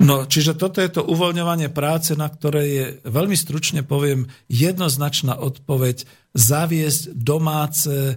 [0.00, 6.08] No, čiže toto je to uvoľňovanie práce, na ktoré je, veľmi stručne poviem, jednoznačná odpoveď
[6.32, 8.14] zaviesť domáce e,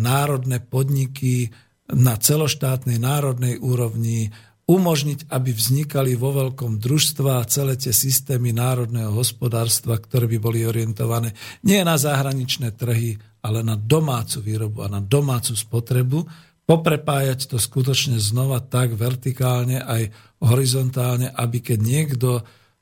[0.00, 1.52] národné podniky
[1.92, 4.32] na celoštátnej národnej úrovni,
[4.70, 11.34] umožniť, aby vznikali vo veľkom družstva celé tie systémy národného hospodárstva, ktoré by boli orientované
[11.66, 16.22] nie na zahraničné trhy, ale na domácu výrobu a na domácu spotrebu,
[16.70, 22.28] poprepájať to skutočne znova tak vertikálne aj horizontálne, aby keď niekto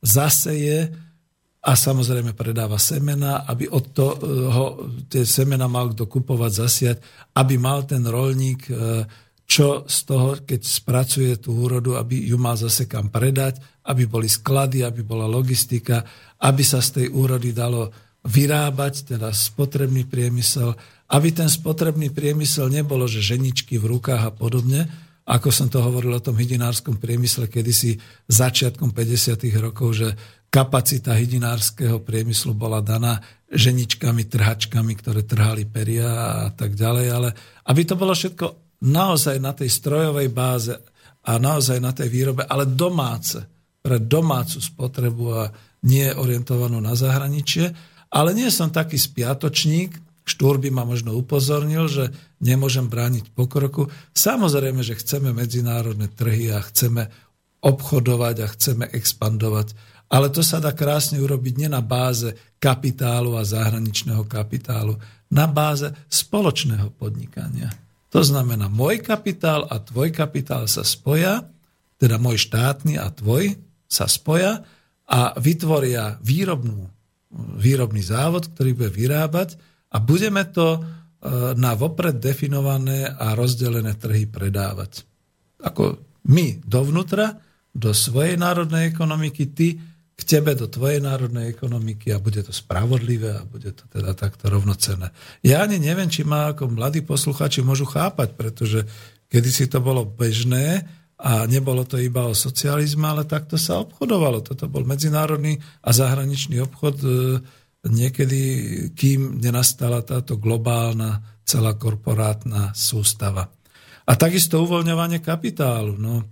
[0.05, 0.93] zaseje
[1.65, 4.65] a samozrejme predáva semena, aby od toho
[5.09, 6.97] tie semena mal kto kupovať, zasiať,
[7.32, 9.05] aby mal ten rolník e,
[9.49, 14.29] čo z toho, keď spracuje tú úrodu, aby ju mal zase kam predať, aby boli
[14.29, 16.05] sklady, aby bola logistika,
[16.45, 17.89] aby sa z tej úrody dalo
[18.29, 20.77] vyrábať, teda spotrebný priemysel,
[21.09, 24.85] aby ten spotrebný priemysel nebolo, že ženičky v rukách a podobne,
[25.25, 27.97] ako som to hovoril o tom hydinárskom priemysle kedysi
[28.29, 29.49] začiatkom 50.
[29.65, 30.09] rokov, že
[30.53, 37.29] kapacita hydinárskeho priemyslu bola daná ženičkami, trhačkami, ktoré trhali peria a tak ďalej, ale
[37.65, 40.75] aby to bolo všetko naozaj na tej strojovej báze
[41.27, 43.43] a naozaj na tej výrobe, ale domáce,
[43.79, 45.45] pre domácu spotrebu a
[45.87, 47.71] nie orientovanú na zahraničie.
[48.09, 52.13] Ale nie som taký spiatočník, Štúr by ma možno upozornil, že
[52.45, 53.89] nemôžem brániť pokroku.
[54.13, 57.09] Samozrejme, že chceme medzinárodné trhy a chceme
[57.65, 59.73] obchodovať a chceme expandovať.
[60.13, 65.01] Ale to sa dá krásne urobiť nie na báze kapitálu a zahraničného kapitálu,
[65.33, 67.73] na báze spoločného podnikania.
[68.09, 71.44] To znamená, môj kapitál a tvoj kapitál sa spoja,
[72.01, 74.64] teda môj štátny a tvoj sa spoja
[75.09, 76.89] a vytvoria výrobnú,
[77.59, 79.60] výrobný závod, ktorý bude vyrábať
[79.93, 80.80] a budeme to e,
[81.56, 85.05] na vopred definované a rozdelené trhy predávať.
[85.60, 87.40] Ako my dovnútra,
[87.78, 89.78] do svojej národnej ekonomiky, ty
[90.19, 94.51] k tebe do tvojej národnej ekonomiky a bude to spravodlivé a bude to teda takto
[94.51, 95.15] rovnocenné.
[95.47, 98.82] Ja ani neviem, či ma ako mladí posluchači môžu chápať, pretože
[99.31, 100.82] kedysi to bolo bežné
[101.23, 104.43] a nebolo to iba o socializme, ale takto sa obchodovalo.
[104.43, 107.11] Toto bol medzinárodný a zahraničný obchod e,
[107.86, 108.43] niekedy,
[108.99, 113.47] kým nenastala táto globálna celá korporátna sústava.
[114.09, 115.95] A takisto uvoľňovanie kapitálu.
[115.95, 116.27] No,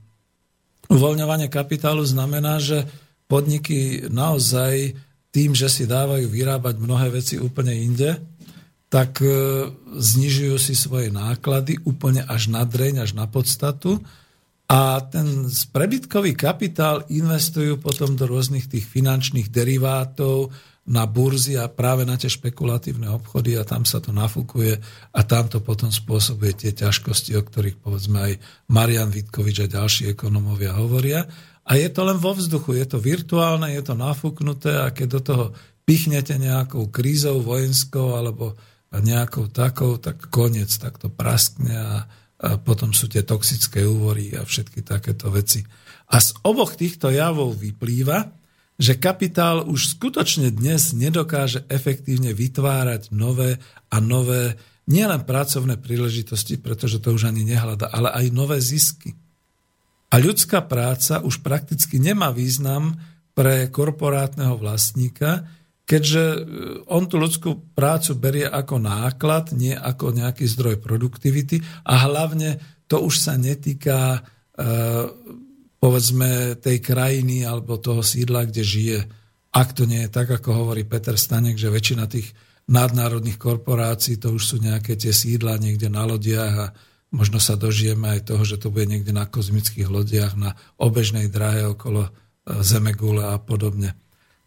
[0.90, 4.94] uvoľňovanie kapitálu znamená, že podniky naozaj
[5.34, 8.16] tým, že si dávajú vyrábať mnohé veci úplne inde,
[8.88, 9.28] tak e,
[9.98, 14.00] znižujú si svoje náklady úplne až na dreň, až na podstatu
[14.66, 20.54] a ten prebytkový kapitál investujú potom do rôznych tých finančných derivátov,
[20.86, 24.78] na burzy a práve na tie špekulatívne obchody a tam sa to nafúkuje
[25.10, 28.32] a tam to potom spôsobuje tie ťažkosti, o ktorých povedzme aj
[28.70, 31.26] Marian Vitkovič a ďalší ekonomovia hovoria.
[31.66, 35.20] A je to len vo vzduchu, je to virtuálne, je to nafúknuté a keď do
[35.20, 35.44] toho
[35.82, 38.54] pichnete nejakou krízou vojenskou alebo
[38.94, 41.94] nejakou takou, tak koniec, tak to praskne a,
[42.38, 45.66] a potom sú tie toxické úvory a všetky takéto veci.
[46.06, 48.30] A z oboch týchto javov vyplýva,
[48.76, 53.58] že kapitál už skutočne dnes nedokáže efektívne vytvárať nové
[53.90, 54.54] a nové
[54.86, 59.18] nielen pracovné príležitosti, pretože to už ani nehľada, ale aj nové zisky.
[60.10, 62.94] A ľudská práca už prakticky nemá význam
[63.36, 65.44] pre korporátneho vlastníka,
[65.86, 66.38] keďže e,
[66.88, 72.58] on tú ľudskú prácu berie ako náklad, nie ako nejaký zdroj produktivity a hlavne
[72.90, 74.20] to už sa netýka e,
[75.76, 78.98] povedzme tej krajiny alebo toho sídla, kde žije.
[79.54, 82.32] Ak to nie je tak, ako hovorí Peter Stanek, že väčšina tých
[82.66, 86.66] nadnárodných korporácií to už sú nejaké tie sídla niekde na lodiach a
[87.14, 91.70] Možno sa dožijeme aj toho, že to bude niekde na kozmických lodiach, na obežnej dráhe
[91.70, 92.10] okolo e,
[92.66, 93.94] Zemegule a podobne.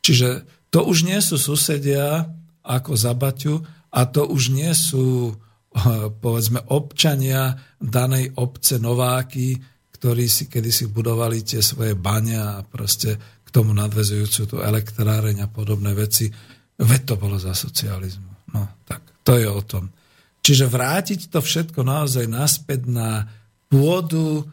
[0.03, 2.29] Čiže to už nie sú susedia
[2.61, 5.33] ako za Baťu a to už nie sú e,
[6.19, 9.55] povedzme občania danej obce Nováky,
[9.99, 15.51] ktorí si kedysi budovali tie svoje bane a proste k tomu nadvezujúcu tú elektráreň a
[15.51, 16.31] podobné veci.
[16.79, 18.53] Veď to bolo za socializmu.
[18.55, 19.91] No tak, to je o tom.
[20.39, 23.27] Čiže vrátiť to všetko naozaj naspäť na
[23.69, 24.43] pôdu e,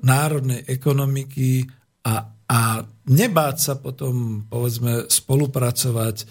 [0.00, 1.68] národnej ekonomiky
[2.06, 2.60] a, a
[3.06, 6.24] nebáť sa potom, povedzme, spolupracovať, e,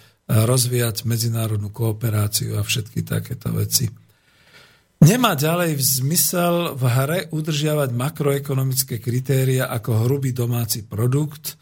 [0.50, 3.86] rozvíjať medzinárodnú kooperáciu a všetky takéto veci.
[5.06, 11.60] Nemá ďalej zmysel v hre udržiavať makroekonomické kritéria ako hrubý domáci produkt,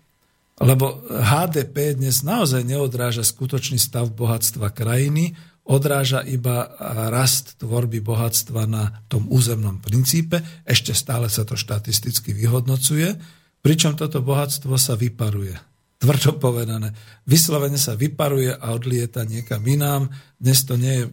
[0.61, 5.34] lebo HDP dnes naozaj neodráža skutočný stav bohatstva krajiny,
[5.64, 6.76] odráža iba
[7.07, 13.15] rast tvorby bohatstva na tom územnom princípe, ešte stále sa to štatisticky vyhodnocuje,
[13.64, 15.56] pričom toto bohatstvo sa vyparuje.
[16.03, 16.91] Tvrdo povedané.
[17.23, 20.11] Vyslovene sa vyparuje a odlieta niekam inám.
[20.35, 21.06] Dnes to nie je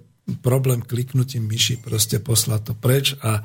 [0.42, 3.14] problém kliknutím myši, proste poslať to preč.
[3.22, 3.42] A e,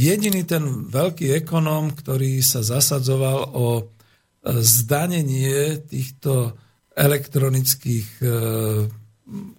[0.00, 3.82] jediný ten veľký ekonóm, ktorý sa zasadzoval o e,
[4.64, 6.56] zdanenie týchto
[6.96, 8.26] elektronických e,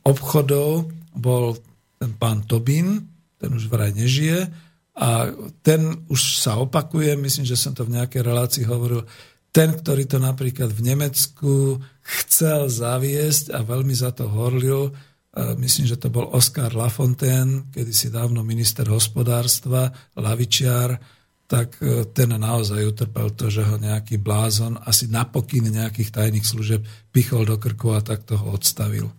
[0.03, 1.57] obchodov bol
[1.97, 3.07] ten pán Tobin,
[3.37, 4.47] ten už vraj nežije,
[4.91, 5.31] A
[5.63, 9.07] ten už sa opakuje, myslím, že som to v nejakej relácii hovoril,
[9.55, 14.91] ten, ktorý to napríklad v Nemecku chcel zaviesť a veľmi za to horlil,
[15.35, 20.99] myslím, že to bol Oskar Lafontaine, kedysi dávno minister hospodárstva, lavičiar,
[21.47, 26.83] tak e, ten naozaj utrpel to, že ho nejaký blázon asi napokyn nejakých tajných služeb
[27.11, 29.11] pichol do krku a tak toho odstavil.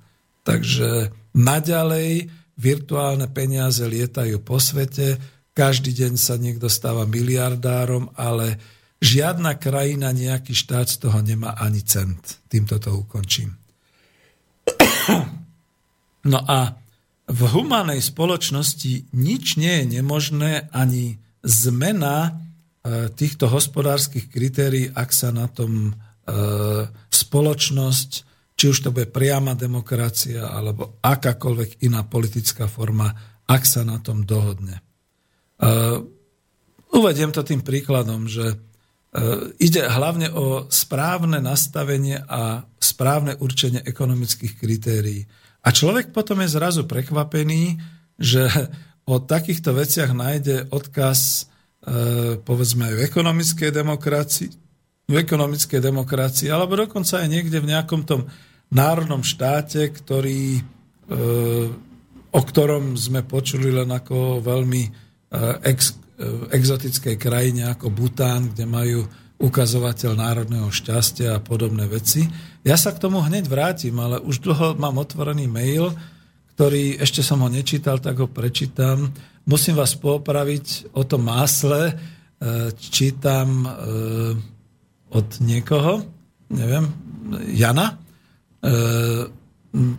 [0.43, 5.19] Takže naďalej virtuálne peniaze lietajú po svete,
[5.53, 8.57] každý deň sa niekto stáva miliardárom, ale
[9.03, 12.41] žiadna krajina, nejaký štát z toho nemá ani cent.
[12.49, 13.57] Týmto to ukončím.
[16.23, 16.79] No a
[17.27, 22.31] v humanej spoločnosti nič nie je nemožné, ani zmena e,
[23.11, 25.93] týchto hospodárskych kritérií, ak sa na tom e,
[27.11, 28.11] spoločnosť,
[28.63, 33.11] či už to bude priama demokracia alebo akákoľvek iná politická forma,
[33.51, 34.79] ak sa na tom dohodne.
[34.79, 34.83] E,
[36.95, 38.55] uvediem to tým príkladom, že
[39.61, 45.29] ide hlavne o správne nastavenie a správne určenie ekonomických kritérií.
[45.63, 47.77] A človek potom je zrazu prekvapený,
[48.17, 48.49] že
[49.05, 51.21] o takýchto veciach nájde odkaz
[51.85, 54.51] e, povedzme aj v ekonomickej demokracii,
[55.13, 58.25] v ekonomickej demokracii, alebo dokonca aj niekde v nejakom tom
[58.73, 60.63] národnom štáte, ktorý, e,
[62.33, 64.91] o ktorom sme počuli len ako veľmi e,
[65.69, 66.01] ex,
[66.51, 69.01] exotickej krajine ako Bután, kde majú
[69.43, 72.23] ukazovateľ národného šťastia a podobné veci.
[72.63, 75.91] Ja sa k tomu hneď vrátim, ale už dlho mám otvorený mail,
[76.55, 79.11] ktorý ešte som ho nečítal, tak ho prečítam.
[79.43, 81.91] Musím vás popraviť o tom másle.
[81.91, 81.95] E,
[82.79, 83.71] čítam e,
[85.11, 86.07] od niekoho,
[86.55, 86.87] neviem,
[87.51, 88.02] Jana.
[88.63, 88.73] E,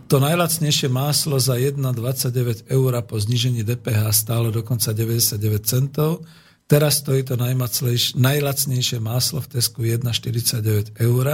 [0.06, 6.22] to najlacnejšie máslo za 1,29 eur po znižení DPH stálo dokonca 99 centov.
[6.64, 7.36] Teraz stojí to
[8.16, 11.26] najlacnejšie máslo v Tesku 1,49 eur.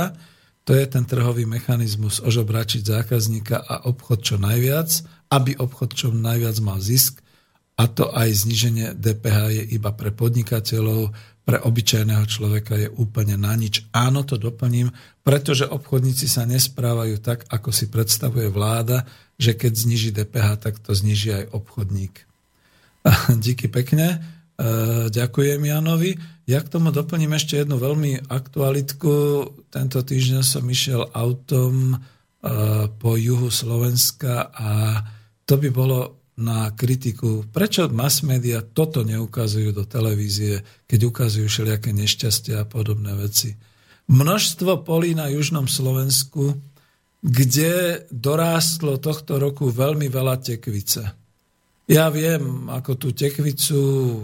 [0.65, 4.89] To je ten trhový mechanizmus ožobračiť zákazníka a obchod čo najviac,
[5.31, 7.23] aby obchod čo najviac mal zisk
[7.81, 11.16] a to aj zniženie DPH je iba pre podnikateľov,
[11.51, 13.82] pre obyčajného človeka je úplne na nič.
[13.90, 14.94] Áno, to doplním,
[15.27, 19.02] pretože obchodníci sa nesprávajú tak, ako si predstavuje vláda,
[19.35, 22.22] že keď zniží DPH, tak to zniží aj obchodník.
[23.51, 24.06] Díky pekne.
[24.14, 24.16] E,
[25.10, 26.14] ďakujem Janovi.
[26.47, 29.10] Ja k tomu doplním ešte jednu veľmi aktualitku.
[29.74, 31.97] Tento týždeň som išiel autom e,
[32.94, 35.02] po juhu Slovenska a
[35.51, 41.90] to by bolo na kritiku, prečo mass media toto neukazujú do televízie, keď ukazujú všelijaké
[41.93, 43.57] nešťastia a podobné veci.
[44.11, 46.59] Množstvo polí na južnom Slovensku,
[47.20, 51.20] kde dorástlo tohto roku veľmi veľa tekvice.
[51.90, 54.15] Ja viem, ako tú tekvicu, e,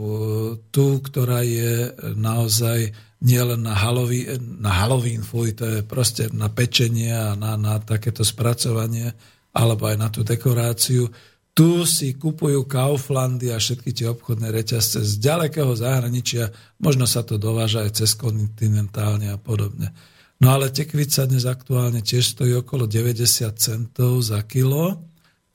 [0.70, 2.94] tú, ktorá je naozaj
[3.26, 8.22] nielen na Halloween, na Halloween, fuj, to je proste na pečenie a na, na takéto
[8.22, 9.10] spracovanie,
[9.50, 11.10] alebo aj na tú dekoráciu.
[11.56, 17.40] Tu si kupujú Kauflandy a všetky tie obchodné reťazce z ďalekého zahraničia, možno sa to
[17.40, 19.96] dováža aj cez kontinentálne a podobne.
[20.36, 23.24] No ale tekvica dnes aktuálne tiež stojí okolo 90
[23.56, 25.00] centov za kilo,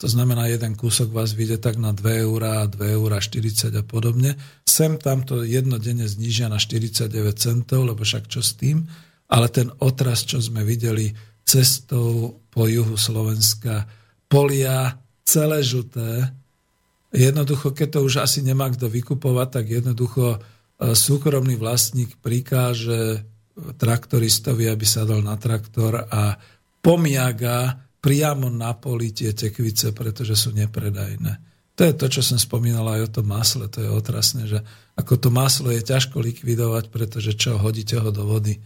[0.01, 4.33] to znamená, jeden kúsok vás vyjde tak na 2 eurá, 2 eurá 40 a podobne.
[4.65, 8.89] Sem tam to jednodenne znižia na 49 centov, lebo však čo s tým?
[9.29, 11.13] Ale ten otras, čo sme videli
[11.45, 13.85] cestou po juhu Slovenska,
[14.25, 16.31] polia celé žuté,
[17.11, 20.39] jednoducho, keď to už asi nemá kto vykupovať, tak jednoducho e,
[20.95, 26.39] súkromný vlastník prikáže traktoristovi, aby sadol na traktor a
[26.79, 31.51] pomiaga priamo na poli tie tekvice, pretože sú nepredajné.
[31.77, 33.65] To je to, čo som spomínal aj o tom masle.
[33.71, 34.59] To je otrasné, že
[34.97, 38.59] ako to maslo je ťažko likvidovať, pretože čo, hodíte ho do vody,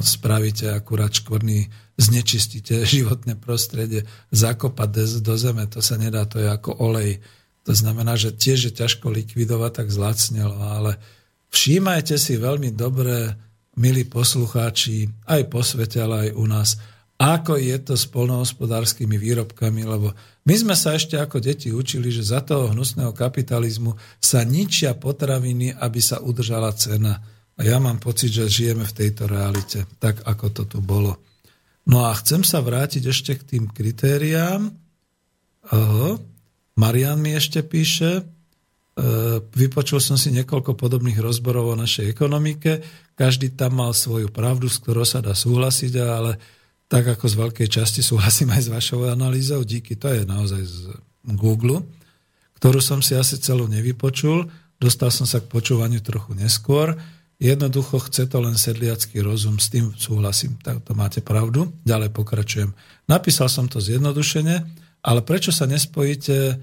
[0.00, 1.68] spravíte akurát škvrný,
[2.00, 7.20] znečistíte životné prostredie, zakopať do zeme, to sa nedá, to je ako olej.
[7.64, 11.00] To znamená, že tiež je ťažko likvidovať, tak zlacnelo, ale
[11.48, 13.36] všímajte si veľmi dobre,
[13.74, 16.68] milí poslucháči, aj po svete, ale aj u nás,
[17.14, 20.12] ako je to s polnohospodárskymi výrobkami, lebo
[20.44, 25.72] my sme sa ešte ako deti učili, že za toho hnusného kapitalizmu sa ničia potraviny,
[25.72, 27.22] aby sa udržala cena.
[27.54, 31.22] A ja mám pocit, že žijeme v tejto realite, tak ako to tu bolo.
[31.86, 34.72] No a chcem sa vrátiť ešte k tým kritériám.
[35.70, 36.18] Aha.
[36.74, 38.22] Marian mi ešte píše, e,
[39.54, 42.82] vypočul som si niekoľko podobných rozborov o našej ekonomike,
[43.14, 46.34] každý tam mal svoju pravdu, s ktorou sa dá súhlasiť, ale
[46.90, 50.76] tak ako z veľkej časti súhlasím aj s vašou analýzou, díky, to je naozaj z
[51.38, 51.86] Google,
[52.58, 54.50] ktorú som si asi celú nevypočul.
[54.82, 56.98] dostal som sa k počúvaniu trochu neskôr.
[57.42, 61.74] Jednoducho chce to len sedliacký rozum, s tým súhlasím, tak to máte pravdu.
[61.82, 62.70] Ďalej pokračujem.
[63.10, 64.56] Napísal som to zjednodušene,
[65.04, 66.56] ale prečo sa nespojíte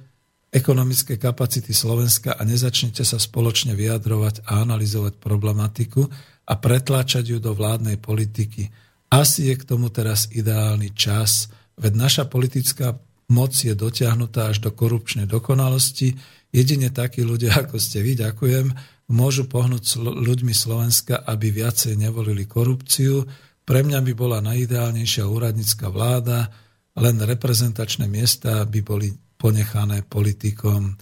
[0.52, 6.08] ekonomické kapacity Slovenska a nezačnete sa spoločne vyjadrovať a analyzovať problematiku
[6.48, 8.68] a pretláčať ju do vládnej politiky.
[9.12, 13.00] Asi je k tomu teraz ideálny čas, veď naša politická
[13.32, 16.20] moc je dotiahnutá až do korupčnej dokonalosti.
[16.52, 18.76] Jedine takí ľudia, ako ste vy, ďakujem,
[19.12, 23.28] môžu pohnúť ľuďmi Slovenska, aby viacej nevolili korupciu.
[23.62, 26.50] Pre mňa by bola najideálnejšia úradnícka vláda,
[26.98, 30.96] len reprezentačné miesta by boli ponechané politikom.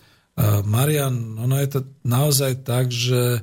[0.65, 3.41] Marian, ono je to naozaj tak, že e,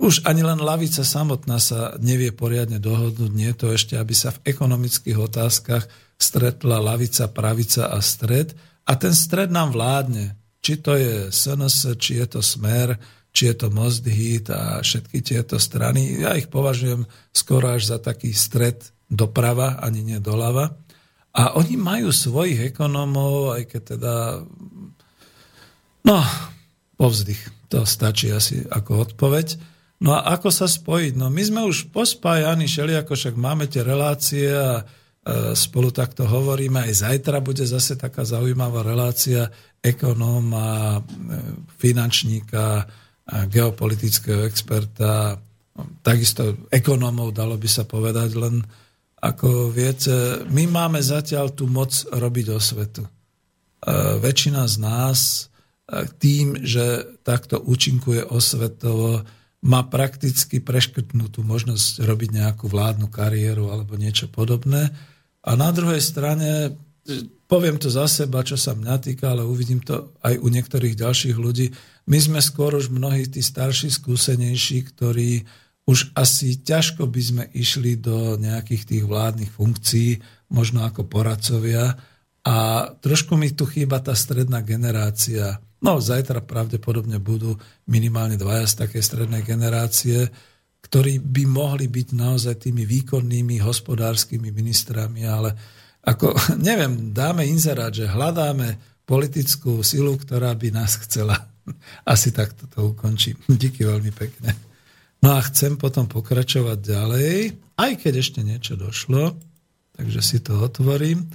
[0.00, 4.48] už ani len lavica samotná sa nevie poriadne dohodnúť, nie to ešte, aby sa v
[4.48, 5.84] ekonomických otázkach
[6.16, 8.56] stretla lavica, pravica a stred.
[8.88, 10.40] A ten stred nám vládne.
[10.64, 12.96] Či to je SNS, či je to Smer,
[13.30, 16.18] či je to Most Hit a všetky tieto strany.
[16.18, 20.74] Ja ich považujem skoro až za taký stred doprava, ani nie doľava.
[21.30, 24.14] A oni majú svojich ekonómov, aj keď teda...
[26.02, 26.18] No,
[26.98, 27.42] povzdych.
[27.70, 29.54] To stačí asi ako odpoveď.
[30.02, 31.14] No a ako sa spojiť?
[31.14, 34.84] No my sme už pospájani, ako však máme tie relácie a e,
[35.54, 36.82] spolu takto hovoríme.
[36.82, 41.00] Aj zajtra bude zase taká zaujímavá relácia ekonóma, e,
[41.78, 42.90] finančníka,
[43.30, 45.38] geopolitického experta,
[46.02, 48.62] takisto ekonómov, dalo by sa povedať, len
[49.20, 53.04] ako viete, my máme zatiaľ tú moc robiť osvetu.
[53.04, 53.10] E,
[54.16, 59.22] väčšina z nás e, tým, že takto účinkuje osvetovo,
[59.60, 64.88] má prakticky preškrtnutú možnosť robiť nejakú vládnu kariéru alebo niečo podobné.
[65.44, 66.80] A na druhej strane
[67.44, 71.36] poviem to za seba, čo sa mňa týka, ale uvidím to aj u niektorých ďalších
[71.36, 71.76] ľudí.
[72.10, 75.46] My sme skôr už mnohí tí starší, skúsenejší, ktorí
[75.86, 80.18] už asi ťažko by sme išli do nejakých tých vládnych funkcií,
[80.50, 81.94] možno ako poradcovia.
[82.42, 82.56] A
[82.98, 85.62] trošku mi tu chýba tá stredná generácia.
[85.78, 87.54] No, zajtra pravdepodobne budú
[87.86, 90.26] minimálne dvaja z takej strednej generácie,
[90.82, 95.54] ktorí by mohli byť naozaj tými výkonnými hospodárskymi ministrami, ale
[96.02, 101.50] ako, neviem, dáme inzerát, že hľadáme politickú silu, ktorá by nás chcela.
[102.12, 103.36] Asi takto to ukončím.
[103.62, 104.56] Díky veľmi pekne.
[105.20, 107.32] No a chcem potom pokračovať ďalej,
[107.76, 109.36] aj keď ešte niečo došlo,
[109.92, 111.28] takže si to otvorím.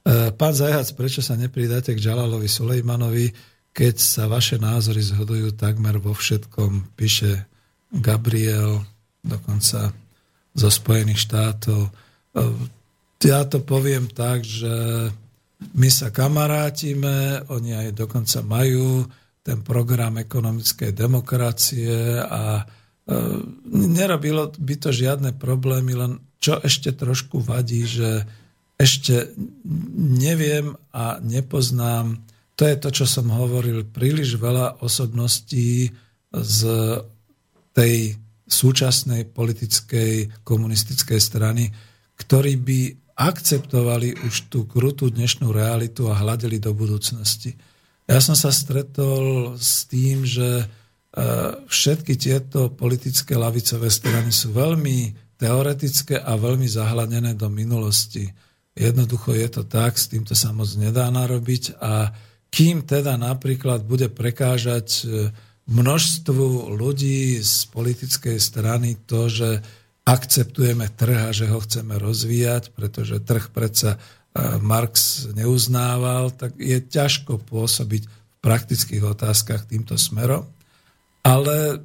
[0.00, 3.28] E, pán Zajac, prečo sa nepridáte k Žalalovi Sulejmanovi,
[3.76, 7.44] keď sa vaše názory zhodujú takmer vo všetkom, píše
[7.92, 8.80] Gabriel,
[9.20, 9.92] dokonca
[10.56, 11.80] zo Spojených štátov.
[11.86, 11.90] E,
[13.20, 14.72] ja to poviem tak, že
[15.76, 19.04] my sa kamarátime, oni aj dokonca majú
[19.40, 22.64] ten program ekonomickej demokracie a e,
[23.72, 28.24] nerobilo by to žiadne problémy, len čo ešte trošku vadí, že
[28.80, 29.36] ešte
[29.96, 32.24] neviem a nepoznám,
[32.56, 35.92] to je to, čo som hovoril, príliš veľa osobností
[36.32, 36.60] z
[37.76, 38.16] tej
[38.50, 41.68] súčasnej politickej komunistickej strany,
[42.16, 42.80] ktorí by
[43.20, 47.52] akceptovali už tú krutú dnešnú realitu a hľadeli do budúcnosti.
[48.10, 50.64] Ja som sa stretol s tým, že e,
[51.70, 58.26] všetky tieto politické lavicové strany sú veľmi teoretické a veľmi zahladené do minulosti.
[58.74, 62.10] Jednoducho je to tak, s týmto sa moc nedá narobiť a
[62.50, 65.30] kým teda napríklad bude prekážať e,
[65.70, 69.62] množstvu ľudí z politickej strany to, že
[70.02, 74.02] akceptujeme trh a že ho chceme rozvíjať, pretože trh predsa
[74.62, 80.46] Marx neuznával, tak je ťažko pôsobiť v praktických otázkach týmto smerom.
[81.26, 81.82] Ale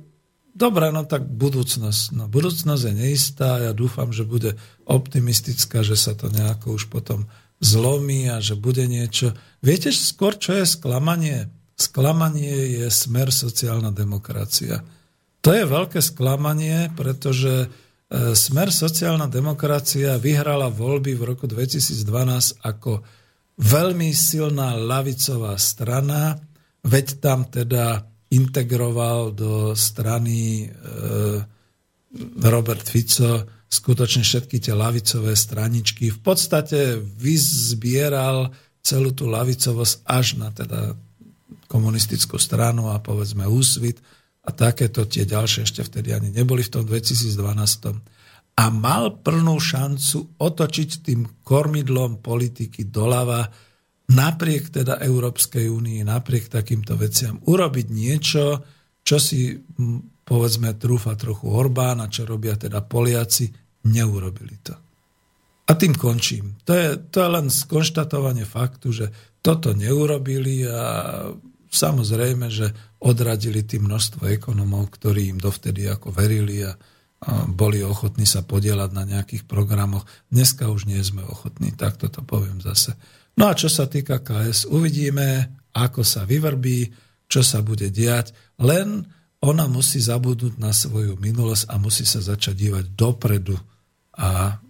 [0.53, 2.15] dobre, no tak budúcnosť.
[2.15, 4.55] No, budúcnosť je neistá, ja dúfam, že bude
[4.85, 7.25] optimistická, že sa to nejako už potom
[7.59, 9.33] zlomí a že bude niečo.
[9.65, 11.49] Viete skôr, čo je sklamanie?
[11.75, 14.85] Sklamanie je smer sociálna demokracia.
[15.43, 17.67] To je veľké sklamanie, pretože
[18.15, 23.03] Smer sociálna demokracia vyhrala voľby v roku 2012 ako
[23.59, 26.39] veľmi silná lavicová strana,
[26.83, 30.67] veď tam teda integroval do strany e,
[32.39, 36.11] Robert Fico skutočne všetky tie lavicové straničky.
[36.11, 40.95] V podstate vyzbieral celú tú lavicovosť až na teda
[41.67, 43.99] komunistickú stranu a povedzme úsvit
[44.45, 47.35] a takéto tie ďalšie ešte vtedy ani neboli v tom 2012.
[48.55, 53.49] A mal plnú šancu otočiť tým kormidlom politiky doľava
[54.05, 58.61] napriek teda Európskej únii, napriek takýmto veciam, urobiť niečo,
[59.01, 59.57] čo si
[60.25, 63.49] povedzme trúfa trochu Orbán a čo robia teda Poliaci,
[63.89, 64.75] neurobili to.
[65.65, 66.61] A tým končím.
[66.69, 69.05] To je, to je len skonštatovanie faktu, že
[69.41, 70.81] toto neurobili a
[71.75, 72.71] samozrejme, že
[73.03, 76.73] odradili tým množstvo ekonomov, ktorí im dovtedy ako verili a,
[77.49, 80.05] boli ochotní sa podielať na nejakých programoch.
[80.29, 82.93] Dneska už nie sme ochotní, tak toto poviem zase.
[83.35, 86.93] No a čo sa týka KS, uvidíme, ako sa vyvrbí,
[87.25, 88.31] čo sa bude diať,
[88.61, 89.09] len
[89.41, 93.57] ona musí zabudnúť na svoju minulosť a musí sa začať dívať dopredu
[94.15, 94.61] a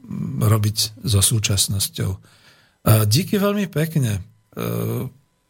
[0.41, 2.11] robiť so súčasnosťou.
[3.05, 4.23] Díky veľmi pekne.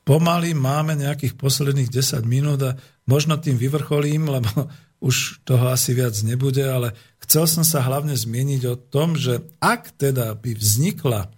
[0.06, 2.78] Pomaly máme nejakých posledných 10 minút a
[3.10, 4.70] možno tým vyvrcholím, lebo
[5.02, 6.94] už toho asi viac nebude, ale
[7.26, 11.34] chcel som sa hlavne zmieniť o tom, že ak teda by vznikla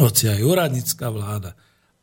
[0.00, 1.52] hoci aj úradnícká vláda,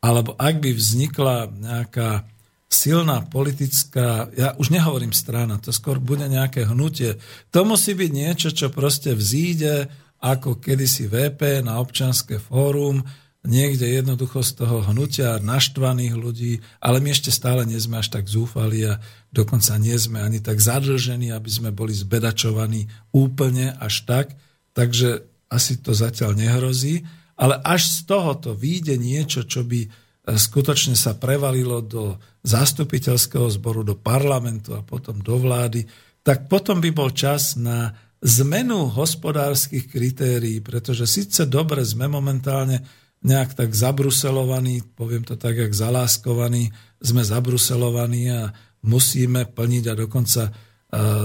[0.01, 2.25] alebo ak by vznikla nejaká
[2.73, 7.21] silná politická, ja už nehovorím strana, to skôr bude nejaké hnutie.
[7.53, 9.89] To musí byť niečo, čo proste vzíde
[10.23, 13.05] ako kedysi VP na občanské fórum,
[13.43, 18.31] niekde jednoducho z toho hnutia naštvaných ľudí, ale my ešte stále nie sme až tak
[18.31, 19.03] zúfali a
[19.35, 24.31] dokonca nie sme ani tak zadlžení, aby sme boli zbedačovaní úplne až tak.
[24.71, 27.03] Takže asi to zatiaľ nehrozí.
[27.35, 29.91] Ale až z tohoto vyjde niečo, čo by
[30.23, 32.15] skutočne sa prevalilo do
[32.47, 35.83] zastupiteľského zboru, do parlamentu a potom do vlády,
[36.23, 37.91] tak potom by bol čas na
[38.23, 45.71] zmenu hospodárskych kritérií, pretože síce dobre sme momentálne nejak tak zabruselovaní, poviem to tak, jak
[45.71, 48.51] zaláskovaní, sme zabruselovaní a
[48.83, 50.51] musíme plniť a dokonca e,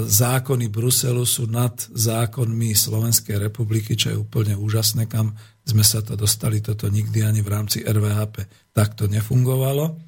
[0.06, 5.34] zákony Bruselu sú nad zákonmi Slovenskej republiky, čo je úplne úžasné, kam
[5.66, 9.98] sme sa to dostali, toto nikdy ani v rámci RVHP takto nefungovalo,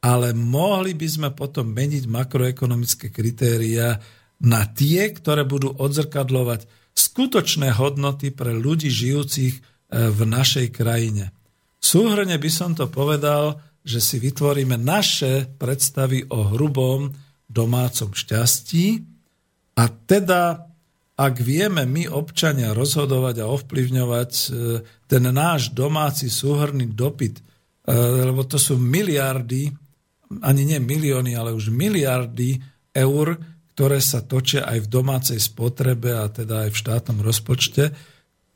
[0.00, 4.00] ale mohli by sme potom meniť makroekonomické kritéria
[4.40, 6.64] na tie, ktoré budú odzrkadlovať
[6.96, 9.60] skutočné hodnoty pre ľudí žijúcich e,
[10.08, 11.34] v našej krajine.
[11.80, 17.08] Súhrne by som to povedal, že si vytvoríme naše predstavy o hrubom
[17.48, 18.86] domácom šťastí
[19.80, 20.68] a teda
[21.20, 24.44] ak vieme my občania rozhodovať a ovplyvňovať e,
[25.04, 27.44] ten náš domáci súhrný dopyt
[27.90, 27.94] E,
[28.30, 29.72] lebo to sú miliardy,
[30.44, 32.60] ani nie milióny, ale už miliardy
[32.94, 33.34] eur,
[33.74, 37.90] ktoré sa točia aj v domácej spotrebe a teda aj v štátnom rozpočte.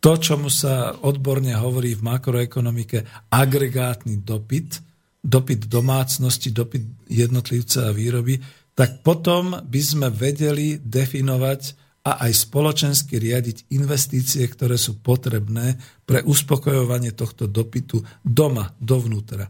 [0.05, 4.85] To, čomu sa odborne hovorí v makroekonomike agregátny dopyt,
[5.25, 8.37] dopyt domácnosti, dopyt jednotlivca a výroby,
[8.77, 16.21] tak potom by sme vedeli definovať a aj spoločensky riadiť investície, ktoré sú potrebné pre
[16.21, 19.49] uspokojovanie tohto dopytu doma, dovnútra.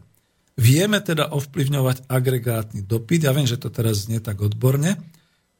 [0.55, 4.95] Vieme teda ovplyvňovať agregátny dopyt, ja viem, že to teraz znie tak odborne,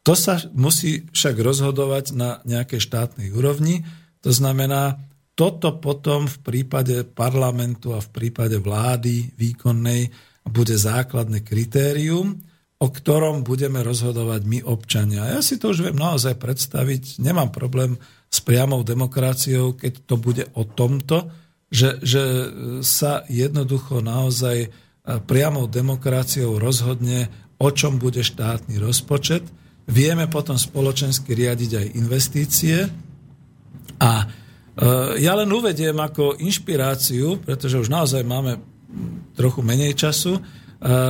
[0.08, 3.84] to sa musí však rozhodovať na nejakej štátnej úrovni,
[4.26, 4.98] to znamená,
[5.38, 10.10] toto potom v prípade parlamentu a v prípade vlády výkonnej
[10.50, 12.34] bude základné kritérium,
[12.82, 15.30] o ktorom budeme rozhodovať my občania.
[15.30, 18.02] Ja si to už viem naozaj predstaviť, nemám problém
[18.34, 21.30] s priamou demokraciou, keď to bude o tomto,
[21.70, 22.24] že, že
[22.82, 24.70] sa jednoducho naozaj e,
[25.30, 27.30] priamou demokraciou rozhodne,
[27.62, 29.46] o čom bude štátny rozpočet.
[29.86, 32.90] Vieme potom spoločensky riadiť aj investície
[34.00, 34.26] a e,
[35.24, 38.60] ja len uvediem ako inšpiráciu, pretože už naozaj máme
[39.36, 40.40] trochu menej času,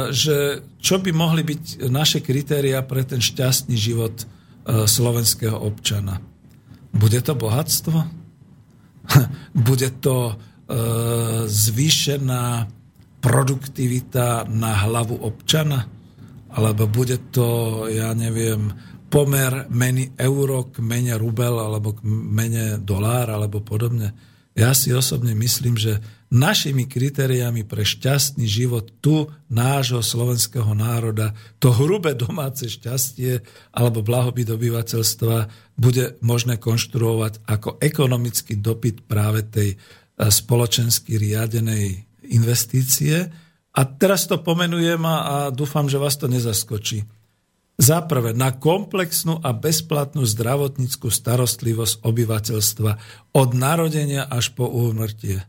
[0.10, 4.26] že čo by mohli byť naše kritéria pre ten šťastný život
[4.65, 6.18] slovenského občana.
[6.89, 7.99] Bude to bohatstvo?
[9.69, 10.34] Bude to
[11.45, 12.65] zvýšená
[13.22, 15.85] produktivita na hlavu občana?
[16.56, 18.72] Alebo bude to, ja neviem,
[19.10, 24.11] pomer meny euro k mene rubel alebo k mene dolár alebo podobne.
[24.56, 25.99] Ja si osobne myslím, že
[26.32, 33.44] našimi kritériami pre šťastný život tu nášho slovenského národa, to hrubé domáce šťastie
[33.76, 39.77] alebo blahobyt obyvateľstva bude možné konštruovať ako ekonomický dopyt práve tej e,
[40.23, 43.27] spoločensky riadenej investície.
[43.76, 47.03] A teraz to pomenujem a, a dúfam, že vás to nezaskočí.
[47.76, 52.91] Za prvé, na komplexnú a bezplatnú zdravotníckú starostlivosť obyvateľstva
[53.35, 55.43] od narodenia až po úmrtie.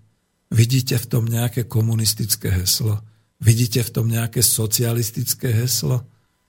[0.51, 2.99] Vidíte v tom nejaké komunistické heslo?
[3.39, 6.03] Vidíte v tom nejaké socialistické heslo?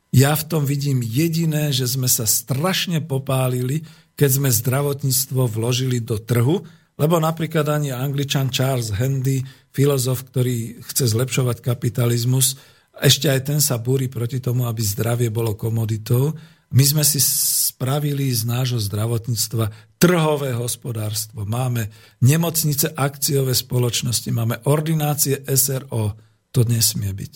[0.10, 3.86] Ja v tom vidím jediné, že sme sa strašne popálili,
[4.18, 6.66] keď sme zdravotníctvo vložili do trhu,
[6.98, 12.58] lebo napríklad ani angličan Charles Handy, filozof, ktorý chce zlepšovať kapitalizmus,
[13.02, 16.34] ešte aj ten sa búri proti tomu, aby zdravie bolo komoditou.
[16.74, 19.72] My sme si spravili z nášho zdravotníctva
[20.02, 21.48] trhové hospodárstvo.
[21.48, 26.18] Máme nemocnice, akciové spoločnosti, máme ordinácie SRO.
[26.52, 27.34] To nesmie byť.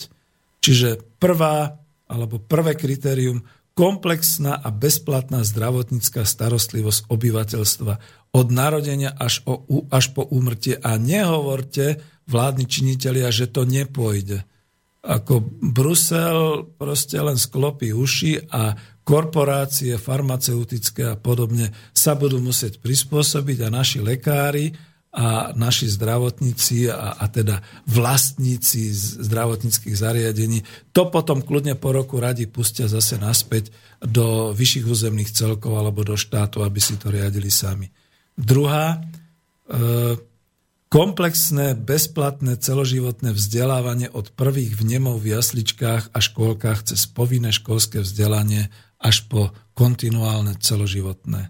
[0.61, 1.79] Čiže prvá
[2.11, 7.93] alebo prvé kritérium komplexná a bezplatná zdravotnícká starostlivosť obyvateľstva
[8.35, 10.75] od narodenia až, o, až po úmrtie.
[10.83, 14.43] A nehovorte, vládni činitelia, že to nepôjde.
[15.01, 23.65] Ako Brusel proste len sklopí uši a korporácie farmaceutické a podobne sa budú musieť prispôsobiť
[23.65, 24.77] a naši lekári
[25.11, 28.87] a naši zdravotníci a, a teda vlastníci
[29.19, 30.63] zdravotníckých zariadení
[30.95, 36.15] to potom kľudne po roku radi pustia zase naspäť do vyšších územných celkov alebo do
[36.15, 37.91] štátu, aby si to riadili sami.
[38.39, 38.99] Druhá, e,
[40.91, 48.67] komplexné, bezplatné celoživotné vzdelávanie od prvých vnemov v jasličkách a škôlkach cez povinné školské vzdelanie
[48.99, 51.49] až po kontinuálne celoživotné.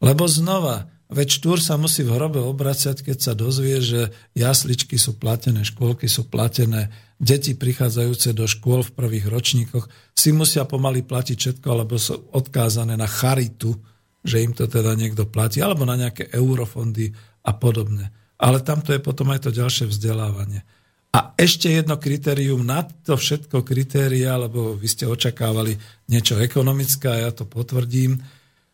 [0.00, 5.16] Lebo znova, Veď Štúr sa musí v hrobe obracať, keď sa dozvie, že jasličky sú
[5.16, 11.36] platené, škôlky sú platené, deti prichádzajúce do škôl v prvých ročníkoch si musia pomaly platiť
[11.40, 13.72] všetko, alebo sú odkázané na charitu,
[14.20, 18.12] že im to teda niekto platí, alebo na nejaké eurofondy a podobne.
[18.38, 20.62] Ale tamto je potom aj to ďalšie vzdelávanie.
[21.10, 25.74] A ešte jedno kritérium, na to všetko kritéria, lebo vy ste očakávali
[26.06, 28.22] niečo ekonomické a ja to potvrdím,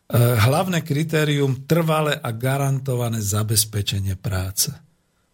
[0.05, 4.69] E, hlavné kritérium trvalé a garantované zabezpečenie práce.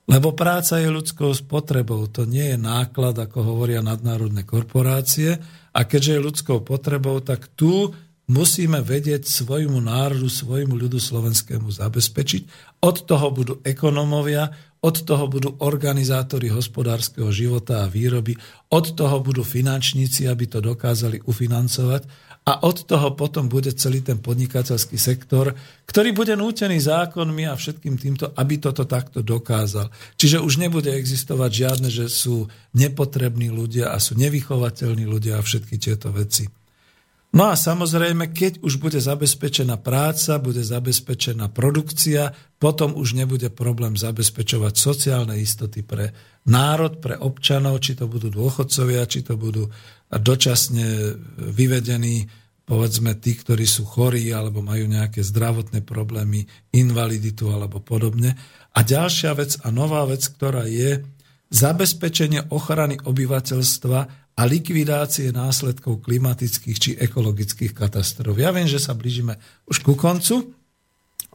[0.08, 5.40] Lebo práca je ľudskou spotrebou, to nie je náklad, ako hovoria nadnárodné korporácie.
[5.76, 7.92] A keďže je ľudskou potrebou, tak tu
[8.32, 12.71] musíme vedieť svojmu národu, svojmu ľudu slovenskému zabezpečiť.
[12.82, 14.50] Od toho budú ekonomovia,
[14.82, 18.34] od toho budú organizátori hospodárskeho života a výroby,
[18.74, 22.10] od toho budú finančníci, aby to dokázali ufinancovať
[22.42, 25.54] a od toho potom bude celý ten podnikateľský sektor,
[25.86, 29.94] ktorý bude nútený zákonmi a všetkým týmto, aby toto takto dokázal.
[30.18, 35.78] Čiže už nebude existovať žiadne, že sú nepotrební ľudia a sú nevychovateľní ľudia a všetky
[35.78, 36.50] tieto veci.
[37.32, 43.96] No a samozrejme, keď už bude zabezpečená práca, bude zabezpečená produkcia, potom už nebude problém
[43.96, 46.12] zabezpečovať sociálne istoty pre
[46.44, 49.72] národ, pre občanov, či to budú dôchodcovia, či to budú
[50.12, 52.28] dočasne vyvedení,
[52.68, 56.44] povedzme tí, ktorí sú chorí alebo majú nejaké zdravotné problémy,
[56.76, 58.36] invaliditu alebo podobne.
[58.76, 61.00] A ďalšia vec a nová vec, ktorá je
[61.48, 68.40] zabezpečenie ochrany obyvateľstva a likvidácie následkov klimatických či ekologických katastrof.
[68.40, 69.38] Ja viem, že sa blížime
[69.68, 70.56] už ku koncu,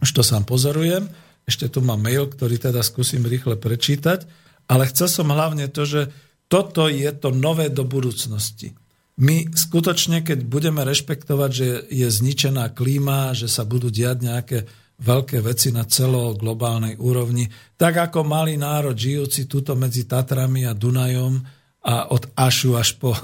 [0.01, 1.09] už to sám pozorujem,
[1.47, 4.27] ešte tu mám mail, ktorý teda skúsim rýchle prečítať,
[4.67, 6.11] ale chcel som hlavne to, že
[6.51, 8.75] toto je to nové do budúcnosti.
[9.17, 14.59] My skutočne, keď budeme rešpektovať, že je zničená klíma, že sa budú diať nejaké
[15.01, 17.49] veľké veci na celo globálnej úrovni,
[17.81, 21.41] tak ako malý národ žijúci tuto medzi Tatrami a Dunajom,
[21.87, 23.15] a od Ašu až po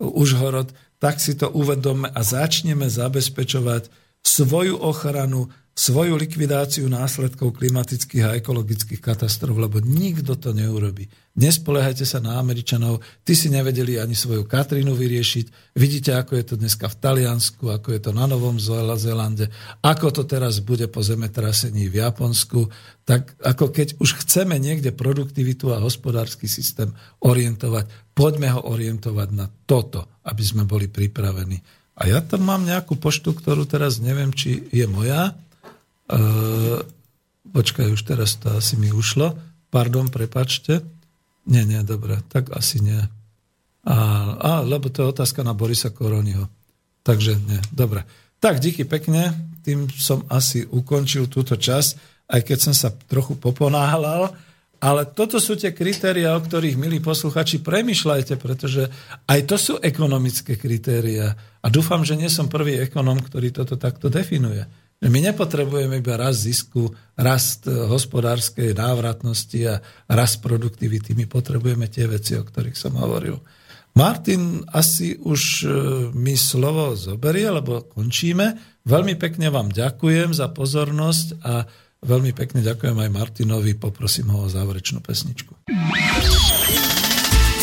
[0.00, 3.92] Užhorod, tak si to uvedome a začneme zabezpečovať
[4.24, 11.04] svoju ochranu, svoju likvidáciu následkov klimatických a ekologických katastrof, lebo nikto to neurobi.
[11.36, 15.76] Nespoliehajte sa na Američanov, ty si nevedeli ani svoju Katrínu vyriešiť.
[15.76, 19.52] Vidíte, ako je to dneska v Taliansku, ako je to na Novom Zélande,
[19.84, 22.72] ako to teraz bude po zemetrasení v Japonsku.
[23.04, 26.88] Tak ako keď už chceme niekde produktivitu a hospodársky systém
[27.20, 31.60] orientovať, poďme ho orientovať na toto, aby sme boli pripravení.
[32.00, 35.36] A ja tam mám nejakú poštu, ktorú teraz neviem, či je moja.
[36.06, 36.18] E,
[37.50, 39.34] počkaj, už teraz to asi mi ušlo.
[39.70, 40.82] Pardon, prepačte.
[41.46, 42.98] Nie, nie, dobre, tak asi nie.
[43.86, 43.96] A,
[44.34, 46.50] a lebo to je otázka na Borisa Koroniho.
[47.06, 48.02] Takže nie, dobre.
[48.42, 49.30] Tak, díky pekne,
[49.62, 51.94] tým som asi ukončil túto čas,
[52.26, 54.34] aj keď som sa trochu poponáhľal,
[54.76, 58.92] ale toto sú tie kritéria, o ktorých, milí posluchači, premyšľajte, pretože
[59.24, 61.32] aj to sú ekonomické kritéria.
[61.64, 64.68] A dúfam, že nie som prvý ekonom, ktorý toto takto definuje.
[65.04, 66.88] My nepotrebujeme iba rast zisku,
[67.20, 69.74] rast eh, hospodárskej návratnosti a
[70.08, 71.12] rast produktivity.
[71.12, 73.36] My potrebujeme tie veci, o ktorých som hovoril.
[73.92, 75.70] Martin asi už eh,
[76.16, 78.56] mi slovo zoberie, lebo končíme.
[78.88, 81.68] Veľmi pekne vám ďakujem za pozornosť a
[82.00, 83.76] veľmi pekne ďakujem aj Martinovi.
[83.76, 85.52] Poprosím ho o záverečnú pesničku.